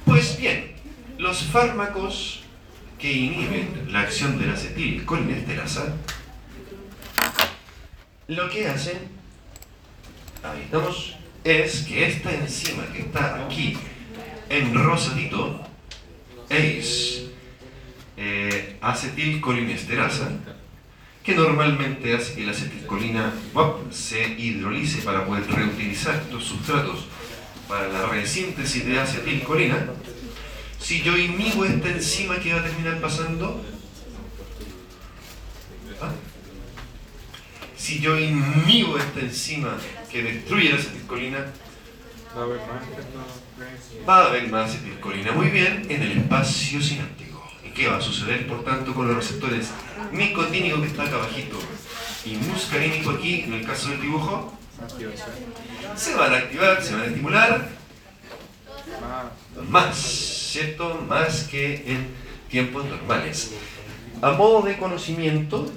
Pues 0.05 0.37
bien, 0.39 0.73
los 1.19 1.45
fármacos 1.45 2.43
que 3.03 3.13
inhiben 3.13 3.89
la 3.91 4.03
acción 4.03 4.39
de 4.39 4.47
la 4.47 4.53
acetilcolinesterasa, 4.53 5.97
lo 8.29 8.49
que 8.49 8.69
hacen, 8.69 8.97
estamos, 10.63 11.17
es 11.43 11.83
que 11.83 12.07
esta 12.07 12.33
enzima 12.33 12.87
que 12.93 13.01
está 13.01 13.45
aquí 13.45 13.77
en 14.49 14.73
rosadito 14.73 15.67
es 16.49 17.25
eh, 18.17 18.77
acetilcolinesterasa, 18.81 20.31
que 21.25 21.35
normalmente 21.35 22.15
hace 22.15 22.35
que 22.35 22.47
la 22.47 22.53
acetilcolina 22.53 23.33
se 23.91 24.29
hidrolice 24.29 25.03
para 25.03 25.27
poder 25.27 25.45
reutilizar 25.51 26.15
estos 26.15 26.45
sustratos 26.45 27.07
para 27.67 27.89
la 27.89 28.07
resíntesis 28.07 28.87
de 28.87 29.01
acetilcolina. 29.01 29.89
Si 30.83 31.01
yo 31.03 31.17
inhibo 31.17 31.65
esta 31.65 31.89
enzima, 31.89 32.37
¿qué 32.41 32.53
va 32.53 32.61
a 32.61 32.65
terminar 32.65 33.01
pasando? 33.01 33.63
¿Ah? 36.01 36.11
Si 37.77 38.01
yo 38.01 38.19
inhibo 38.19 38.99
esta 38.99 39.21
enzima 39.21 39.77
que 40.11 40.23
destruye 40.23 40.71
la 40.71 40.77
acetilcolina, 40.77 41.47
Va 42.35 42.41
a 42.41 42.45
haber 42.45 42.61
más 42.61 44.09
va 44.09 44.17
a 44.17 44.27
haber 44.29 44.49
más 44.49 44.71
acetilcolina 44.71 45.33
muy 45.33 45.49
bien 45.49 45.87
en 45.91 46.03
el 46.03 46.13
espacio 46.13 46.81
sináptico. 46.81 47.47
¿Y 47.63 47.71
qué 47.73 47.89
va 47.89 47.99
a 47.99 48.01
suceder, 48.01 48.47
por 48.47 48.65
tanto, 48.65 48.95
con 48.95 49.07
los 49.07 49.17
receptores 49.17 49.71
nicotínicos 50.13 50.81
que 50.81 50.87
está 50.87 51.03
acá 51.03 51.17
abajito 51.17 51.59
y 52.25 52.37
muscarínico 52.37 53.11
aquí, 53.11 53.43
en 53.43 53.53
el 53.53 53.67
caso 53.67 53.91
del 53.91 54.01
dibujo? 54.01 54.59
Se 55.95 56.15
van 56.15 56.33
a 56.33 56.39
activar, 56.39 56.83
se 56.83 56.95
van 56.95 57.03
a 57.03 57.07
estimular 57.07 57.69
Más. 59.69 60.32
¿Cierto? 60.53 61.05
Más 61.09 61.45
que 61.45 61.75
en 61.87 62.07
tiempos 62.51 62.85
normales. 62.85 63.53
A 64.21 64.33
modo 64.33 64.63
de 64.63 64.77
conocimiento, 64.77 65.73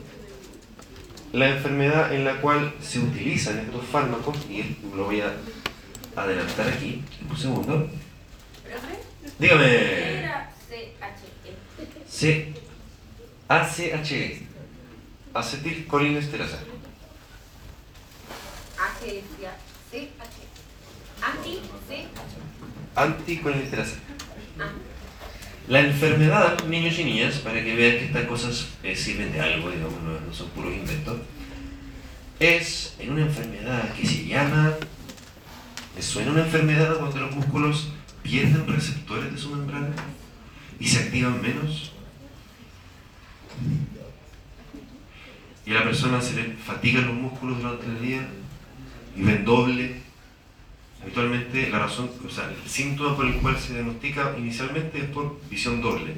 la 1.31 1.49
enfermedad 1.49 2.13
en 2.13 2.25
la 2.25 2.41
cual 2.41 2.73
se 2.81 2.99
utilizan 2.99 3.59
estos 3.59 3.85
fármacos, 3.85 4.37
y 4.49 4.77
lo 4.93 5.05
voy 5.05 5.21
a 5.21 5.33
adelantar 6.15 6.67
aquí, 6.67 7.03
un 7.29 7.37
segundo. 7.37 7.89
Dígame. 9.39 10.25
C 12.07 12.53
ACHE, 13.47 14.47
acetilcolinesterasa. 15.33 16.59
C-H. 18.99 20.09
Anti-C-H. 21.21 22.05
Anticolinesterasa. 22.95 23.95
Ah. 24.59 24.71
La 25.67 25.79
enfermedad, 25.79 26.63
niños 26.65 26.99
y 26.99 27.03
niñas, 27.03 27.39
para 27.39 27.63
que 27.63 27.75
vean 27.75 27.97
que 27.97 28.05
estas 28.05 28.25
cosas 28.25 28.67
eh, 28.83 28.95
sirven 28.95 29.31
de 29.31 29.41
algo, 29.41 29.71
digamos, 29.71 29.99
no, 30.03 30.33
son 30.33 30.49
puros 30.49 30.73
inventos, 30.73 31.17
es 32.39 32.95
en 32.99 33.13
una 33.13 33.23
enfermedad 33.23 33.93
que 33.93 34.05
se 34.05 34.27
llama. 34.27 34.73
¿Les 35.95 36.05
suena 36.05 36.31
una 36.31 36.43
enfermedad 36.43 36.97
cuando 36.99 37.19
los 37.19 37.35
músculos 37.35 37.89
pierden 38.21 38.67
receptores 38.67 39.31
de 39.31 39.37
su 39.37 39.49
membrana 39.55 39.95
y 40.79 40.87
se 40.87 40.99
activan 40.99 41.41
menos? 41.41 41.93
Y 45.65 45.71
a 45.71 45.75
la 45.75 45.83
persona 45.83 46.21
se 46.21 46.35
le 46.35 46.53
fatigan 46.53 47.07
los 47.07 47.15
músculos 47.15 47.57
durante 47.57 47.85
el 47.87 48.01
día 48.01 48.27
y 49.15 49.23
ven 49.23 49.45
doble. 49.45 50.04
Habitualmente 51.05 51.69
la 51.69 51.77
razón, 51.77 52.09
o 52.25 52.29
sea, 52.31 52.49
el 52.49 52.67
síntoma 52.67 53.15
por 53.15 53.27
el 53.27 53.35
cual 53.35 53.55
se 53.59 53.73
diagnostica 53.73 54.33
inicialmente 54.39 54.97
es 54.97 55.05
por 55.05 55.39
visión 55.51 55.79
doble, 55.79 56.15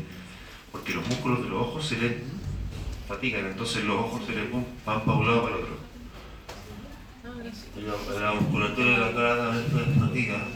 porque 0.71 0.93
los 0.93 1.05
músculos 1.09 1.43
de 1.43 1.49
los 1.49 1.61
ojos 1.61 1.85
se 1.85 1.97
le 1.97 2.19
fatigan, 3.05 3.47
entonces 3.47 3.83
los 3.83 3.97
ojos 3.97 4.21
se 4.25 4.31
le 4.31 4.43
pum, 4.43 4.63
van 4.85 5.01
para 5.01 5.17
un 5.17 5.27
lado 5.27 5.43
para 5.43 5.55
el 5.57 5.61
otro. 5.63 5.77
Y 7.75 7.81
la, 7.81 8.19
la 8.21 8.33
musculatura 8.39 8.91
de 8.91 8.97
la 8.97 9.11
cara 9.11 9.37
también 9.37 9.93
se 9.93 9.99
fatiga. 9.99 10.47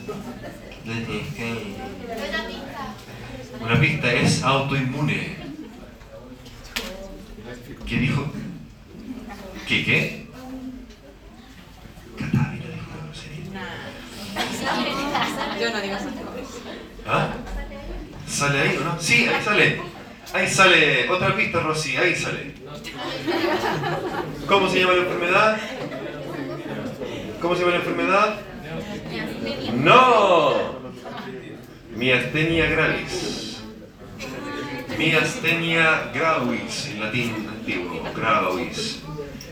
Una 3.60 3.80
pista 3.82 4.14
es 4.14 4.44
autoinmune. 4.44 5.36
¿Qué 7.86 7.98
dijo? 7.98 8.32
¿Qué 9.68 9.84
qué? 9.84 10.28
Catávira 12.18 12.70
dijo. 12.70 12.92
Yo 15.60 15.70
no 15.72 15.82
digo. 15.82 15.96
¿Ah? 17.08 17.34
¿Sale 18.28 18.62
ahí 18.62 18.78
o 18.78 18.84
no? 18.84 19.00
Sí, 19.00 19.28
ahí 19.28 19.44
sale. 19.44 19.82
Ahí 20.34 20.48
sale. 20.48 21.10
Otra 21.10 21.36
pista, 21.36 21.60
Rosy. 21.60 21.98
Ahí 21.98 22.16
sale. 22.16 22.54
¿Cómo 24.48 24.70
se 24.70 24.80
llama 24.80 24.94
la 24.94 25.04
enfermedad? 25.04 25.58
¿Cómo 27.42 27.56
se 27.56 27.62
llama 27.62 27.72
la 27.72 27.80
enfermedad? 27.80 28.40
No. 29.74 30.82
Miastenia 31.96 32.68
gravis. 32.68 33.62
Miastenia 34.98 36.12
gravis, 36.14 36.88
en 36.88 37.00
latín 37.00 37.48
antiguo. 37.50 38.04
Gravis. 38.16 39.00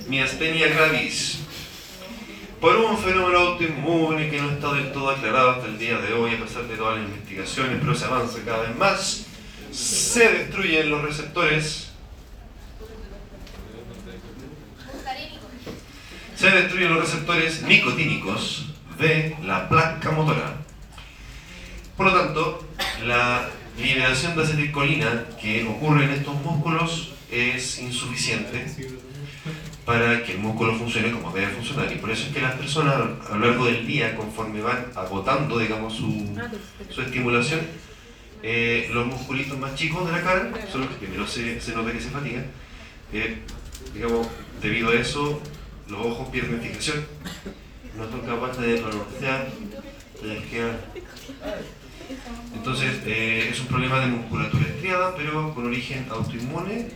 Miastenia 0.08 0.68
gravis. 0.68 1.40
Por 2.60 2.76
un 2.76 2.98
fenómeno 2.98 3.40
autoinmune 3.40 4.30
que 4.30 4.42
no 4.42 4.52
está 4.52 4.74
del 4.74 4.92
todo 4.92 5.12
aclarado 5.12 5.52
hasta 5.52 5.68
el 5.68 5.80
día 5.80 5.98
de 5.98 6.12
hoy, 6.12 6.36
a 6.36 6.44
pesar 6.44 6.64
de 6.64 6.76
todas 6.76 6.98
las 7.00 7.08
investigaciones, 7.08 7.78
pero 7.80 7.96
se 7.96 8.04
avanza 8.04 8.40
cada 8.44 8.64
vez 8.64 8.76
más, 8.76 9.26
se 9.72 10.30
destruyen 10.30 10.90
los 10.90 11.02
receptores. 11.02 11.92
Se 16.36 16.52
destruyen 16.52 16.94
los 16.94 17.02
receptores 17.02 17.62
nicotínicos 17.64 18.66
de 19.00 19.38
la 19.44 19.70
placa 19.70 20.12
motora. 20.12 20.58
Por 21.96 22.08
lo 22.08 22.14
tanto, 22.14 22.68
la 23.06 23.50
liberación 23.78 24.36
de 24.36 24.44
acetilcolina 24.44 25.26
que 25.42 25.66
ocurre 25.66 26.06
en 26.06 26.12
estos 26.12 26.36
músculos 26.42 27.14
es 27.32 27.80
insuficiente 27.80 28.66
para 29.90 30.24
que 30.24 30.34
el 30.34 30.38
músculo 30.38 30.76
funcione 30.76 31.10
como 31.10 31.32
debe 31.32 31.48
funcionar. 31.48 31.92
Y 31.92 31.96
por 31.96 32.12
eso 32.12 32.28
es 32.28 32.32
que 32.32 32.42
las 32.42 32.54
personas 32.54 32.94
a 33.28 33.36
lo 33.36 33.48
largo 33.48 33.66
del 33.66 33.88
día, 33.88 34.16
conforme 34.16 34.62
van 34.62 34.86
agotando 34.96 35.58
digamos, 35.58 35.96
su, 35.96 36.28
su 36.92 37.02
estimulación, 37.02 37.62
eh, 38.44 38.88
los 38.94 39.08
musculitos 39.08 39.58
más 39.58 39.74
chicos 39.74 40.06
de 40.06 40.12
la 40.12 40.22
cara 40.22 40.52
son 40.72 40.82
los 40.82 40.92
que 40.92 40.98
primero 40.98 41.26
se, 41.26 41.60
se 41.60 41.74
nota 41.74 41.92
que 41.92 42.02
se 42.02 42.12
fatigan. 42.12 42.46
Eh, 43.12 43.40
digamos, 43.92 44.28
debido 44.62 44.90
a 44.90 44.94
eso, 44.94 45.42
los 45.88 46.06
ojos 46.06 46.30
pierden 46.30 46.62
fijación, 46.62 47.04
no 47.98 48.08
son 48.12 48.22
capaces 48.22 48.62
de 48.62 48.78
pronunciar, 48.78 49.48
de 50.22 50.38
esquiar. 50.38 50.86
Entonces, 52.54 53.02
eh, 53.08 53.50
es 53.52 53.60
un 53.60 53.66
problema 53.66 54.02
de 54.02 54.06
musculatura 54.06 54.68
estriada, 54.68 55.16
pero 55.16 55.52
con 55.56 55.66
origen 55.66 56.06
autoinmune, 56.12 56.90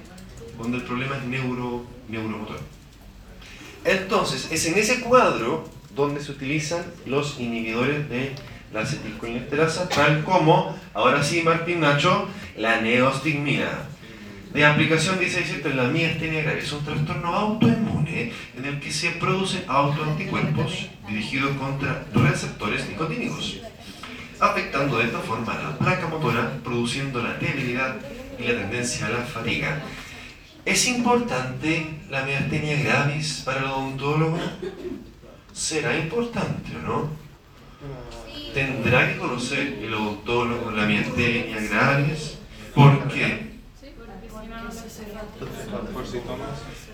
donde 0.60 0.78
el 0.78 0.84
problema 0.84 1.18
es 1.18 1.24
neuro, 1.24 1.88
neuromotor. 2.08 2.60
Entonces, 3.86 4.50
es 4.52 4.66
en 4.66 4.78
ese 4.78 5.02
cuadro 5.02 5.70
donde 5.96 6.22
se 6.22 6.32
utilizan 6.32 6.84
los 7.06 7.40
inhibidores 7.40 8.10
de 8.10 8.34
la 8.74 8.82
acetilcolinesterasa, 8.82 9.90
tal 9.90 10.24
como, 10.24 10.76
ahora 10.94 11.24
sí, 11.24 11.42
Martín 11.44 11.82
Nacho, 11.82 12.28
la 12.58 12.82
neostigmina. 12.82 13.70
De 14.54 14.66
aplicación, 14.66 15.20
dice 15.20 15.44
cierto, 15.44 15.70
en 15.70 15.78
la 15.78 15.86
miastenia 15.86 16.44
gravis, 16.44 16.66
es 16.66 16.74
un 16.74 16.86
trastorno 16.86 17.34
autoinmune 17.34 18.32
en 18.56 18.66
el 18.66 18.80
que 18.80 18.92
se 18.92 19.10
producen 19.12 19.64
autoanticuerpos 19.68 20.90
dirigidos 21.08 21.58
contra 21.58 22.06
receptores 22.14 22.88
nicotínicos, 22.88 23.62
afectando 24.40 25.00
de 25.00 25.06
esta 25.06 25.20
forma 25.20 25.56
la 25.56 25.78
placa 25.78 26.08
motora, 26.08 26.52
produciendo 26.64 27.22
la 27.22 27.34
debilidad 27.34 27.96
y 28.40 28.44
la 28.44 28.60
tendencia 28.60 29.08
a 29.08 29.10
la 29.10 29.24
fatiga. 29.26 29.82
¿Es 30.66 30.88
importante 30.88 32.00
la 32.10 32.24
miastenia 32.24 32.82
gravis 32.82 33.42
para 33.44 33.60
el 33.60 33.66
odontólogo? 33.66 34.40
¿Será 35.52 35.98
importante 35.98 36.76
o 36.78 36.80
no? 36.80 37.10
¿Tendrá 38.54 39.12
que 39.12 39.18
conocer 39.18 39.80
el 39.82 39.94
odontólogo 39.94 40.72
la 40.72 40.86
miastenia 40.86 41.60
gravis? 41.60 42.38
¿Por 42.74 43.08
qué? 43.10 43.54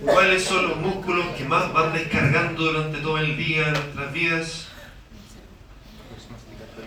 ¿Cuáles 0.04 0.44
son 0.44 0.68
los 0.70 0.78
músculos 0.78 1.28
que 1.38 1.46
más 1.46 1.72
van 1.72 1.94
descargando 1.94 2.64
durante 2.64 2.98
todo 3.00 3.20
el 3.20 3.38
día 3.38 3.66
de 3.66 3.72
nuestras 3.72 4.14
vidas? 4.14 4.68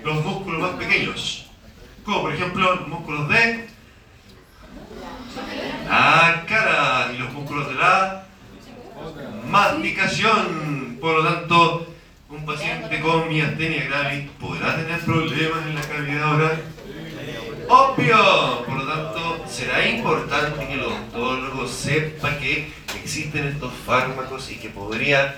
Los 0.03 0.25
músculos 0.25 0.61
más 0.61 0.73
pequeños, 0.73 1.47
como 2.05 2.23
por 2.23 2.35
ejemplo 2.35 2.75
los 2.75 2.89
músculos 2.89 3.29
de 3.29 3.69
la 5.89 6.42
y 7.15 7.19
los 7.19 7.33
músculos 7.33 7.69
de 7.69 7.75
la 7.75 8.25
masticación. 9.49 10.99
Por 11.01 11.17
lo 11.17 11.25
tanto, 11.25 11.87
un 12.29 12.45
paciente 12.45 13.01
con 13.01 13.29
miastenia 13.29 13.85
gravis 13.85 14.31
podrá 14.41 14.77
tener 14.77 15.01
problemas 15.01 15.67
en 15.67 15.75
la 15.75 15.83
cavidad 15.83 16.35
oral. 16.35 16.63
Obvio, 17.69 18.65
por 18.67 18.77
lo 18.77 18.87
tanto, 18.87 19.45
será 19.49 19.87
importante 19.89 20.67
que 20.67 20.75
el 20.75 20.83
odontólogo 20.83 21.67
sepa 21.69 22.37
que 22.39 22.73
existen 23.01 23.47
estos 23.47 23.73
fármacos 23.87 24.51
y 24.51 24.57
que 24.57 24.69
podría 24.69 25.37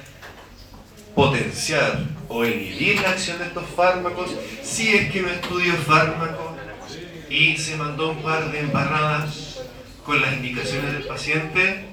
potenciar 1.14 1.98
o 2.28 2.44
inhibir 2.44 3.00
la 3.00 3.10
acción 3.10 3.38
de 3.38 3.46
estos 3.46 3.64
fármacos 3.76 4.34
si 4.62 4.96
es 4.96 5.12
que 5.12 5.22
no 5.22 5.28
estudió 5.28 5.74
fármacos 5.74 6.54
y 7.30 7.56
se 7.56 7.76
mandó 7.76 8.10
un 8.10 8.22
par 8.22 8.50
de 8.50 8.60
embarradas 8.60 9.53
con 10.04 10.20
las 10.20 10.34
indicaciones 10.34 10.92
del 10.92 11.04
paciente. 11.04 11.86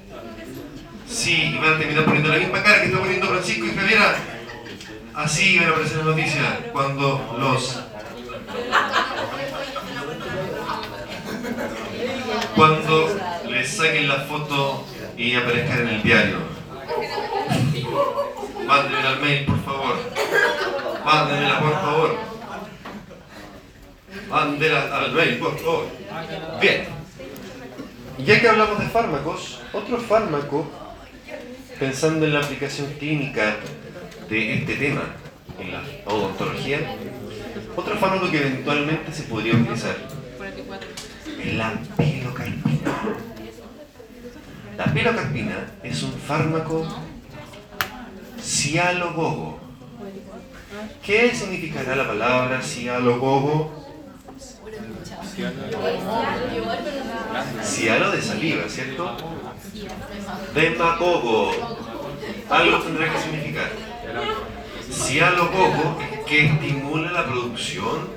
Sí, 1.08 1.52
y 1.54 1.58
van 1.58 1.74
a 1.74 1.78
terminar 1.78 2.04
poniendo 2.04 2.28
la 2.28 2.38
misma 2.38 2.62
cara 2.62 2.80
que 2.80 2.86
está 2.86 2.98
poniendo 2.98 3.26
Francisco 3.26 3.66
y 3.66 3.74
Javiera. 3.74 4.16
Así 5.14 5.58
van 5.58 5.68
a 5.68 5.70
aparecer 5.70 5.96
las 5.98 6.06
noticias 6.06 6.48
cuando 6.72 7.36
los 7.38 7.80
cuando 12.54 13.08
les 13.48 13.68
saquen 13.68 14.08
la 14.08 14.20
foto 14.20 14.86
y 15.16 15.34
aparezcan 15.34 15.80
en 15.80 15.88
el 15.88 16.02
diario. 16.02 16.36
Mándenmela 18.66 19.08
al 19.10 19.20
mail, 19.20 19.44
por 19.46 19.64
favor. 19.64 19.96
Mándenmela, 21.04 21.60
por 21.60 21.72
favor. 21.72 22.18
Mándenla 24.28 24.96
al 24.96 25.12
mail, 25.12 25.38
por 25.38 25.58
favor. 25.58 25.86
Bien. 26.60 27.01
Ya 28.18 28.40
que 28.40 28.48
hablamos 28.48 28.78
de 28.78 28.86
fármacos, 28.86 29.60
otro 29.72 29.98
fármaco, 29.98 30.66
pensando 31.78 32.26
en 32.26 32.34
la 32.34 32.40
aplicación 32.40 32.92
clínica 32.98 33.56
de 34.28 34.54
este 34.54 34.76
tema 34.76 35.02
en 35.58 35.72
la 35.72 35.82
odontología, 36.06 36.78
otro 37.74 37.96
fármaco 37.96 38.30
que 38.30 38.38
eventualmente 38.38 39.12
se 39.12 39.24
podría 39.24 39.54
utilizar 39.54 39.96
la 41.54 41.72
pilocarpina. 41.96 42.92
La 44.76 44.84
pilocarpina 44.84 45.72
es 45.82 46.02
un 46.02 46.12
fármaco 46.12 46.86
cialogogo. 48.40 49.58
¿Qué 51.04 51.34
significará 51.34 51.96
la 51.96 52.06
palabra 52.06 52.62
cialogogo? 52.62 53.81
Cialo 57.62 58.10
de 58.10 58.22
saliva, 58.22 58.68
¿cierto? 58.68 59.16
Demagogo. 60.54 61.52
Algo 62.50 62.78
tendrá 62.80 63.12
que 63.12 63.20
significar. 63.20 63.70
Cialogogo 64.90 65.98
que 66.26 66.46
estimula 66.46 67.12
la 67.12 67.24
producción 67.24 68.08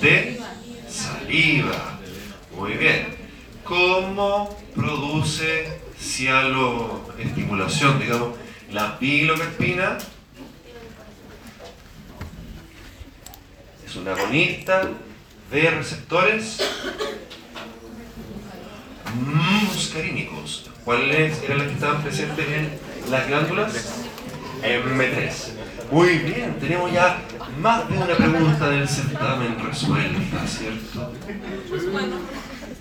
de 0.00 0.40
saliva. 0.88 1.98
Muy 2.56 2.74
bien. 2.74 3.16
¿Cómo 3.64 4.56
produce 4.74 5.80
cialoestimulación? 5.98 7.98
Digamos, 7.98 8.30
la 8.70 8.98
pilocarpina 8.98 9.98
es 13.94 13.96
un 13.96 14.08
agonista 14.08 14.90
de 15.52 15.70
receptores 15.70 16.58
muscarínicos. 19.62 20.70
¿Cuáles 20.84 21.42
eran 21.44 21.58
las 21.58 21.66
que 21.68 21.74
estaban 21.74 22.02
presentes 22.02 22.46
en 22.48 23.10
las 23.10 23.28
glándulas? 23.28 23.94
M3. 24.62 25.32
Muy 25.92 26.18
bien, 26.18 26.56
tenemos 26.58 26.92
ya 26.92 27.20
más 27.60 27.88
de 27.88 27.96
una 27.96 28.16
pregunta 28.16 28.68
del 28.70 28.88
certamen 28.88 29.64
resuelta, 29.64 30.46
¿cierto? 30.46 31.12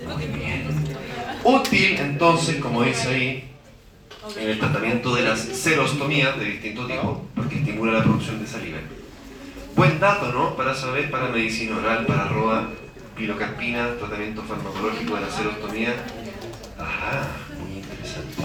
Muy 0.08 0.28
bien. 0.28 0.68
Útil, 1.44 1.98
entonces, 2.00 2.56
como 2.56 2.84
dice 2.84 3.10
ahí, 3.10 3.52
en 4.38 4.50
el 4.50 4.60
tratamiento 4.60 5.14
de 5.14 5.24
las 5.24 5.40
serostomías 5.42 6.40
de 6.40 6.46
distinto 6.46 6.88
tipo, 6.88 7.28
porque 7.36 7.60
estimula 7.60 7.92
la 7.92 8.04
producción 8.04 8.42
de 8.42 8.48
saliva. 8.48 8.80
Buen 9.76 10.00
dato, 10.00 10.32
¿no? 10.32 10.56
Para 10.56 10.74
saber, 10.74 11.10
para 11.10 11.30
medicina 11.30 11.78
oral, 11.78 12.06
para 12.06 12.28
ROA, 12.28 12.70
pilocarpina, 13.16 13.96
tratamiento 13.98 14.44
farmacológico 14.44 15.16
de 15.16 15.22
la 15.22 15.30
serostomía. 15.30 15.96
Ajá, 16.78 17.28
muy 17.60 17.78
interesante. 17.78 18.36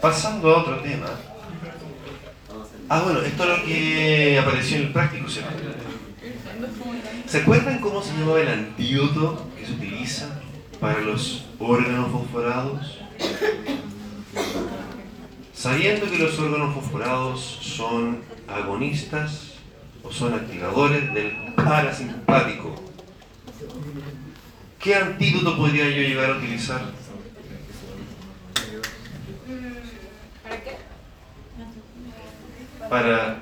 Pasando 0.00 0.54
a 0.54 0.58
otro 0.58 0.80
tema, 0.80 1.06
Ah, 2.88 3.00
bueno, 3.02 3.20
esto 3.20 3.42
es 3.42 3.48
lo 3.48 3.64
que 3.64 4.38
apareció 4.38 4.76
en 4.76 4.82
el 4.84 4.92
práctico, 4.92 5.28
¿cierto? 5.28 5.50
¿Se 7.26 7.38
acuerdan 7.38 7.80
cómo 7.80 8.00
se 8.00 8.12
llamaba 8.12 8.40
el 8.40 8.48
antídoto 8.48 9.48
que 9.58 9.66
se 9.66 9.72
utiliza 9.72 10.40
para 10.78 11.00
los 11.00 11.46
órganos 11.58 12.12
fosforados? 12.12 12.98
Sabiendo 15.52 16.08
que 16.08 16.18
los 16.18 16.38
órganos 16.38 16.76
fosforados 16.76 17.40
son 17.60 18.20
agonistas 18.46 19.45
o 20.06 20.12
son 20.12 20.34
activadores 20.34 21.12
del 21.12 21.32
parasimpático, 21.54 22.74
¿qué 24.78 24.94
antídoto 24.94 25.56
podría 25.56 25.88
yo 25.88 26.02
llegar 26.02 26.30
a 26.30 26.36
utilizar? 26.36 26.80
¿Para 30.42 30.62
qué? 30.62 30.76
para 32.88 33.38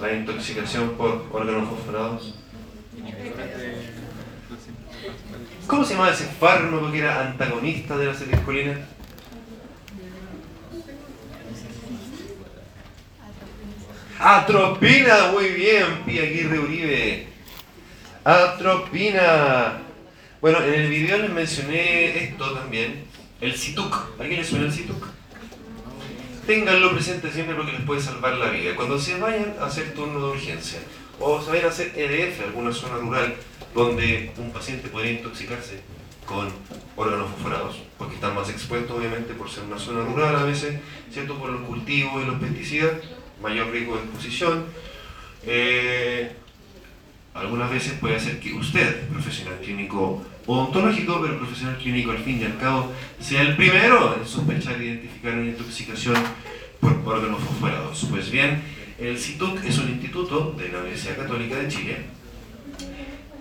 la 0.00 0.12
intoxicación 0.12 0.90
por 0.90 1.26
órganos 1.32 1.68
fosforados. 1.68 2.34
¿Cómo 5.66 5.84
se 5.84 5.94
llamaba 5.94 6.12
ese 6.12 6.24
fármaco 6.24 6.90
que 6.90 6.98
era 6.98 7.20
antagonista 7.28 7.96
de 7.96 8.06
la 8.06 8.12
acetilcolina? 8.12 8.80
Atropina, 14.24 15.32
muy 15.32 15.48
bien, 15.48 16.04
Pia 16.06 16.22
Aguirre 16.22 16.60
Uribe. 16.60 17.26
Atropina. 18.22 19.82
Bueno, 20.40 20.62
en 20.62 20.74
el 20.74 20.88
video 20.88 21.18
les 21.18 21.30
mencioné 21.30 22.26
esto 22.26 22.52
también, 22.52 23.02
el 23.40 23.52
CITUC. 23.52 23.92
¿A 23.92 24.22
¿Alguien 24.22 24.38
le 24.38 24.46
suena 24.46 24.66
el 24.66 24.72
CITUC? 24.72 25.08
Ténganlo 26.46 26.92
presente 26.92 27.32
siempre 27.32 27.56
porque 27.56 27.72
les 27.72 27.80
puede 27.80 28.00
salvar 28.00 28.34
la 28.34 28.50
vida. 28.50 28.76
Cuando 28.76 28.96
se 28.96 29.18
vayan 29.18 29.56
a 29.60 29.64
hacer 29.64 29.92
turno 29.92 30.20
de 30.20 30.32
urgencia 30.34 30.78
o 31.18 31.38
a 31.38 31.68
hacer 31.68 31.92
EDF, 31.96 32.44
alguna 32.44 32.72
zona 32.72 32.98
rural, 32.98 33.34
donde 33.74 34.30
un 34.38 34.52
paciente 34.52 34.86
podría 34.86 35.14
intoxicarse 35.14 35.80
con 36.26 36.48
órganos 36.94 37.28
fosforados, 37.32 37.82
porque 37.98 38.14
están 38.14 38.36
más 38.36 38.48
expuestos 38.48 38.96
obviamente 38.96 39.34
por 39.34 39.50
ser 39.50 39.64
una 39.64 39.80
zona 39.80 40.04
rural 40.04 40.36
a 40.36 40.44
veces, 40.44 40.78
¿cierto? 41.10 41.36
Por 41.40 41.50
los 41.50 41.62
cultivos 41.62 42.22
y 42.22 42.26
los 42.26 42.40
pesticidas, 42.40 42.92
mayor 43.42 43.70
riesgo 43.70 43.96
de 43.96 44.02
exposición. 44.04 44.64
Eh, 45.46 46.32
algunas 47.34 47.70
veces 47.70 47.94
puede 47.94 48.20
ser 48.20 48.38
que 48.40 48.52
usted, 48.52 49.08
profesional 49.08 49.58
clínico 49.62 50.22
odontológico, 50.46 51.20
pero 51.22 51.38
profesional 51.38 51.78
clínico 51.78 52.10
al 52.10 52.18
fin 52.18 52.40
y 52.40 52.44
al 52.44 52.58
cabo, 52.58 52.92
sea 53.20 53.42
el 53.42 53.56
primero 53.56 54.16
en 54.18 54.26
sospechar 54.26 54.80
e 54.80 54.84
identificar 54.84 55.34
una 55.34 55.46
intoxicación 55.46 56.16
por 56.80 57.00
órganos 57.04 57.40
fosforados. 57.42 58.06
Pues 58.10 58.30
bien, 58.30 58.60
el 58.98 59.18
CITUC 59.18 59.64
es 59.64 59.78
un 59.78 59.88
instituto 59.90 60.54
de 60.58 60.68
la 60.68 60.80
Universidad 60.80 61.16
Católica 61.16 61.56
de 61.56 61.68
Chile 61.68 61.96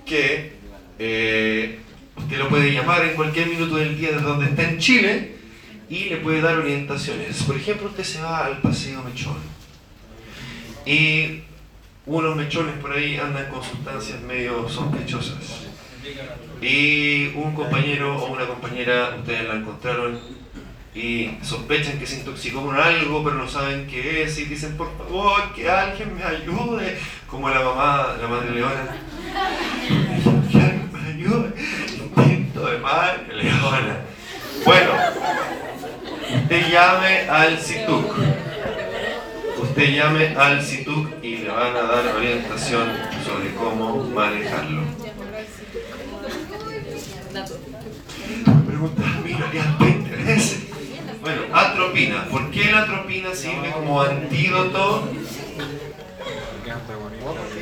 que 0.06 0.54
eh, 1.00 1.80
usted 2.16 2.38
lo 2.38 2.50
puede 2.50 2.72
llamar 2.72 3.04
en 3.06 3.16
cualquier 3.16 3.48
minuto 3.48 3.76
del 3.76 3.98
día 3.98 4.12
desde 4.12 4.24
donde 4.24 4.46
está 4.46 4.70
en 4.70 4.78
Chile 4.78 5.36
y 5.90 6.06
le 6.06 6.18
puede 6.18 6.42
dar 6.42 6.58
orientaciones. 6.58 7.44
Por 7.44 7.56
ejemplo, 7.56 7.88
usted 7.90 8.04
se 8.04 8.22
va 8.22 8.46
al 8.46 8.62
Paseo 8.62 9.04
Mechón 9.04 9.61
y 10.86 11.44
unos 12.06 12.36
mechones 12.36 12.76
por 12.78 12.94
ahí 12.94 13.18
andan 13.18 13.48
con 13.50 13.64
sustancias 13.64 14.20
medio 14.22 14.68
sospechosas. 14.68 15.68
Y 16.62 17.28
un 17.36 17.54
compañero 17.54 18.18
o 18.18 18.32
una 18.32 18.48
compañera, 18.48 19.16
ustedes 19.20 19.48
la 19.48 19.56
encontraron 19.56 20.20
y 20.94 21.38
sospechan 21.42 22.00
que 22.00 22.06
se 22.06 22.18
intoxicó 22.18 22.66
con 22.66 22.76
algo, 22.76 23.24
pero 23.24 23.36
no 23.36 23.48
saben 23.48 23.88
qué 23.88 24.24
es, 24.24 24.38
y 24.40 24.46
dicen, 24.46 24.76
por 24.76 24.96
favor, 24.98 25.54
que 25.54 25.70
alguien 25.70 26.16
me 26.16 26.24
ayude, 26.24 26.98
como 27.28 27.50
la 27.50 27.62
mamá, 27.62 28.18
la 28.22 28.28
madre 28.28 28.52
leona. 28.52 28.98
Que 30.52 30.58
alguien 30.58 30.90
me 30.92 31.00
ayude, 31.10 31.54
instinto 31.88 32.66
de 32.66 32.78
madre 32.80 33.34
leona. 33.34 34.02
Bueno, 34.66 34.92
usted 36.36 36.72
llame 36.72 37.30
al 37.30 37.58
CITUC. 37.58 38.31
Usted 39.82 39.96
llame 39.96 40.28
al 40.38 40.62
CITUC 40.62 41.24
y 41.24 41.38
le 41.38 41.50
van 41.50 41.76
a 41.76 41.82
dar 41.82 42.16
orientación 42.16 42.88
sobre 43.26 43.56
cómo 43.56 44.04
manejarlo. 44.04 44.84
Me 48.46 48.62
preguntas 48.68 49.06
a 49.08 49.22
mí, 49.22 49.34
Ariel, 49.34 49.66
20 49.80 50.16
veces. 50.18 50.60
Bueno, 51.22 51.42
atropina. 51.52 52.26
¿Por 52.26 52.52
qué 52.52 52.72
la 52.72 52.84
atropina 52.84 53.34
sirve 53.34 53.72
como 53.72 54.04
antídoto? 54.04 55.10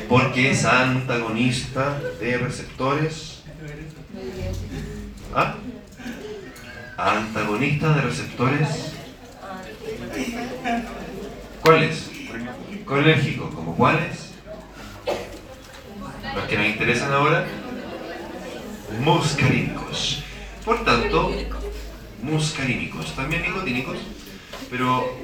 Porque 0.06 0.50
es 0.50 0.66
antagonista 0.66 1.98
de 2.20 2.36
receptores. 2.36 3.44
¿Ah? 5.34 5.54
Antagonista 6.98 7.94
de 7.94 8.02
receptores. 8.02 8.68
¿Cuáles? 11.62 12.10
Colérgicos, 12.84 13.54
¿como 13.54 13.76
cuáles? 13.76 14.32
Los 16.34 16.44
que 16.44 16.56
nos 16.56 16.66
interesan 16.66 17.12
ahora. 17.12 17.46
Muscarínicos. 19.00 20.24
Por 20.64 20.84
tanto, 20.84 21.32
muscarínicos, 22.22 23.14
también 23.14 23.42
nicotínicos, 23.42 23.98
pero 24.70 25.16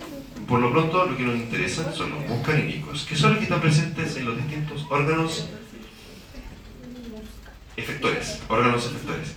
por 0.46 0.60
lo 0.60 0.70
pronto 0.70 1.04
lo 1.06 1.16
que 1.16 1.24
nos 1.24 1.36
interesa 1.36 1.92
son 1.92 2.10
los 2.10 2.26
muscarínicos, 2.26 3.04
que 3.04 3.16
son 3.16 3.30
los 3.30 3.38
que 3.38 3.44
están 3.44 3.60
presentes 3.60 4.16
en 4.16 4.26
los 4.26 4.36
distintos 4.36 4.86
órganos 4.90 5.48
efectores, 7.76 8.40
órganos 8.48 8.86
efectores. 8.86 9.34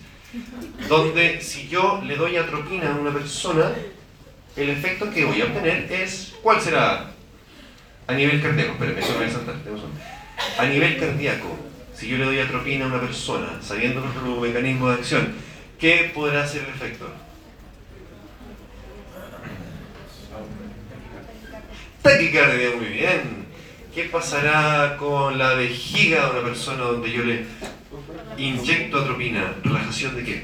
Donde 0.87 1.41
si 1.41 1.67
yo 1.67 2.01
le 2.05 2.15
doy 2.15 2.37
atropina 2.37 2.93
a 2.93 2.99
una 2.99 3.11
persona, 3.11 3.73
el 4.59 4.69
efecto 4.69 5.09
que 5.09 5.25
voy 5.25 5.41
a 5.41 5.45
obtener 5.45 5.91
es, 5.91 6.33
¿cuál 6.41 6.59
será? 6.59 7.11
A 8.07 8.13
nivel 8.13 8.41
cardíaco, 8.41 8.73
espérenme, 8.73 8.99
eso 8.99 9.11
me 9.13 9.17
voy 9.19 9.27
a 9.27 9.31
saltar, 9.31 9.55
A 10.57 10.65
nivel 10.65 10.97
cardíaco, 10.97 11.57
si 11.93 12.09
yo 12.09 12.17
le 12.17 12.25
doy 12.25 12.39
atropina 12.39 12.85
a 12.85 12.87
una 12.87 12.99
persona, 12.99 13.59
sabiendo 13.61 14.01
nuestro 14.01 14.39
mecanismo 14.39 14.89
de 14.89 14.95
acción, 14.95 15.33
¿qué 15.77 16.11
podrá 16.13 16.45
ser 16.47 16.63
el 16.63 16.69
efecto? 16.69 17.09
Taquicardia, 22.01 22.71
muy 22.75 22.87
bien. 22.87 23.47
¿Qué 23.93 24.03
pasará 24.05 24.95
con 24.97 25.37
la 25.37 25.53
vejiga 25.53 26.25
de 26.25 26.31
una 26.31 26.43
persona 26.43 26.83
donde 26.83 27.11
yo 27.11 27.23
le 27.23 27.45
inyecto 28.37 28.99
atropina? 28.99 29.55
¿Relajación 29.63 30.15
de 30.15 30.23
qué? 30.23 30.43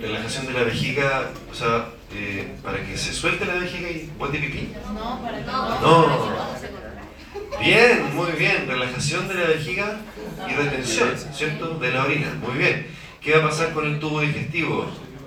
Relajación 0.00 0.46
de 0.46 0.52
la 0.52 0.62
vejiga, 0.62 1.30
o 1.50 1.54
sea, 1.54 1.86
eh, 2.12 2.56
para 2.62 2.84
que 2.84 2.96
se 2.96 3.12
suelte 3.12 3.44
la 3.44 3.54
vejiga 3.54 3.88
y 3.88 4.10
bote 4.18 4.38
pipí. 4.38 4.72
No, 4.94 5.22
para 5.22 5.38
que 5.38 5.44
No. 5.44 5.80
No. 5.80 6.50
Bien, 7.60 8.14
muy 8.14 8.32
bien. 8.32 8.66
Relajación 8.66 9.28
de 9.28 9.34
la 9.34 9.46
vejiga 9.48 10.00
y 10.48 10.54
retención, 10.54 11.10
¿cierto? 11.32 11.78
De 11.78 11.92
la 11.92 12.04
orina. 12.04 12.34
Muy 12.40 12.58
bien. 12.58 12.86
¿Qué 13.20 13.32
va 13.36 13.44
a 13.44 13.48
pasar 13.48 13.72
con 13.72 13.86
el 13.86 14.00
tubo 14.00 14.20
digestivo? 14.20 14.86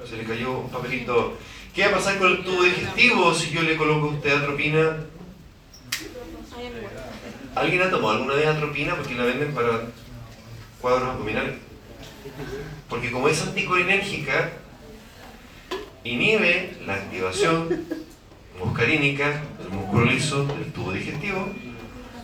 Se 0.10 0.18
le 0.18 0.24
cayó 0.24 0.60
un 0.60 0.70
papelito. 0.70 1.38
¿Qué 1.74 1.84
va 1.84 1.90
a 1.90 1.94
pasar 1.94 2.18
con 2.18 2.32
el 2.32 2.44
tubo 2.44 2.64
digestivo 2.64 3.34
si 3.34 3.52
yo 3.52 3.62
le 3.62 3.78
coloco 3.78 4.08
a 4.08 4.14
usted 4.14 4.36
atropina? 4.36 4.98
¿Alguien 7.56 7.82
ha 7.84 7.90
tomado 7.90 8.12
alguna 8.12 8.34
vez 8.34 8.48
atropina 8.48 8.96
porque 8.96 9.14
la 9.16 9.26
venden 9.26 9.54
para 9.54 9.82
cuadros 10.82 11.10
abdominales? 11.10 11.56
Porque 12.90 13.12
como 13.12 13.28
es 13.28 13.42
anticolinérgica, 13.42 14.52
inhibe 16.04 16.78
la 16.86 16.95
activación 16.95 17.86
muscarínica 18.60 19.41
del 19.60 19.70
músculo 19.70 20.06
liso 20.06 20.45
del 20.45 20.72
tubo 20.72 20.91
digestivo. 20.91 21.47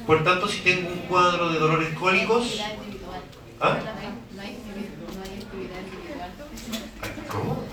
Por 0.05 0.23
tanto, 0.23 0.47
si 0.47 0.59
tengo 0.61 0.89
un 0.89 0.99
cuadro 0.99 1.51
de 1.51 1.59
dolores 1.59 1.89
cólicos. 1.97 2.61
¿Ah? 3.61 3.77
¿cómo? 7.27 7.63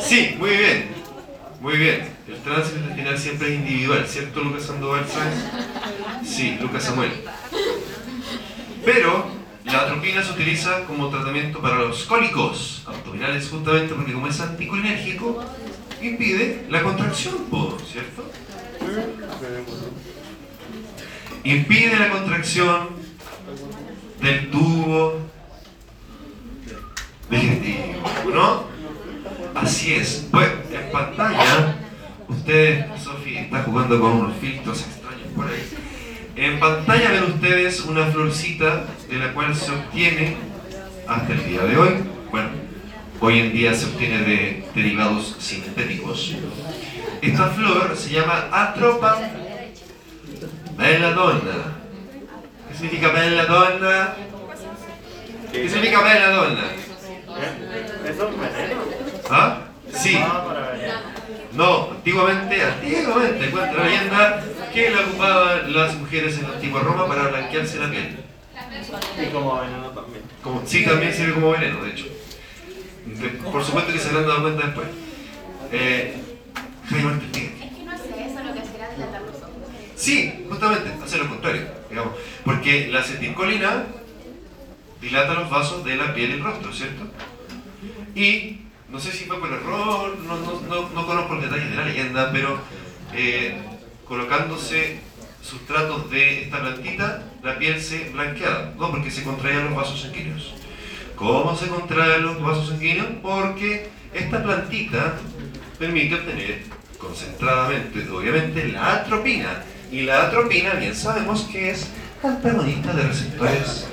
Sí, 0.00 0.36
muy 0.38 0.50
bien. 0.50 0.88
Muy 1.60 1.76
bien. 1.76 2.08
El 2.28 2.36
tránsito 2.42 2.78
intestinal 2.78 3.18
siempre 3.18 3.48
es 3.48 3.54
individual, 3.60 4.06
¿cierto, 4.06 4.40
Lucas 4.40 4.64
Sandoval 4.64 5.06
Sáenz? 5.06 5.44
Sí, 6.24 6.58
Lucas 6.60 6.84
Samuel. 6.84 7.10
Pero 8.84 9.43
la 9.64 9.80
atropina 9.80 10.22
se 10.22 10.32
utiliza 10.32 10.84
como 10.84 11.08
tratamiento 11.08 11.60
para 11.60 11.76
los 11.76 12.04
cólicos 12.04 12.82
abdominales 12.86 13.48
justamente 13.48 13.94
porque 13.94 14.12
como 14.12 14.26
es 14.26 14.40
anticolinérgico, 14.40 15.42
impide 16.02 16.66
la 16.68 16.82
contracción, 16.82 17.34
¿cierto? 17.90 18.30
Impide 21.44 21.96
la 21.98 22.10
contracción 22.10 22.88
del 24.20 24.50
tubo 24.50 25.18
digestivo, 27.30 28.30
¿no? 28.32 28.64
Así 29.54 29.94
es. 29.94 30.28
Pues 30.30 30.50
en 30.72 30.92
pantalla, 30.92 31.76
usted, 32.28 32.86
Sofi, 33.02 33.36
está 33.36 33.62
jugando 33.62 34.00
con 34.00 34.12
unos 34.12 34.36
filtros 34.36 34.80
extraños 34.80 35.28
por 35.34 35.46
ahí. 35.46 35.83
En 36.36 36.58
pantalla 36.58 37.12
ven 37.12 37.24
ustedes 37.24 37.80
una 37.82 38.06
florcita 38.06 38.84
de 39.08 39.18
la 39.18 39.32
cual 39.32 39.54
se 39.54 39.70
obtiene 39.70 40.36
hasta 41.06 41.32
el 41.32 41.46
día 41.46 41.62
de 41.62 41.76
hoy. 41.76 41.90
Bueno, 42.30 42.48
hoy 43.20 43.38
en 43.38 43.52
día 43.52 43.72
se 43.72 43.86
obtiene 43.86 44.18
de 44.18 44.64
derivados 44.74 45.36
sintéticos. 45.38 46.34
Esta 47.22 47.48
flor 47.50 47.96
se 47.96 48.10
llama 48.10 48.48
Atropa 48.50 49.16
belladonna. 50.76 51.76
¿Qué 52.68 52.74
significa 52.74 53.08
belladonna? 53.12 54.14
¿Qué 55.52 55.68
significa 55.68 56.02
belladonna? 56.02 56.64
¿Eso 58.04 58.28
es 58.28 58.40
veneno? 58.40 58.80
¿Ah? 59.30 59.58
Sí. 59.92 60.16
Ah. 60.20 60.44
No, 61.52 61.90
antiguamente, 61.92 62.60
antiguamente, 62.60 63.50
cuenta 63.50 63.72
la 63.74 63.84
leyenda 63.84 64.43
que 64.74 64.90
la 64.90 65.00
ocupaban 65.02 65.72
las 65.72 65.94
mujeres 65.96 66.36
en 66.38 66.42
la 66.42 66.48
antigua 66.56 66.80
Roma 66.82 67.06
para 67.06 67.28
blanquearse 67.28 67.78
la 67.78 67.90
piel. 67.90 68.16
Y 69.22 69.26
como 69.32 69.60
veneno 69.60 69.88
también. 69.90 70.22
Como, 70.42 70.62
sí, 70.66 70.84
también 70.84 71.12
sirve 71.14 71.34
como 71.34 71.50
veneno, 71.52 71.82
de 71.84 71.90
hecho. 71.90 72.06
De- 73.06 73.28
por 73.50 73.62
supuesto 73.64 73.92
que 73.92 73.98
se 73.98 74.08
habrán 74.08 74.26
dado 74.26 74.42
cuenta 74.42 74.66
después. 74.66 74.86
Eh, 75.72 76.14
Jaime 76.88 77.04
Martín. 77.10 77.52
Es 77.62 77.72
que 77.76 77.84
no 77.84 77.92
hace 77.92 78.08
eso 78.08 78.42
lo 78.44 78.52
que 78.54 78.60
será 78.66 78.90
dilatar 78.90 79.22
los 79.22 79.36
ojos. 79.36 79.50
Sí, 79.96 80.44
justamente, 80.48 80.90
hace 81.02 81.18
lo 81.18 81.28
contrario, 81.28 81.66
digamos. 81.88 82.12
Porque 82.44 82.88
la 82.88 83.00
acetilcolina 83.00 83.84
dilata 85.00 85.34
los 85.34 85.50
vasos 85.50 85.84
de 85.84 85.96
la 85.96 86.14
piel 86.14 86.30
y 86.30 86.32
el 86.34 86.42
rostro, 86.44 86.72
¿cierto? 86.72 87.04
Y 88.14 88.60
no 88.88 88.98
sé 89.00 89.12
si 89.12 89.24
fue 89.24 89.38
por 89.40 89.52
error, 89.52 90.16
no, 90.18 90.36
no, 90.36 90.60
no, 90.68 90.88
no 90.90 91.06
conozco 91.06 91.34
el 91.34 91.42
detalle 91.42 91.66
de 91.70 91.76
la 91.76 91.84
leyenda, 91.84 92.30
pero 92.32 92.58
eh, 93.14 93.56
colocándose 94.14 94.98
sustratos 95.42 96.08
de 96.08 96.44
esta 96.44 96.60
plantita, 96.60 97.22
la 97.42 97.58
piel 97.58 97.80
se 97.80 98.10
blanqueaba, 98.10 98.72
¿no? 98.78 98.92
Porque 98.92 99.10
se 99.10 99.24
contraían 99.24 99.64
los 99.64 99.74
vasos 99.74 100.02
sanguíneos. 100.02 100.54
¿Cómo 101.16 101.56
se 101.56 101.66
contraen 101.66 102.22
los 102.22 102.40
vasos 102.40 102.68
sanguíneos? 102.68 103.08
Porque 103.20 103.88
esta 104.12 104.42
plantita 104.42 105.16
permite 105.80 106.14
obtener 106.14 106.62
concentradamente, 106.96 108.08
obviamente, 108.08 108.68
la 108.68 108.94
atropina. 108.94 109.64
Y 109.90 110.02
la 110.02 110.28
atropina, 110.28 110.74
bien 110.74 110.94
sabemos 110.94 111.42
que 111.50 111.70
es 111.70 111.88
antagonista 112.22 112.92
de 112.92 113.02
receptores 113.02 113.88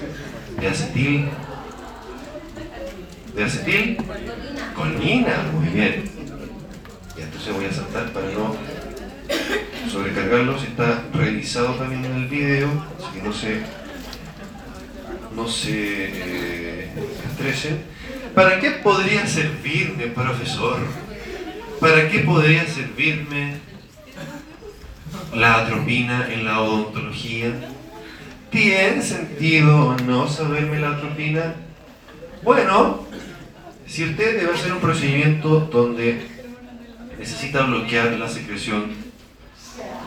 de 0.60 0.68
acetil. 0.68 1.30
¿De 3.36 3.44
acetil? 3.44 3.98
Colina, 4.76 5.50
muy 5.52 5.68
bien. 5.70 6.10
Y 7.18 7.22
entonces 7.22 7.54
voy 7.54 7.66
a 7.66 7.74
saltar 7.74 8.14
para 8.14 8.28
no 8.28 8.56
sobrecargarlos. 9.92 10.64
Está 10.64 11.04
revisado 11.14 11.76
también 11.76 12.06
en 12.06 12.14
el 12.14 12.28
video, 12.28 12.70
así 12.98 13.20
que 13.20 13.24
no 13.24 13.34
se, 13.34 13.62
no 15.36 15.48
se 15.48 16.06
eh, 16.06 16.90
estresen. 17.30 17.84
¿Para 18.34 18.60
qué 18.60 18.72
podría 18.72 19.28
servirme, 19.28 20.08
profesor? 20.08 20.80
¿Para 21.80 22.10
qué 22.10 22.20
podría 22.20 22.66
servirme 22.66 23.56
la 25.36 25.56
atropina 25.56 26.32
en 26.32 26.46
la 26.46 26.62
odontología? 26.62 27.52
¿Tiene 28.50 29.02
sentido 29.02 29.96
no 30.06 30.28
saberme 30.28 30.80
la 30.80 30.92
atropina? 30.92 31.56
Bueno, 32.44 33.06
si 33.86 34.06
usted 34.06 34.40
debe 34.40 34.54
hacer 34.54 34.72
un 34.72 34.80
procedimiento 34.80 35.60
donde 35.72 36.28
necesita 37.20 37.66
bloquear 37.66 38.14
la 38.14 38.28
secreción 38.28 39.01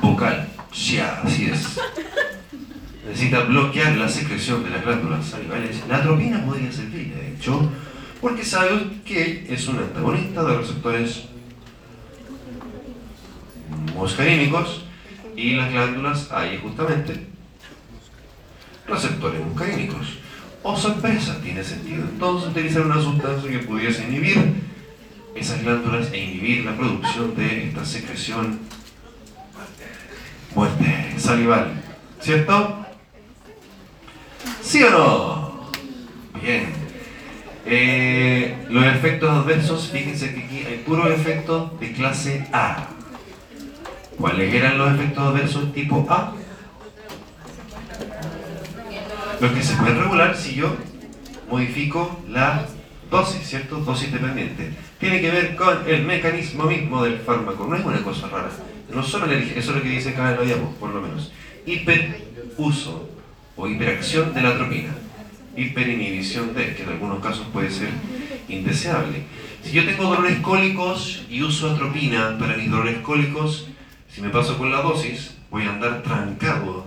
vocal, 0.01 0.49
ya, 0.73 1.21
así 1.25 1.47
es. 1.47 1.79
Necesita 3.07 3.41
bloquear 3.41 3.97
la 3.97 4.09
secreción 4.09 4.65
de 4.65 4.71
las 4.71 4.85
glándulas 4.85 5.27
salivales. 5.27 5.83
La 5.89 5.99
atropina 5.99 6.45
podría 6.45 6.73
servir, 6.73 7.15
de 7.15 7.35
hecho, 7.35 7.71
porque 8.21 8.45
sabe 8.45 9.01
que 9.05 9.47
es 9.49 9.69
un 9.69 9.79
antagonista 9.79 10.43
de 10.43 10.57
receptores 10.57 11.25
muscarínicos 13.95 14.85
y 15.37 15.55
las 15.55 15.71
glándulas 15.71 16.31
hay 16.33 16.59
justamente 16.59 17.27
receptores 18.87 19.45
muscarínicos. 19.45 20.19
Oh 20.63 20.77
sorpresa, 20.77 21.41
tiene 21.43 21.63
sentido 21.63 22.05
entonces 22.05 22.51
utilizar 22.51 22.87
una 22.87 23.01
sustancia 23.01 23.51
que 23.51 23.59
pudiese 23.59 24.05
inhibir 24.05 24.55
esas 25.35 25.63
glándulas 25.63 26.11
e 26.13 26.19
inhibir 26.19 26.65
la 26.65 26.77
producción 26.77 27.35
de 27.37 27.69
esta 27.69 27.85
secreción 27.85 28.61
salival. 31.25 31.73
¿Cierto? 32.21 32.85
¿Sí 34.63 34.83
o 34.83 34.91
no? 34.91 35.71
Bien. 36.41 36.67
Eh, 37.67 38.55
los 38.69 38.85
efectos 38.85 39.31
adversos, 39.31 39.89
fíjense 39.91 40.35
que 40.35 40.45
aquí 40.45 40.59
hay 40.59 40.83
puros 40.87 41.11
efectos 41.11 41.79
de 41.81 41.93
clase 41.93 42.47
A. 42.53 42.89
¿Cuáles 44.19 44.53
eran 44.55 44.79
los 44.79 44.93
efectos 44.95 45.25
adversos 45.25 45.73
tipo 45.73 46.07
A? 46.11 46.35
Los 49.41 49.53
que 49.53 49.63
se 49.63 49.75
pueden 49.77 50.01
regular 50.01 50.37
si 50.37 50.55
yo 50.55 50.77
modifico 51.51 52.21
la 52.29 52.67
dosis, 53.11 53.49
¿cierto? 53.49 53.79
Dosis 53.79 54.13
dependiente. 54.13 54.73
Tiene 54.99 55.21
que 55.21 55.31
ver 55.31 55.57
con 55.57 55.89
el 55.89 56.05
mecanismo 56.05 56.65
mismo 56.65 57.03
del 57.03 57.19
fármaco, 57.19 57.67
no 57.67 57.77
es 57.77 57.85
una 57.85 58.03
cosa 58.03 58.29
rara. 58.29 58.51
No 58.93 59.03
solo 59.03 59.27
la 59.27 59.35
eso 59.35 59.59
es 59.59 59.67
lo 59.67 59.83
que 59.83 59.89
dice 59.89 60.11
acá 60.11 60.39
por 60.79 60.91
lo 60.91 61.01
menos. 61.01 61.33
Hiperuso 61.67 63.09
o 63.57 63.69
hiperacción 63.69 64.35
de 64.35 64.43
la 64.43 64.51
atropina. 64.51 64.95
Hiperinhibición 65.57 66.55
de, 66.55 66.75
que 66.75 66.83
en 66.83 66.89
algunos 66.91 67.21
casos 67.21 67.47
puede 67.53 67.71
ser 67.71 67.91
indeseable. 68.49 69.23
Si 69.63 69.73
yo 69.73 69.85
tengo 69.85 70.05
dolores 70.05 70.39
cólicos 70.41 71.23
y 71.31 71.43
uso 71.43 71.71
atropina 71.71 72.37
para 72.39 72.57
mis 72.57 72.71
dolores 72.71 72.99
cólicos, 72.99 73.69
si 74.09 74.21
me 74.21 74.29
paso 74.29 74.59
con 74.59 74.71
la 74.71 74.83
dosis, 74.83 75.37
voy 75.51 75.65
a 75.65 75.71
andar 75.71 76.03
trancado 76.03 76.85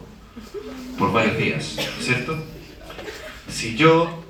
por 0.98 1.12
varios 1.14 1.38
días, 1.38 1.78
¿cierto? 2.00 2.38
Si 3.50 3.76
yo 3.76 4.24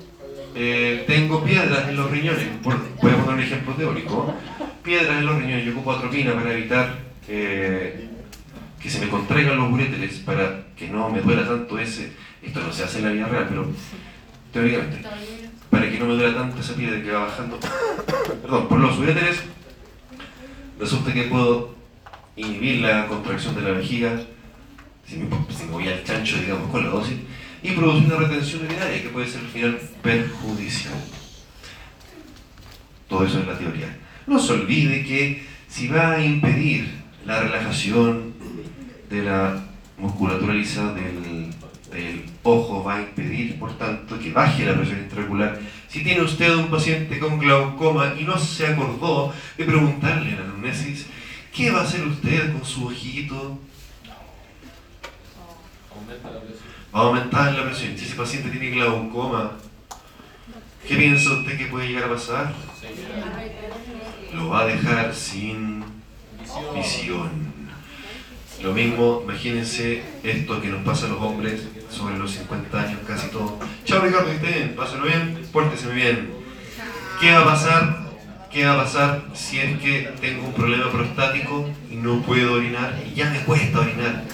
eh, 0.54 1.04
tengo 1.06 1.42
piedras 1.44 1.88
en 1.88 1.96
los 1.96 2.10
riñones, 2.10 2.46
por, 2.62 2.76
voy 3.02 3.12
a 3.12 3.16
poner 3.16 3.34
un 3.34 3.40
ejemplo 3.40 3.74
teórico, 3.74 4.34
piedras 4.82 5.18
en 5.18 5.26
los 5.26 5.40
riñones, 5.40 5.66
yo 5.66 5.72
ocupo 5.72 5.92
atropina 5.92 6.34
para 6.34 6.52
evitar 6.52 7.07
que 7.28 8.90
se 8.90 9.00
me 9.00 9.08
contraigan 9.08 9.56
los 9.56 9.70
uréteres, 9.70 10.18
para 10.20 10.64
que 10.76 10.88
no 10.88 11.10
me 11.10 11.20
duela 11.20 11.46
tanto 11.46 11.78
ese, 11.78 12.12
esto 12.42 12.60
no 12.60 12.72
se 12.72 12.84
hace 12.84 12.98
en 12.98 13.04
la 13.04 13.10
vida 13.10 13.26
real, 13.26 13.46
pero 13.48 13.70
teóricamente, 14.52 15.02
para 15.70 15.90
que 15.90 15.98
no 15.98 16.06
me 16.06 16.14
duela 16.14 16.34
tanto 16.34 16.60
esa 16.60 16.74
piedra 16.74 17.02
que 17.02 17.10
va 17.10 17.26
bajando, 17.26 17.58
perdón, 18.42 18.68
por 18.68 18.80
los 18.80 18.98
uréteres, 18.98 19.42
resulta 20.78 21.12
que 21.12 21.24
puedo 21.24 21.74
inhibir 22.36 22.80
la 22.80 23.06
contracción 23.06 23.54
de 23.56 23.62
la 23.62 23.70
vejiga, 23.72 24.20
si 25.06 25.16
me, 25.16 25.28
si 25.54 25.64
me 25.64 25.72
voy 25.72 25.88
al 25.88 26.02
chancho, 26.04 26.38
digamos, 26.38 26.70
con 26.70 26.84
la 26.84 26.90
dosis, 26.90 27.16
y 27.62 27.72
producir 27.72 28.06
una 28.06 28.16
retención 28.16 28.64
urinaria 28.64 29.02
que 29.02 29.08
puede 29.08 29.26
ser 29.26 29.40
al 29.40 29.48
final 29.48 29.80
perjudicial. 30.02 30.94
Todo 33.08 33.24
eso 33.24 33.40
es 33.40 33.46
la 33.46 33.58
teoría. 33.58 33.98
No 34.26 34.38
se 34.38 34.52
olvide 34.52 35.04
que 35.04 35.44
si 35.66 35.88
va 35.88 36.12
a 36.12 36.24
impedir 36.24 36.97
la 37.28 37.40
relajación 37.40 38.32
de 39.10 39.22
la 39.22 39.62
musculatura 39.98 40.54
lisa 40.54 40.94
del, 40.94 41.50
del 41.92 42.24
ojo, 42.42 42.82
va 42.82 42.96
a 42.96 43.00
impedir, 43.02 43.58
por 43.58 43.76
tanto, 43.76 44.18
que 44.18 44.32
baje 44.32 44.64
la 44.64 44.74
presión 44.74 45.00
intraocular. 45.00 45.60
Si 45.88 46.02
tiene 46.02 46.22
usted 46.22 46.56
un 46.56 46.68
paciente 46.68 47.18
con 47.18 47.38
glaucoma 47.38 48.14
y 48.18 48.24
no 48.24 48.38
se 48.38 48.68
acordó 48.68 49.34
de 49.58 49.64
preguntarle 49.66 50.30
en 50.30 50.36
la 50.36 50.44
anamnesis, 50.44 51.06
¿qué 51.54 51.70
va 51.70 51.80
a 51.80 51.82
hacer 51.82 52.06
usted 52.06 52.50
con 52.50 52.64
su 52.64 52.86
ojito? 52.86 53.58
Va 56.94 57.00
a 57.00 57.02
aumentar 57.02 57.52
la 57.52 57.66
presión. 57.66 57.98
Si 57.98 58.06
ese 58.06 58.14
paciente 58.14 58.48
tiene 58.48 58.70
glaucoma, 58.70 59.52
¿qué 60.86 60.96
piensa 60.96 61.32
usted 61.32 61.58
que 61.58 61.66
puede 61.66 61.88
llegar 61.88 62.04
a 62.04 62.14
pasar? 62.14 62.54
Lo 64.32 64.48
va 64.48 64.62
a 64.62 64.66
dejar 64.66 65.14
sin 65.14 65.97
visión. 66.74 67.48
Lo 68.62 68.72
mismo, 68.72 69.20
imagínense 69.22 70.02
esto 70.24 70.60
que 70.60 70.68
nos 70.68 70.82
pasa 70.82 71.06
a 71.06 71.10
los 71.10 71.20
hombres 71.20 71.68
sobre 71.90 72.18
los 72.18 72.32
50 72.32 72.80
años, 72.80 73.00
casi 73.06 73.28
todo. 73.28 73.58
Chao 73.84 74.00
Ricardo, 74.00 74.26
que 74.26 74.34
esté 74.34 74.58
bien, 74.58 74.76
pásalo 74.76 75.04
bien, 75.04 75.46
pórtese 75.52 75.86
muy 75.86 75.96
bien. 75.96 76.30
¿Qué 77.20 77.32
va 77.32 77.40
a 77.40 77.44
pasar? 77.44 78.08
¿Qué 78.50 78.64
va 78.64 78.74
a 78.74 78.84
pasar 78.84 79.22
si 79.34 79.60
es 79.60 79.78
que 79.78 80.10
tengo 80.20 80.46
un 80.46 80.54
problema 80.54 80.90
prostático 80.90 81.68
y 81.90 81.96
no 81.96 82.22
puedo 82.22 82.54
orinar 82.54 82.98
y 83.06 83.14
ya 83.14 83.30
me 83.30 83.40
cuesta 83.40 83.80
orinar? 83.80 84.24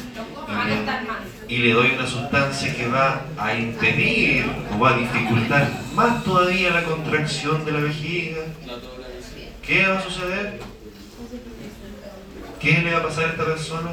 Y 1.48 1.56
le, 1.56 1.56
y 1.56 1.58
le 1.58 1.72
doy 1.74 1.90
una 1.90 2.06
sustancia 2.06 2.74
que 2.74 2.88
va 2.88 3.26
a 3.36 3.54
impedir 3.54 4.46
o 4.74 4.78
va 4.78 4.94
a 4.94 4.98
dificultar 4.98 5.68
más 5.94 6.24
todavía 6.24 6.70
la 6.70 6.84
contracción 6.84 7.64
de 7.64 7.72
la 7.72 7.80
vejiga. 7.80 8.40
¿Qué 9.62 9.86
va 9.86 9.98
a 9.98 10.02
suceder? 10.02 10.60
¿Qué 12.64 12.80
le 12.80 12.92
va 12.92 13.00
a 13.00 13.02
pasar 13.02 13.24
a 13.26 13.28
esta 13.28 13.44
persona? 13.44 13.90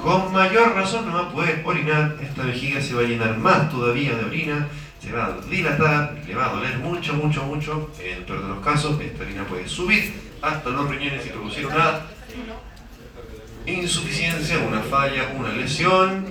Con 0.00 0.32
mayor 0.32 0.72
razón 0.76 1.04
no 1.04 1.14
va 1.14 1.22
a 1.22 1.32
poder 1.32 1.62
orinar, 1.64 2.16
esta 2.22 2.44
vejiga 2.44 2.80
se 2.80 2.94
va 2.94 3.00
a 3.00 3.04
llenar 3.04 3.36
más 3.38 3.68
todavía 3.70 4.14
de 4.14 4.24
orina, 4.24 4.68
se 5.02 5.10
va 5.10 5.24
a 5.24 5.40
dilatar, 5.48 6.22
le 6.24 6.32
va 6.32 6.46
a 6.46 6.54
doler 6.54 6.78
mucho, 6.78 7.14
mucho, 7.14 7.42
mucho. 7.42 7.90
En 7.98 8.18
el 8.18 8.24
peor 8.24 8.42
de 8.42 8.48
los 8.50 8.64
casos, 8.64 9.00
esta 9.00 9.24
orina 9.24 9.42
puede 9.46 9.66
subir 9.66 10.14
hasta 10.40 10.70
los 10.70 10.88
riñones 10.88 11.26
y 11.26 11.30
producir 11.30 11.66
una 11.66 12.02
insuficiencia, 13.66 14.60
una 14.60 14.80
falla, 14.80 15.32
una 15.36 15.48
lesión 15.48 16.24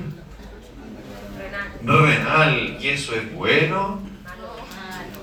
renal. 1.84 2.78
¿Y 2.80 2.88
eso 2.88 3.14
es 3.14 3.34
bueno? 3.34 4.00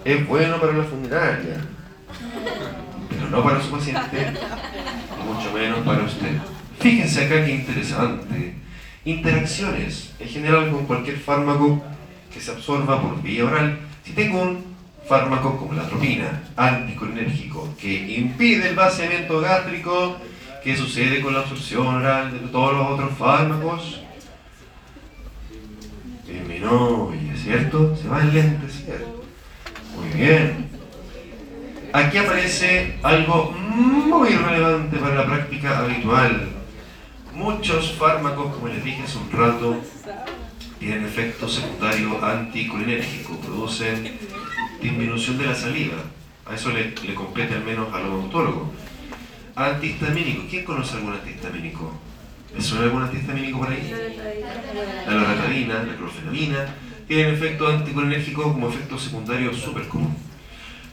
Es 0.05 0.27
bueno 0.27 0.61
para 0.61 0.75
la 0.75 0.85
funeraria, 0.85 1.65
pero 3.09 3.29
no 3.31 3.43
para 3.43 3.63
su 3.63 3.71
paciente, 3.71 4.33
mucho 5.25 5.53
menos 5.53 5.81
para 5.81 6.05
usted. 6.05 6.39
Fíjense 6.81 7.25
acá 7.25 7.45
qué 7.45 7.55
interesante. 7.55 8.55
Interacciones, 9.05 10.13
en 10.19 10.29
general 10.29 10.71
con 10.71 10.87
cualquier 10.87 11.19
fármaco 11.19 11.83
que 12.33 12.41
se 12.41 12.51
absorba 12.51 13.01
por 13.01 13.23
vía 13.23 13.45
oral. 13.45 13.79
Si 14.05 14.13
tengo 14.13 14.43
un 14.43 14.65
fármaco 15.09 15.57
como 15.57 15.73
la 15.73 15.83
atropina, 15.83 16.43
anticolinérgico, 16.57 17.75
que 17.81 18.19
impide 18.19 18.71
el 18.71 18.75
vaciamiento 18.75 19.41
gástrico, 19.41 20.17
¿qué 20.63 20.77
sucede 20.77 21.21
con 21.21 21.35
la 21.35 21.41
absorción 21.41 21.87
oral 21.87 22.33
de 22.33 22.49
todos 22.49 22.77
los 22.77 22.91
otros 22.91 23.17
fármacos? 23.17 24.03
Disminuye, 26.27 27.37
¿cierto? 27.37 27.97
Se 27.97 28.09
va 28.09 28.19
a 28.19 28.23
enlentecer. 28.23 29.07
Muy 29.97 30.09
bien. 30.21 30.76
Aquí 31.97 32.19
aparece 32.19 32.99
algo 33.03 33.53
muy 33.53 34.29
relevante 34.29 34.99
para 34.99 35.15
la 35.15 35.25
práctica 35.25 35.79
habitual. 35.79 36.47
Muchos 37.33 37.93
fármacos, 37.93 38.55
como 38.55 38.69
les 38.69 38.85
dije 38.85 39.03
hace 39.03 39.17
un 39.17 39.33
rato, 39.33 39.79
tienen 40.79 41.07
efecto 41.07 41.49
secundario 41.49 42.23
anticolinérgico, 42.23 43.41
producen 43.41 44.13
disminución 44.83 45.39
de 45.39 45.47
la 45.47 45.55
saliva. 45.55 45.97
A 46.45 46.55
eso 46.55 46.71
le, 46.71 46.95
le 47.03 47.15
compete 47.15 47.55
al 47.55 47.65
menos 47.65 47.91
al 47.95 48.05
odontólogo. 48.09 48.75
Antihistamínico. 49.55 50.43
¿Quién 50.51 50.67
conoce 50.67 50.97
algún 50.97 51.15
antihistamínico? 51.15 51.95
¿Le 52.55 52.61
suena 52.61 52.85
algún 52.85 53.05
antihistamínico 53.05 53.61
por 53.61 53.71
ahí? 53.71 53.91
La 55.07 55.15
loratadina, 55.15 55.83
la 55.83 55.97
clorfenamina, 55.97 56.67
tienen 57.09 57.33
efecto 57.33 57.69
anticolinérgico 57.69 58.43
como 58.43 58.69
efecto 58.69 58.99
secundario 58.99 59.55
súper 59.55 59.89
común. 59.89 60.15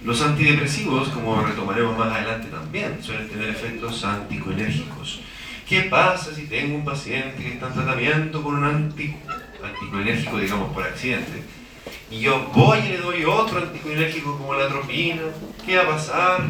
Los 0.04 0.22
antidepresivos, 0.22 1.08
como 1.10 1.41
retomaremos 1.41 1.97
más 1.97 2.14
adelante 2.14 2.49
también, 2.49 3.01
suelen 3.01 3.30
tener 3.30 3.49
efectos 3.49 4.04
anticolinérgicos. 4.04 5.22
¿Qué 5.68 5.84
pasa 5.84 6.36
si 6.36 6.47
tengo 6.47 6.76
un 6.76 6.84
paciente 6.84 7.41
que 7.41 7.54
está 7.54 7.68
en 7.68 7.74
tratamiento 7.74 8.43
con 8.43 8.56
un 8.56 8.66
anti, 8.66 9.16
anticolinérgico, 9.64 10.38
digamos, 10.39 10.74
por 10.74 10.84
accidente? 10.84 11.43
Y 12.12 12.20
yo 12.20 12.49
voy 12.54 12.80
y 12.80 12.89
le 12.89 12.97
doy 12.97 13.24
otro 13.24 13.60
anticolinérgico 13.60 14.38
como 14.38 14.54
la 14.56 14.66
atropina. 14.66 15.22
¿Qué 15.66 15.78
va 15.78 15.84
a 15.84 15.88
pasar? 15.88 16.41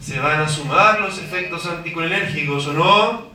¿Se 0.00 0.18
van 0.18 0.40
a 0.40 0.48
sumar 0.48 1.00
los 1.00 1.18
efectos 1.18 1.66
anticolinérgicos 1.66 2.66
o 2.68 2.72
no? 2.72 3.28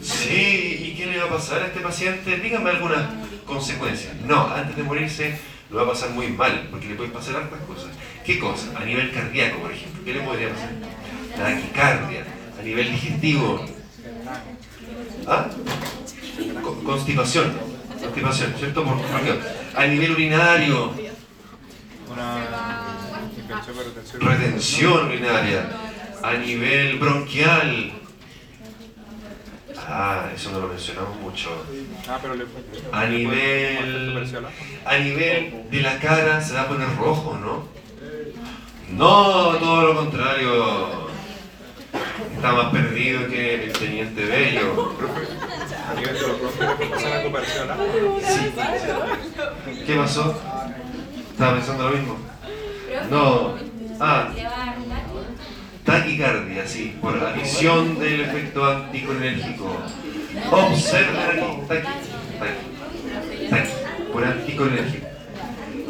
Sí, 0.00 0.92
¿y 0.92 0.94
qué 0.96 1.06
le 1.06 1.18
va 1.18 1.24
a 1.24 1.30
pasar 1.30 1.62
a 1.62 1.66
este 1.66 1.80
paciente? 1.80 2.36
Díganme 2.38 2.70
algunas 2.70 3.02
consecuencias. 3.44 4.14
No, 4.26 4.46
antes 4.46 4.76
de 4.76 4.84
morirse 4.84 5.36
lo 5.70 5.78
va 5.78 5.82
a 5.82 5.88
pasar 5.88 6.10
muy 6.10 6.28
mal, 6.28 6.68
porque 6.70 6.86
le 6.86 6.94
pueden 6.94 7.12
pasar 7.12 7.36
hartas 7.36 7.60
cosas. 7.62 7.90
¿Qué 8.24 8.38
cosas? 8.38 8.74
A 8.76 8.84
nivel 8.84 9.10
cardíaco, 9.12 9.58
por 9.60 9.72
ejemplo. 9.72 10.04
¿Qué 10.04 10.14
le 10.14 10.20
podría 10.20 10.48
pasar? 10.50 10.70
Taquicardia. 11.36 12.24
A 12.58 12.62
nivel 12.62 12.92
digestivo. 12.92 13.64
¿Ah? 15.26 15.46
Co- 16.62 16.82
Constipación. 16.84 17.52
Constipación, 18.00 18.54
¿cierto? 18.58 18.84
A 19.74 19.86
nivel 19.86 20.12
urinario. 20.12 20.92
Una 24.20 24.34
retención. 24.36 25.06
Urinaria. 25.08 25.66
A 26.22 26.34
nivel 26.34 26.98
bronquial. 26.98 27.92
Ah, 29.88 30.30
eso 30.34 30.50
no 30.52 30.60
lo 30.60 30.68
mencionamos 30.68 31.16
mucho. 31.18 31.50
Ah, 32.08 32.20
A 32.92 33.06
nivel, 33.06 34.28
a 34.84 34.98
nivel 34.98 35.64
de 35.70 35.80
la 35.82 35.98
cara 35.98 36.40
se 36.40 36.54
va 36.54 36.62
a 36.62 36.68
poner 36.68 36.88
rojo, 36.96 37.36
¿no? 37.38 37.81
No, 38.96 39.56
todo 39.56 39.82
lo 39.82 39.96
contrario. 39.96 41.08
Está 42.34 42.52
más 42.52 42.72
perdido 42.72 43.26
que 43.28 43.64
el 43.64 43.72
teniente 43.72 44.24
Bello. 44.24 44.94
A 45.88 45.94
nivel 45.94 46.14
de 46.14 46.20
los 46.20 46.40
la. 47.66 47.76
¿Qué 49.86 49.94
pasó? 49.96 50.40
¿Estaba 51.30 51.54
pensando 51.54 51.88
lo 51.88 51.96
mismo? 51.96 52.18
No. 53.10 53.54
Ah, 54.00 54.28
taquicardia, 55.84 56.66
sí, 56.66 56.96
por 57.00 57.16
adición 57.16 57.98
del 57.98 58.22
efecto 58.22 58.64
anticolinérgico. 58.64 59.76
Observen 60.50 61.16
aquí, 61.16 61.62
taqui, 61.68 61.88
taqui, 62.38 63.48
taqui, 63.50 63.70
por 64.12 64.24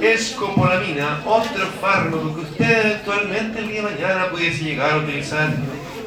anticolinérgico. 0.02 0.42
Escopolamina, 0.42 1.22
otro 1.24 1.66
fármaco 1.80 2.34
que 2.34 2.40
usted 2.40 2.86
eventualmente 2.86 3.58
el 3.60 3.68
día 3.68 3.82
de 3.82 3.90
mañana 3.90 4.30
pudiese 4.30 4.64
llegar 4.64 4.92
a 4.92 4.96
utilizar, 4.98 5.54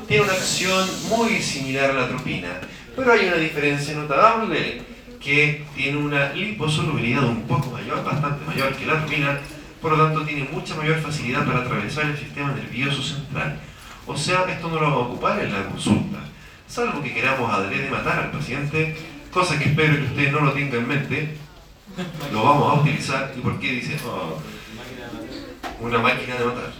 tiene 0.08 0.24
una 0.24 0.34
acción 0.34 0.88
muy 1.10 1.42
similar 1.42 1.92
a 1.92 1.94
la 1.94 2.04
atropina, 2.04 2.60
pero 2.96 3.12
hay 3.12 3.28
una 3.28 3.38
diferencia 3.38 3.96
notable, 3.96 4.82
que 5.20 5.66
tiene 5.76 5.98
una 5.98 6.34
liposolubilidad 6.34 7.24
un 7.24 7.48
poco 7.48 7.72
mayor, 7.72 8.04
bastante 8.04 8.46
mayor 8.46 8.76
que 8.76 8.86
la 8.86 8.94
atropina, 8.94 9.40
por 9.82 9.98
lo 9.98 10.06
tanto 10.06 10.22
tiene 10.22 10.48
mucha 10.52 10.76
mayor 10.76 11.00
facilidad 11.00 11.46
para 11.46 11.60
atravesar 11.60 12.06
el 12.06 12.18
sistema 12.18 12.52
nervioso 12.52 13.02
central. 13.02 13.60
O 14.06 14.16
sea, 14.16 14.46
esto 14.48 14.68
no 14.68 14.76
lo 14.76 14.82
vamos 14.82 14.98
a 14.98 15.08
ocupar 15.08 15.40
en 15.40 15.52
la 15.52 15.66
consulta, 15.66 16.20
salvo 16.68 17.02
que 17.02 17.14
queramos 17.14 17.52
adrede 17.52 17.90
matar 17.90 18.20
al 18.20 18.32
paciente, 18.32 18.96
cosa 19.32 19.58
que 19.58 19.70
espero 19.70 19.96
que 19.96 20.04
usted 20.04 20.32
no 20.32 20.42
lo 20.42 20.52
tenga 20.52 20.78
en 20.78 20.88
mente, 20.88 21.38
lo 22.32 22.44
vamos 22.44 22.78
a 22.78 22.82
utilizar. 22.82 23.34
¿Y 23.38 23.42
por 23.42 23.60
qué 23.60 23.72
dice 23.74 23.98
"Oh, 24.06 24.38
una 25.82 26.00
máquina 26.00 26.36
de 26.36 26.46
matar? 26.46 26.74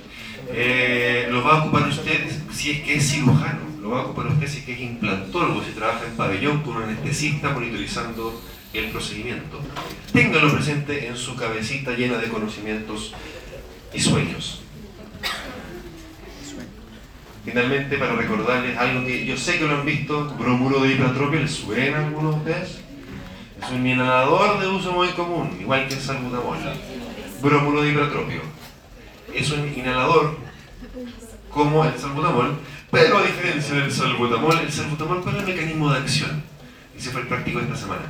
Eh, 0.50 1.28
lo 1.30 1.44
va 1.44 1.58
a 1.60 1.64
ocupar 1.64 1.88
usted 1.88 2.26
si 2.54 2.72
es 2.72 2.82
que 2.82 2.96
es 2.96 3.10
cirujano, 3.10 3.62
lo 3.82 3.90
va 3.92 4.02
a 4.02 4.04
ocupar 4.04 4.28
usted 4.28 4.48
si 4.48 4.60
es 4.60 4.66
que 4.66 4.74
es 4.74 4.80
implantólogo, 4.80 5.64
si 5.64 5.72
trabaja 5.72 6.06
en 6.06 6.16
pabellón 6.16 6.62
con 6.62 6.78
un 6.78 6.84
anestesista 6.84 7.50
monitorizando 7.50 8.42
el 8.74 8.90
procedimiento. 8.90 9.60
Téngalo 10.14 10.52
presente 10.54 11.08
en 11.08 11.16
su 11.18 11.36
cabecita 11.36 11.92
llena 11.92 12.18
de 12.18 12.28
conocimientos 12.28 13.14
y 13.94 14.00
sueños. 14.00 14.62
Finalmente, 17.46 17.98
para 17.98 18.16
recordarles 18.16 18.76
algo 18.78 19.06
que 19.06 19.26
yo 19.26 19.38
sé 19.38 19.60
que 19.60 19.66
lo 19.68 19.78
han 19.78 19.86
visto, 19.86 20.26
bromuro 20.38 20.80
de 20.82 20.94
hipratropio, 20.94 21.40
¿les 21.40 21.52
suena 21.52 22.00
a 22.00 22.06
algunos 22.08 22.44
de 22.44 22.52
ustedes? 22.52 22.80
Es 23.66 23.72
un 23.72 23.88
inhalador 23.88 24.60
de 24.60 24.68
uso 24.68 24.92
muy 24.92 25.08
común, 25.10 25.58
igual 25.60 25.88
que 25.88 25.96
el 25.96 26.00
salbutamol. 26.00 26.60
Bromuro 27.42 27.82
de 27.82 27.90
hipratropio. 27.90 28.42
Es 29.34 29.50
un 29.50 29.68
inhalador 29.76 30.38
como 31.50 31.84
el 31.84 31.98
salbutamol, 31.98 32.60
pero 32.92 33.18
a 33.18 33.24
diferencia 33.24 33.74
del 33.74 33.92
salbutamol, 33.92 34.60
el 34.60 34.72
salbutamol, 34.72 35.24
¿cuál 35.24 35.38
es 35.38 35.42
el 35.42 35.48
mecanismo 35.48 35.92
de 35.92 35.98
acción? 35.98 36.44
Ese 36.96 37.10
fue 37.10 37.22
el 37.22 37.28
práctico 37.28 37.60
esta 37.60 37.76
semana. 37.76 38.04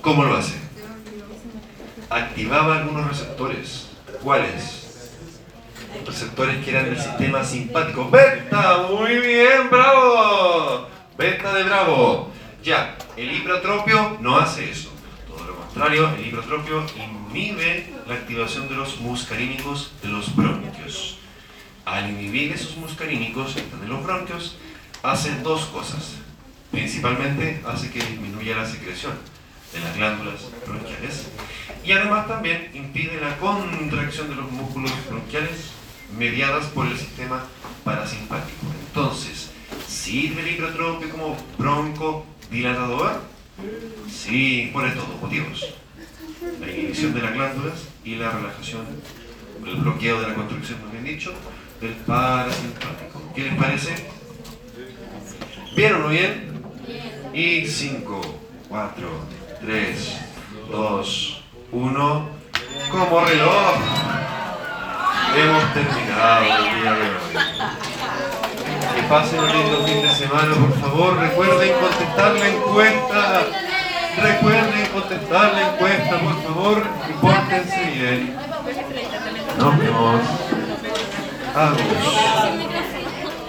¿Cómo 0.00 0.24
lo 0.24 0.36
hace? 0.36 0.54
Activaba 2.10 2.78
algunos 2.78 3.06
receptores. 3.06 3.86
¿Cuáles? 4.20 5.12
Receptores 6.04 6.64
que 6.64 6.70
eran 6.70 6.86
del 6.86 6.98
sistema 6.98 7.44
simpático. 7.44 8.10
¡Beta! 8.10 8.88
¡Muy 8.90 9.16
bien! 9.18 9.70
¡Bravo! 9.70 10.88
¡Beta 11.16 11.54
de 11.54 11.62
bravo! 11.62 12.37
Ya, 12.68 12.98
el 13.16 13.32
hipratropio 13.32 14.18
no 14.20 14.36
hace 14.36 14.70
eso. 14.70 14.90
Todo 15.26 15.42
lo 15.42 15.56
contrario, 15.56 16.14
el 16.18 16.26
hipratropio 16.26 16.84
inhibe 17.32 17.94
la 18.06 18.12
activación 18.12 18.68
de 18.68 18.74
los 18.74 19.00
muscarínicos 19.00 19.92
de 20.02 20.08
los 20.08 20.36
bronquios. 20.36 21.16
Al 21.86 22.10
inhibir 22.10 22.52
esos 22.52 22.76
muscarínicos 22.76 23.54
que 23.54 23.60
están 23.60 23.82
en 23.84 23.88
los 23.88 24.04
bronquios, 24.04 24.58
hacen 25.02 25.42
dos 25.42 25.64
cosas. 25.72 26.16
Principalmente 26.70 27.62
hace 27.66 27.90
que 27.90 28.04
disminuya 28.04 28.58
la 28.58 28.66
secreción 28.66 29.14
de 29.72 29.80
las 29.80 29.96
glándulas 29.96 30.50
bronquiales 30.66 31.28
y 31.82 31.92
además 31.92 32.28
también 32.28 32.70
impide 32.74 33.18
la 33.18 33.38
contracción 33.38 34.28
de 34.28 34.34
los 34.34 34.52
músculos 34.52 34.92
bronquiales 35.08 35.70
mediadas 36.18 36.66
por 36.66 36.86
el 36.86 36.98
sistema 36.98 37.46
parasimpático. 37.82 38.66
Entonces, 38.88 39.52
¿sirve 39.86 40.42
el 40.42 40.48
hipratropio 40.48 41.08
como 41.08 41.34
broncodilatador? 42.48 43.20
Sí, 44.10 44.70
por 44.72 44.86
estos 44.86 45.04
motivos. 45.20 45.74
La 46.60 46.70
inhibición 46.70 47.14
de 47.14 47.22
las 47.22 47.34
glándulas 47.34 47.88
y 48.04 48.14
la 48.16 48.30
relajación 48.30 48.86
el 49.66 49.76
bloqueo 49.76 50.20
de 50.20 50.28
la 50.28 50.34
construcción, 50.34 50.82
más 50.82 50.92
bien 50.92 51.04
dicho, 51.04 51.32
del 51.80 51.92
parasimpático. 51.92 53.22
¿Qué 53.34 53.42
les 53.42 53.54
parece? 53.54 54.06
¿Bien 55.76 55.94
o 55.94 55.98
no 55.98 56.08
bien? 56.08 56.62
Y 57.34 57.66
5, 57.66 58.20
4, 58.68 59.08
3, 59.60 60.18
2, 60.70 61.42
1. 61.72 62.28
Como 62.90 63.24
reloj. 63.24 63.74
Hemos 65.36 65.74
terminado 65.74 66.44
el 66.44 66.80
día 66.80 66.92
de 66.92 67.10
hoy. 67.10 68.47
Que 68.98 69.04
pasen 69.04 69.38
un 69.38 69.52
lindo 69.52 69.86
fin 69.86 70.02
de 70.02 70.10
semana, 70.12 70.54
por 70.54 70.80
favor. 70.80 71.16
Recuerden 71.18 71.72
contestar 71.78 72.32
la 72.34 72.48
encuesta. 72.48 73.42
Recuerden 74.20 74.86
contestar 74.92 75.52
la 75.54 75.68
encuesta, 75.68 76.18
por 76.18 76.42
favor. 76.42 76.82
Y 77.08 77.12
pórtense 77.12 77.90
bien. 77.92 78.36
Nos 79.56 79.78
vemos. 79.78 80.20
Adiós. 81.54 81.78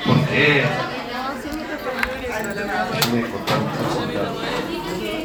¿Por 0.06 0.26
qué? 0.28 0.66